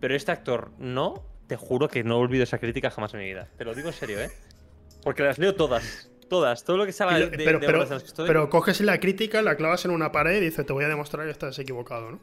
[0.00, 3.48] pero este actor no, te juro que no olvido esa crítica jamás en mi vida.
[3.56, 4.30] Te lo digo en serio, ¿eh?
[5.02, 6.10] Porque las leo todas.
[6.28, 6.64] Todas.
[6.64, 8.26] Todo lo que salga de, lo- de pero, obras pero, en las que estoy.
[8.26, 11.24] pero coges la crítica, la clavas en una pared y dices, te voy a demostrar
[11.24, 12.20] que estás equivocado, ¿no?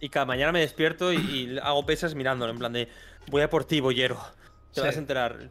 [0.00, 2.88] Y cada mañana me despierto y, y hago pesas mirándolo, en plan de,
[3.28, 4.16] voy a por ti, boyero.
[4.74, 4.86] Te Sí.
[4.86, 5.50] vas a enterar.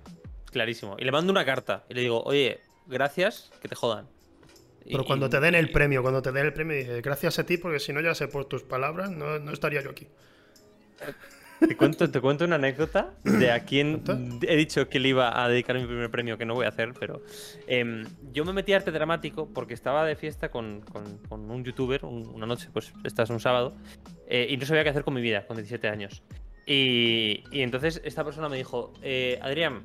[0.52, 0.95] Clarísimo.
[0.99, 4.08] Y le mando una carta y le digo, oye, gracias, que te jodan.
[4.86, 7.38] Y- Pero cuando y- te den el premio, cuando te den el premio, dices, gracias
[7.40, 10.08] a ti, porque si no, ya sé por tus palabras, no, no estaría yo aquí.
[11.60, 14.02] Te cuento, te cuento una anécdota de a quien
[14.41, 16.94] he dicho que le iba a dedicar mi primer premio, que no voy a hacer,
[16.99, 17.22] pero
[17.68, 18.03] em,
[18.34, 22.03] yo me metí a arte dramático porque estaba de fiesta con, con- con un youtuber
[22.03, 23.76] un- una noche, pues esta es un sábado,
[24.28, 26.24] eh, y no sabía qué hacer con mi vida con 17 años.
[26.66, 29.84] Y, y entonces esta persona me dijo, eh, Adrián,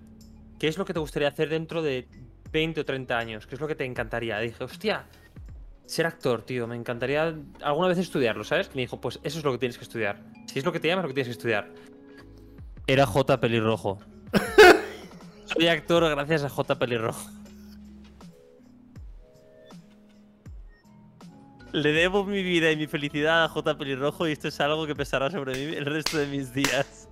[0.59, 2.09] ¿qué es lo que te gustaría hacer dentro de
[2.51, 3.47] 20 o 30 años?
[3.47, 4.39] ¿Qué es lo que te encantaría?
[4.39, 5.07] dije, hostia,
[5.87, 8.71] ser actor, tío, me encantaría alguna vez estudiarlo, ¿sabes?
[8.73, 10.23] Y me dijo, pues eso es lo que tienes que estudiar.
[10.47, 11.69] Si es lo que te llama, es lo que tienes que estudiar.
[12.87, 13.41] Era J.
[13.41, 13.99] Pelirrojo.
[15.47, 16.79] Soy actor gracias a J.
[16.79, 17.31] Pelirrojo.
[21.73, 23.77] Le debo mi vida y mi felicidad a J.
[23.77, 27.09] Pelirrojo y esto es algo que pesará sobre mí el resto de mis días.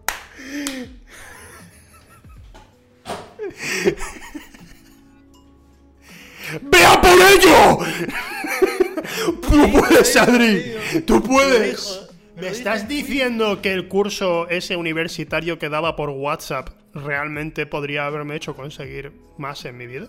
[6.62, 7.78] ¡Vea por ello!
[9.40, 10.62] Tú puedes, Adri.
[11.06, 12.08] Tú puedes.
[12.36, 18.34] ¿Me estás diciendo que el curso ese universitario que daba por WhatsApp realmente podría haberme
[18.36, 20.08] hecho conseguir más en mi vida?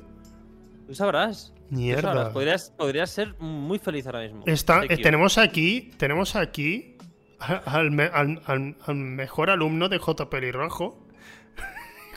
[0.88, 1.54] Tú sabrás.
[1.70, 2.02] Tú Mierda.
[2.14, 2.30] sabrás.
[2.34, 4.44] Podrías, podrías ser muy feliz ahora mismo.
[4.48, 6.98] Está, eh, tenemos aquí, tenemos aquí
[7.40, 10.30] a- al, me- al- al- al mejor alumno de J.
[10.30, 11.05] Pelirrojo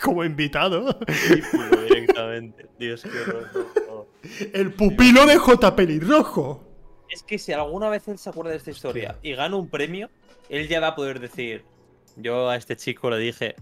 [0.02, 0.98] como invitado.
[1.06, 2.66] equivoco directamente.
[2.78, 4.08] Dios, qué horror.
[4.52, 5.76] El pupilo de J.
[5.76, 6.64] Pelirrojo.
[7.10, 10.10] Es que si alguna vez él se acuerda de esta historia y gana un premio,
[10.48, 11.64] él ya va a poder decir:
[12.16, 13.56] Yo a este chico le dije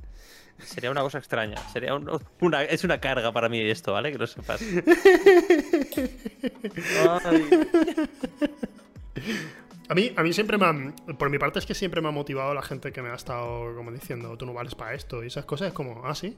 [0.59, 1.57] Sería una cosa extraña.
[1.73, 4.13] Sería una, es una carga para mí esto, ¿vale?
[4.13, 4.61] Que lo sepas.
[9.89, 12.13] A mí, a mí siempre me ha, Por mi parte es que siempre me ha
[12.13, 15.23] motivado la gente que me ha estado como diciendo, tú no vales para esto.
[15.23, 16.37] Y esas cosas es como, ah, sí.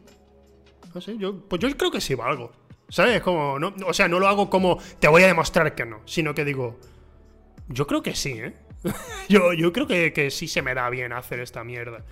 [0.94, 1.16] Ah, sí.
[1.18, 2.52] Yo, pues yo creo que sí valgo.
[2.88, 3.20] ¿Sabes?
[3.20, 6.34] Como, no, o sea, no lo hago como te voy a demostrar que no, sino
[6.34, 6.78] que digo,
[7.68, 8.54] yo creo que sí, ¿eh?
[9.28, 12.04] yo, yo creo que, que, sí se me da bien hacer esta mierda.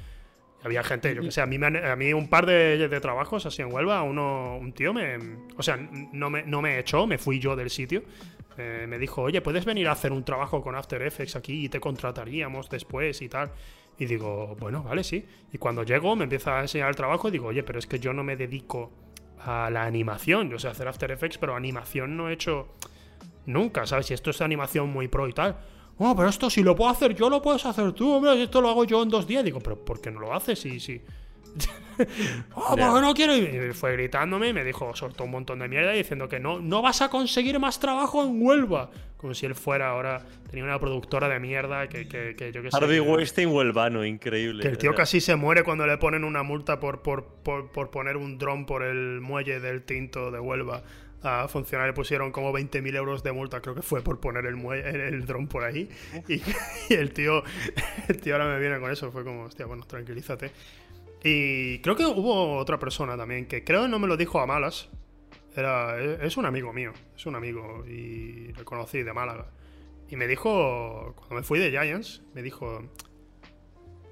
[0.62, 3.62] Había gente, yo que sé, a mí, a mí un par de, de, trabajos así
[3.62, 5.16] en Huelva, uno, un tío me.
[5.56, 8.02] O sea, no me, no me echó, me fui yo del sitio.
[8.58, 11.68] Eh, me dijo, oye, ¿puedes venir a hacer un trabajo con After Effects aquí y
[11.68, 13.52] te contrataríamos después y tal?
[13.98, 15.24] Y digo, bueno, vale, sí.
[15.52, 17.98] Y cuando llego me empieza a enseñar el trabajo y digo, oye, pero es que
[17.98, 18.90] yo no me dedico
[19.40, 20.50] a la animación.
[20.50, 22.68] Yo sé hacer After Effects, pero animación no he hecho
[23.46, 24.06] nunca, ¿sabes?
[24.06, 25.56] Si esto es animación muy pro y tal.
[25.98, 28.42] Oh, pero esto si lo puedo hacer yo, lo puedes hacer tú, hombre.
[28.42, 29.44] Esto lo hago yo en dos días.
[29.44, 30.58] Digo, pero ¿por qué no lo haces?
[30.58, 31.00] Sí, sí.
[32.54, 33.36] Oh, porque no quiero.
[33.36, 36.82] Y fue gritándome y me dijo, soltó un montón de mierda diciendo que no, no
[36.82, 38.90] vas a conseguir más trabajo en Huelva.
[39.16, 40.24] Como si él fuera ahora.
[40.50, 42.76] Tenía una productora de mierda que, que, que yo que sé.
[42.76, 44.62] Harvey Weinstein huelvano, increíble.
[44.62, 47.90] Que el tío casi se muere cuando le ponen una multa por, por, por, por
[47.90, 50.82] poner un dron por el muelle del tinto de Huelva
[51.22, 54.64] a funcionar le pusieron como 20.000 euros de multa, creo que fue por poner el,
[54.64, 55.88] el dron por ahí.
[56.28, 57.42] Y, el tío
[58.08, 60.50] el tío ahora me viene con eso, fue como, hostia, bueno, tranquilízate.
[61.26, 64.46] Y creo que hubo otra persona también que creo que no me lo dijo a
[64.46, 64.88] malas.
[65.56, 69.50] Era, es un amigo mío, es un amigo y lo conocí de Málaga.
[70.08, 72.82] Y me dijo, cuando me fui de Giants, me dijo,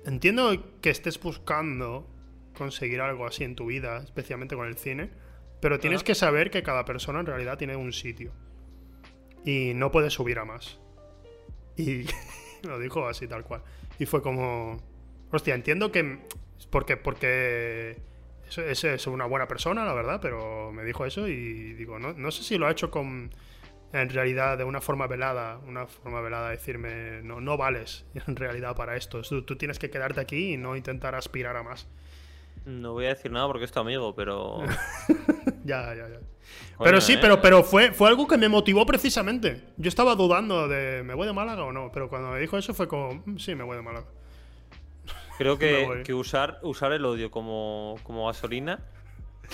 [0.07, 2.09] entiendo que estés buscando
[2.57, 5.11] conseguir algo así en tu vida, especialmente con el cine
[5.65, 8.33] pero tienes que saber que cada persona en realidad tiene un sitio.
[9.47, 10.79] Y no puedes subir a más.
[11.75, 12.05] Y
[12.65, 13.63] lo dijo así tal cual.
[13.99, 14.77] Y fue como.
[15.33, 16.19] Hostia, entiendo que.
[16.71, 16.97] Porque.
[16.97, 17.99] porque
[18.57, 22.31] es, es una buena persona, la verdad, pero me dijo eso y digo, no, no
[22.31, 23.31] sé si lo ha hecho con.
[23.93, 28.75] En realidad, de una forma velada, una forma velada, decirme, no, no vales en realidad
[28.75, 29.23] para esto.
[29.23, 31.87] tú tienes que quedarte aquí y no intentar aspirar a más.
[32.65, 34.63] No voy a decir nada porque es tu amigo, pero.
[35.65, 36.21] ya, ya, ya.
[36.79, 37.19] pero sí, ¿eh?
[37.21, 39.63] pero, pero fue, fue algo que me motivó precisamente.
[39.77, 41.91] Yo estaba dudando de ¿me voy de Málaga o no?
[41.93, 44.07] Pero cuando me dijo eso fue como, mm, sí, me voy de Málaga.
[45.39, 48.81] Creo que, que usar, usar el odio como, como gasolina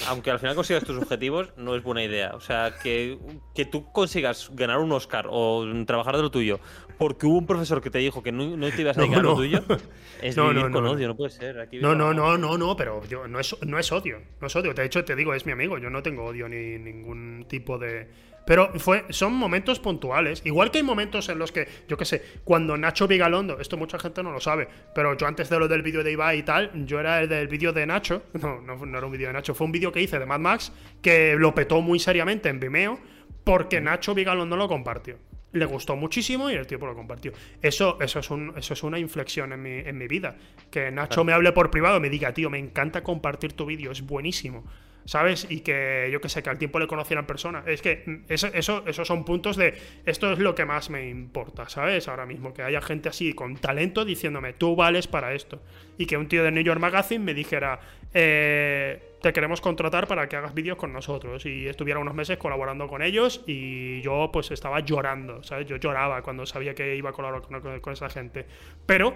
[0.08, 2.32] aunque al final consigas tus objetivos, no es buena idea.
[2.34, 3.18] O sea, que,
[3.54, 6.60] que tú consigas ganar un Oscar o trabajar de lo tuyo
[7.00, 9.34] porque hubo un profesor que te dijo que no, te ibas a dedicar a lo
[9.34, 9.64] tuyo,
[10.22, 11.66] es no, vivir con odio, no puede ser.
[11.80, 14.74] no, no, no, no, no, pero no, es, no es odio, no es odio.
[14.74, 18.06] De hecho, te digo, es mi amigo, yo no tengo odio ni ningún tipo de
[18.50, 20.42] pero fue, son momentos puntuales.
[20.44, 23.96] Igual que hay momentos en los que, yo qué sé, cuando Nacho Vigalondo, esto mucha
[23.96, 26.72] gente no lo sabe, pero yo antes de lo del vídeo de Ibai y tal,
[26.84, 28.24] yo era el del vídeo de Nacho.
[28.40, 30.72] No, no, era un vídeo de Nacho, fue un vídeo que hice de Mad Max
[31.00, 32.98] que lo petó muy seriamente en Vimeo
[33.44, 35.16] porque Nacho Vigalondo lo compartió.
[35.52, 37.32] Le gustó muchísimo y el tipo lo compartió.
[37.62, 40.36] Eso, eso, es, un, eso es una inflexión en mi, en mi vida.
[40.72, 43.92] Que Nacho me hable por privado y me diga, tío, me encanta compartir tu vídeo,
[43.92, 44.64] es buenísimo.
[45.10, 45.48] ¿Sabes?
[45.50, 47.64] Y que yo que sé, que al tiempo le conocieran persona.
[47.66, 49.74] Es que mm, eso, eso, esos son puntos de
[50.06, 52.06] esto es lo que más me importa, ¿sabes?
[52.06, 55.60] Ahora mismo, que haya gente así con talento diciéndome, tú vales para esto.
[55.98, 57.80] Y que un tío de New York Magazine me dijera,
[58.14, 61.44] eh, te queremos contratar para que hagas vídeos con nosotros.
[61.44, 65.66] Y estuviera unos meses colaborando con ellos y yo pues estaba llorando, ¿sabes?
[65.66, 68.46] Yo lloraba cuando sabía que iba a colaborar con esa gente.
[68.86, 69.12] Pero,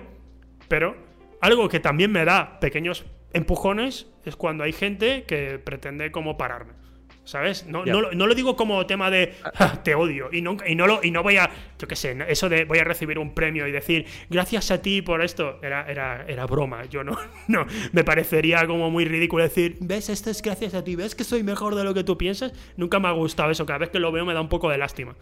[0.67, 0.97] pero,
[1.41, 6.85] algo que también me da pequeños empujones es cuando hay gente que pretende como pararme.
[7.25, 7.67] ¿Sabes?
[7.67, 11.03] No, no, lo digo como tema de ah, te odio y no, y, no lo,
[11.03, 11.49] y no voy a,
[11.79, 15.01] yo qué sé, eso de voy a recibir un premio y decir gracias a ti
[15.01, 16.85] por esto, era, era, era broma.
[16.85, 17.17] Yo no,
[17.49, 21.25] no, me parecería como muy ridículo decir, ves, esto es gracias a ti, ves que
[21.25, 22.53] soy mejor de lo que tú piensas.
[22.77, 24.77] Nunca me ha gustado eso, cada vez que lo veo me da un poco de
[24.77, 25.17] lástima.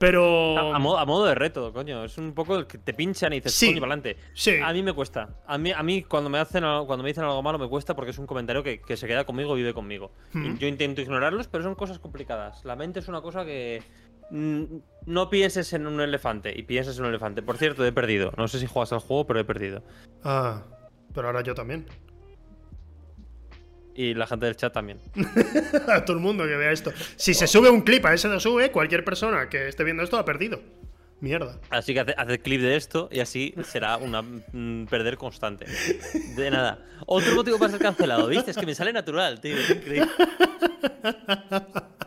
[0.00, 0.74] Pero.
[0.74, 2.04] A, modo, de reto, coño.
[2.04, 4.16] Es un poco que te pinchan y dices, sí, coño, para adelante.
[4.32, 4.56] Sí.
[4.56, 5.36] A mí me cuesta.
[5.46, 8.12] A mí, a mí cuando, me hacen, cuando me dicen algo malo me cuesta porque
[8.12, 10.10] es un comentario que, se queda conmigo y vive conmigo.
[10.32, 10.56] Hmm.
[10.56, 12.64] Yo intento ignorarlos, pero son cosas complicadas.
[12.64, 13.82] La mente es una cosa que.
[14.30, 17.42] Mm, no pienses en un elefante y pienses en un elefante.
[17.42, 18.32] Por cierto, he perdido.
[18.38, 19.82] No sé si juegas al juego, pero he perdido.
[20.24, 20.62] Ah,
[21.12, 21.84] pero ahora yo también.
[23.94, 24.98] Y la gente del chat también.
[25.88, 26.92] a todo el mundo que vea esto.
[27.16, 30.16] Si se sube un clip a ese no sube, cualquier persona que esté viendo esto
[30.18, 30.60] ha perdido.
[31.20, 31.58] Mierda.
[31.68, 35.66] Así que haz clip de esto y así será una mm, perder constante.
[36.34, 36.78] De nada.
[37.06, 38.52] Otro motivo para ser cancelado, ¿viste?
[38.52, 39.56] Es que me sale natural, tío.
[39.56, 40.08] Es increíble.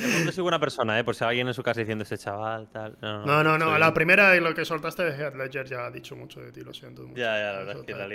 [0.00, 1.04] Fondo soy buena persona, ¿eh?
[1.04, 2.96] Por si alguien en su casa diciendo este chaval, tal.
[3.00, 3.78] No, No, no, no.
[3.78, 6.60] La primera y lo que soltaste de Heath Ledger ya ha dicho mucho de ti,
[6.62, 7.02] lo siento.
[7.02, 7.16] mucho.
[7.16, 8.08] Ya, ya, la verdad Eso es que te- la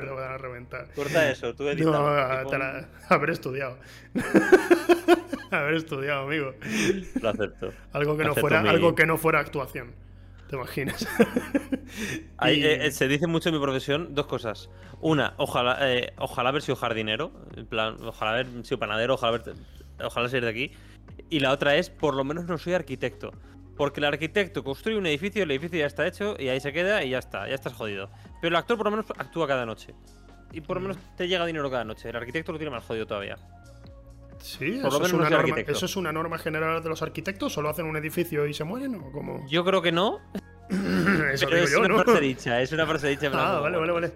[0.00, 0.86] te- lo van a reventar.
[0.94, 1.90] Corta eso, tú edita.
[1.90, 3.78] No, te la- haber estudiado.
[5.50, 6.54] haber estudiado, amigo.
[7.20, 7.72] Lo acepto.
[7.92, 9.92] Algo que no Acepto fuera, mi- algo que no fuera actuación.
[10.48, 11.06] ¿Te imaginas?
[12.46, 14.70] Eh, eh, se dice mucho en mi profesión dos cosas.
[15.00, 19.54] Una, ojalá, eh, ojalá haber sido jardinero, en plan, ojalá haber sido panadero, ojalá, haber-
[20.04, 20.72] ojalá ser de aquí.
[21.28, 23.32] Y la otra es, por lo menos no soy arquitecto.
[23.76, 27.02] Porque el arquitecto construye un edificio, el edificio ya está hecho y ahí se queda
[27.02, 28.10] y ya está, ya estás jodido.
[28.40, 29.94] Pero el actor por lo menos actúa cada noche.
[30.52, 32.10] Y por lo menos te llega dinero cada noche.
[32.10, 33.36] El arquitecto lo tiene más jodido todavía.
[34.40, 36.82] Sí, Por lo eso, es menos no una soy norma, eso es una norma general
[36.82, 37.52] de los arquitectos.
[37.52, 38.94] ¿Solo hacen un edificio y se mueren?
[38.96, 39.46] ¿O cómo?
[39.48, 40.18] Yo creo que no,
[40.70, 41.98] Eso pero digo es yo, una ¿no?
[42.04, 43.30] frase dicha, es una frase dicha.
[43.34, 44.12] Ah, vale, vale, vale.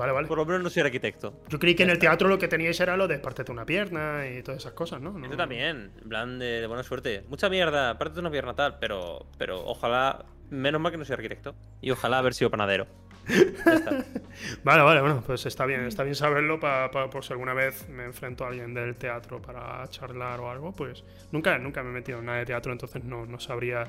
[0.00, 0.26] Vale, vale.
[0.28, 1.40] Por lo menos no soy arquitecto.
[1.48, 4.26] Yo creí que en el teatro lo que teníais era lo de parterte una pierna
[4.28, 5.12] y todas esas cosas, ¿no?
[5.12, 7.22] No- Eso también, en plan de, de buena suerte.
[7.28, 11.14] Mucha mierda, parte de una pierna tal, pero, pero ojalá, menos mal que no soy
[11.14, 11.54] arquitecto.
[11.82, 12.86] Y ojalá haber sido panadero.
[14.64, 18.04] Vale, vale, bueno, pues está bien, está bien saberlo para por si alguna vez me
[18.04, 22.18] enfrento a alguien del teatro para charlar o algo, pues nunca, nunca me he metido
[22.20, 23.84] en nada de teatro, entonces no, no sabría.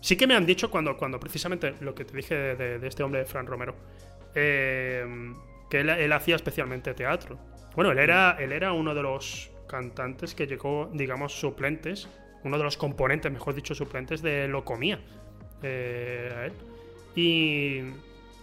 [0.00, 2.86] Sí que me han dicho cuando, cuando precisamente lo que te dije de, de- de
[2.86, 3.74] este hombre de Fran Romero,
[4.34, 5.04] eh,
[5.70, 7.38] que él, hacía especialmente teatro.
[7.74, 12.08] Bueno, él era, él era uno de los cantantes que llegó, digamos, suplentes,
[12.44, 15.00] uno de los componentes, mejor dicho, suplentes de Locomía.
[15.62, 16.50] Eh.
[17.16, 17.80] Y,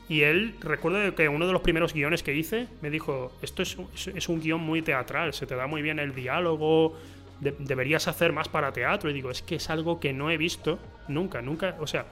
[0.10, 3.78] y él, recuerdo que uno de los primeros guiones que hice, me dijo, esto es,
[4.14, 6.98] es- un guion muy teatral, se te da muy bien el diálogo,
[7.40, 9.10] de- deberías hacer más para teatro.
[9.10, 12.06] Y digo, es que es algo que no he visto nunca, nunca, o sea,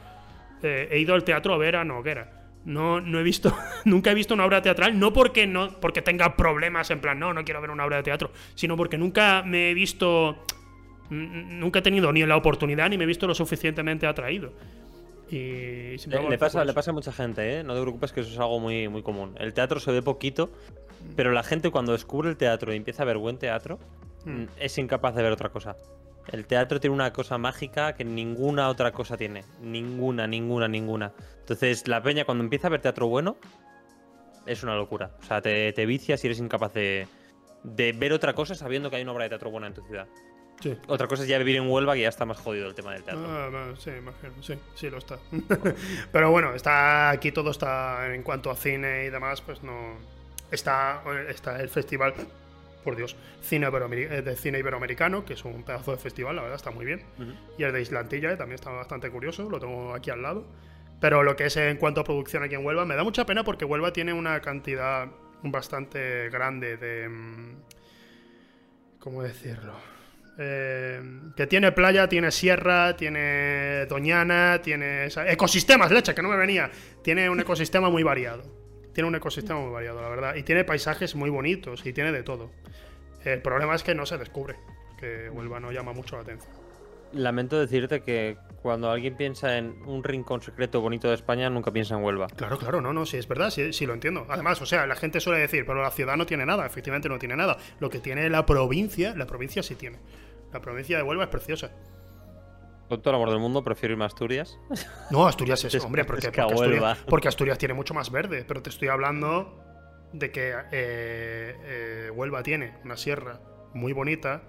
[0.62, 2.39] eh, he ido al teatro a ver a Noguera.
[2.66, 3.56] No, no he visto,
[3.86, 7.34] nunca he visto una obra teatral, no porque no porque tenga problemas en plan, no,
[7.34, 10.44] no quiero ver una obra de teatro, sino porque nunca me he visto,
[11.10, 14.52] nunca he tenido ni la oportunidad ni me he visto lo suficientemente atraído.
[15.32, 17.64] Y siempre Le, el pasa, le pasa a mucha gente, ¿eh?
[17.64, 19.36] No te preocupes que eso es algo muy, muy común.
[19.40, 20.50] El teatro se ve poquito,
[21.16, 23.78] pero la gente cuando descubre el teatro y empieza a ver buen teatro,
[24.26, 25.76] mm, es incapaz de ver otra cosa.
[26.28, 29.44] El teatro tiene una cosa mágica que ninguna otra cosa tiene.
[29.62, 31.12] Ninguna, ninguna, ninguna.
[31.40, 33.38] Entonces, la peña cuando empieza a ver teatro bueno,
[34.46, 35.12] es una locura.
[35.22, 37.08] O sea, te, te vicias y eres incapaz de,
[37.64, 40.08] de ver otra cosa sabiendo que hay una obra de teatro buena en tu ciudad.
[40.62, 40.78] Sí.
[40.88, 43.04] Otra cosa es ya vivir en Huelva, que ya está más jodido el tema del
[43.04, 43.26] teatro.
[43.26, 45.18] Ah, no, sí, imagino, sí, sí lo está.
[46.12, 49.94] Pero bueno, está aquí todo está en cuanto a cine y demás, pues no
[50.52, 52.14] está está el festival
[52.84, 56.42] por Dios, cine iberoameri- eh, de cine iberoamericano, que es un pedazo de festival, la
[56.44, 57.04] verdad está muy bien.
[57.58, 60.48] Y el de Islantilla, que también está bastante curioso, lo tengo aquí al lado.
[61.02, 63.44] Pero lo que es en cuanto a producción aquí en Huelva, me da mucha pena
[63.44, 65.08] porque Huelva tiene una cantidad
[65.44, 67.08] bastante grande de...
[67.08, 67.56] mm,
[69.00, 69.74] ¿Cómo decirlo?
[70.38, 71.02] Eh,
[71.36, 76.70] que tiene playa, tiene sierra, tiene doñana, tiene esa- ecosistemas, leche, que no me venía.
[77.04, 78.44] Tiene un ecosistema muy variado.
[78.94, 80.36] Tiene un ecosistema muy variado, la verdad.
[80.36, 82.52] Y tiene paisajes muy bonitos y tiene de todo.
[83.24, 84.56] El problema es que no se descubre,
[84.98, 86.52] que Huelva no llama mucho la atención.
[87.12, 91.96] Lamento decirte que cuando alguien piensa en un rincón secreto bonito de España, nunca piensa
[91.96, 92.28] en Huelva.
[92.28, 94.26] Claro, claro, no, no, sí, es verdad, sí, sí lo entiendo.
[94.30, 97.18] Además, o sea, la gente suele decir, pero la ciudad no tiene nada, efectivamente no
[97.18, 97.58] tiene nada.
[97.80, 99.98] Lo que tiene la provincia, la provincia sí tiene.
[100.54, 101.72] La provincia de Huelva es preciosa.
[102.90, 104.58] Con todo el amor del mundo, prefiero irme a Asturias.
[105.12, 106.28] No, Asturias es, hombre, es porque.
[106.28, 109.64] Asturias, porque Asturias tiene mucho más verde, pero te estoy hablando
[110.12, 113.40] de que eh, eh, Huelva tiene una sierra
[113.74, 114.44] muy bonita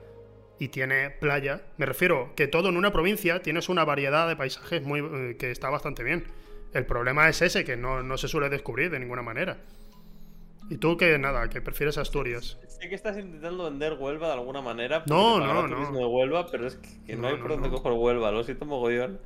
[0.58, 1.62] y tiene playa.
[1.76, 5.50] Me refiero que todo en una provincia tienes una variedad de paisajes muy, eh, que
[5.50, 6.24] está bastante bien.
[6.72, 9.58] El problema es ese, que no, no se suele descubrir de ninguna manera.
[10.70, 12.56] Y tú que nada, que prefieres Asturias.
[12.68, 15.02] Sé que estás intentando vender Huelva de alguna manera.
[15.06, 15.92] No, no, no.
[15.98, 17.74] de Huelva, pero es que, que no, No, hay no, por dónde no.
[17.74, 18.30] coger Huelva.
[18.30, 19.20] Lo siento mogollón.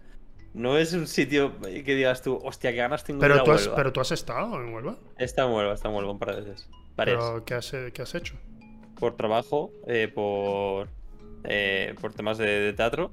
[0.54, 3.44] No es un sitio que digas tú, hostia, que ganas tengo de ir Pero a
[3.44, 3.76] tú, has, Huelva.
[3.76, 4.96] pero tú has estado en Huelva.
[5.18, 6.70] Está en Huelva, está en Huelva un par de veces.
[6.96, 7.18] Varias.
[7.22, 8.36] Pero ¿qué has, qué has hecho?
[8.98, 10.88] Por trabajo, eh, por,
[11.42, 13.10] eh, por temas de, de teatro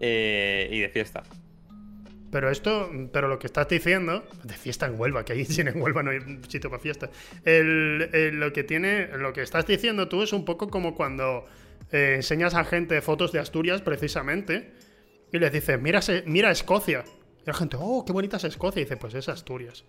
[0.00, 1.22] eh, y de fiesta.
[2.30, 6.02] Pero esto, pero lo que estás diciendo, de fiesta en Huelva, que ahí en Huelva
[6.02, 7.10] no hay sitio para fiesta.
[7.44, 11.46] El, lo que tiene, lo que estás diciendo tú es un poco como cuando
[11.92, 14.72] eh, enseñas a gente fotos de Asturias, precisamente,
[15.32, 17.04] y les dices, mira, mira Escocia.
[17.42, 18.80] Y la gente, oh, qué bonita es Escocia.
[18.80, 19.84] Y dice, pues es Asturias.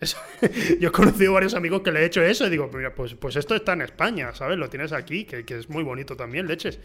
[0.80, 3.36] Yo he conocido varios amigos que le he hecho eso y digo, mira, pues, pues
[3.36, 4.58] esto está en España, ¿sabes?
[4.58, 6.80] Lo tienes aquí, que, que es muy bonito también, leches.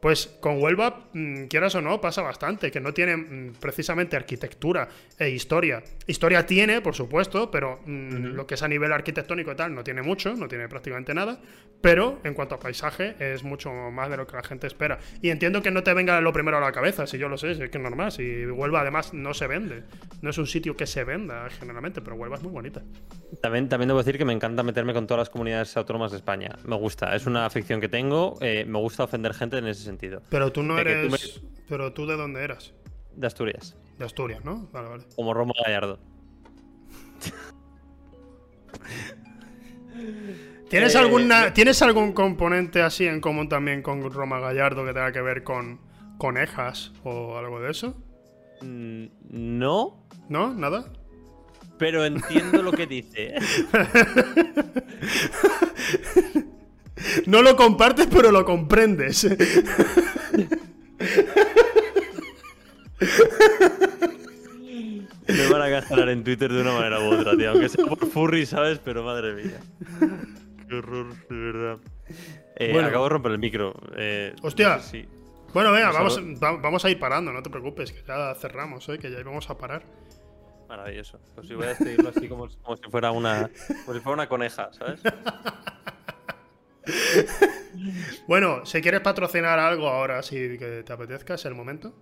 [0.00, 4.88] Pues con Huelva, mm, quieras o no, pasa bastante, que no tiene mm, precisamente arquitectura
[5.18, 5.82] e historia.
[6.06, 9.82] Historia tiene, por supuesto, pero mm, lo que es a nivel arquitectónico y tal no
[9.82, 11.40] tiene mucho, no tiene prácticamente nada,
[11.80, 14.98] pero en cuanto a paisaje es mucho más de lo que la gente espera.
[15.20, 17.52] Y entiendo que no te venga lo primero a la cabeza, si yo lo sé,
[17.52, 19.82] es que es normal, si Huelva además no se vende,
[20.22, 22.82] no es un sitio que se venda generalmente, pero Huelva es muy bonita.
[23.40, 26.56] También, también debo decir que me encanta meterme con todas las comunidades autónomas de España,
[26.64, 30.22] me gusta, es una afición que tengo, eh, me gusta ofender gente en ese sentido.
[30.30, 31.42] Pero tú no eres.
[31.68, 32.72] Pero tú de dónde eras?
[33.14, 33.76] De Asturias.
[33.98, 34.68] De Asturias, ¿no?
[34.72, 35.04] Vale, vale.
[35.16, 35.98] Como Roma Gallardo.
[40.70, 45.12] ¿Tienes, eh, alguna, ¿Tienes algún componente así en común también con Roma Gallardo que tenga
[45.12, 45.80] que ver con
[46.18, 47.96] conejas o algo de eso?
[48.60, 50.06] Mm, no.
[50.28, 50.52] ¿No?
[50.52, 50.92] ¿Nada?
[51.78, 53.34] Pero entiendo lo que dice.
[57.26, 59.24] No lo compartes, pero lo comprendes.
[65.28, 67.50] Me van a gastar en Twitter de una manera u otra, tío.
[67.50, 68.80] Aunque sea por furry, ¿sabes?
[68.82, 69.60] Pero madre mía.
[70.68, 71.78] Qué horror, de verdad.
[72.56, 72.88] Eh, bueno.
[72.88, 73.74] Acabo de romper el micro.
[73.96, 74.80] Eh, Hostia.
[75.54, 78.98] Bueno, venga, vamos, vamos a ir parando, no te preocupes, que ya cerramos, ¿eh?
[78.98, 79.82] que ya íbamos a parar.
[80.68, 81.18] Maravilloso.
[81.34, 83.50] Pues si voy a despedirlo así como, como, si fuera una,
[83.86, 85.00] como si fuera una coneja, ¿sabes?
[88.26, 91.92] bueno, si quieres patrocinar algo ahora, si que te apetezca, es el momento.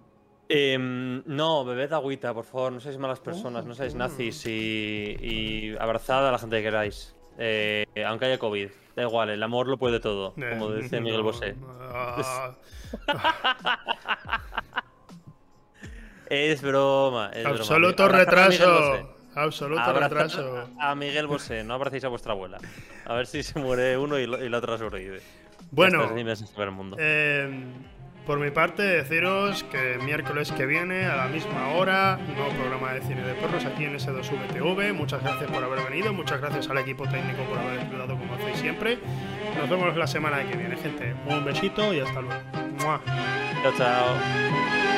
[0.49, 3.99] Em, no, bebed agüita, por favor, no seáis malas personas, no seáis oh.
[3.99, 7.17] nazis y, y abrazad a la gente que queráis.
[7.39, 11.23] Eh, aunque haya COVID, da igual, el amor lo puede todo, como eh, dice Miguel
[11.23, 11.57] Bosé.
[11.81, 12.55] Ah.
[16.31, 17.31] es broma.
[17.35, 19.16] Es Absoluto retraso.
[19.37, 20.71] Absoluto retraso.
[20.81, 22.59] A Miguel Bosé, no abracéis a vuestra abuela.
[23.05, 25.21] A ver si se muere uno y, la otra sobrevive.
[25.71, 26.09] Bueno,
[26.99, 27.65] eh,
[28.27, 33.03] por mi parte, deciros que miércoles que viene, a la misma hora, nuevo programa de
[33.03, 34.95] cine de perros aquí en S2VTV.
[34.95, 38.59] Muchas gracias por haber venido, muchas gracias al equipo técnico por haber ayudado como hacéis
[38.59, 38.99] siempre.
[39.59, 41.15] Nos vemos la semana que viene, gente.
[41.27, 42.41] Un besito y hasta luego.
[43.63, 44.96] Chao, chao.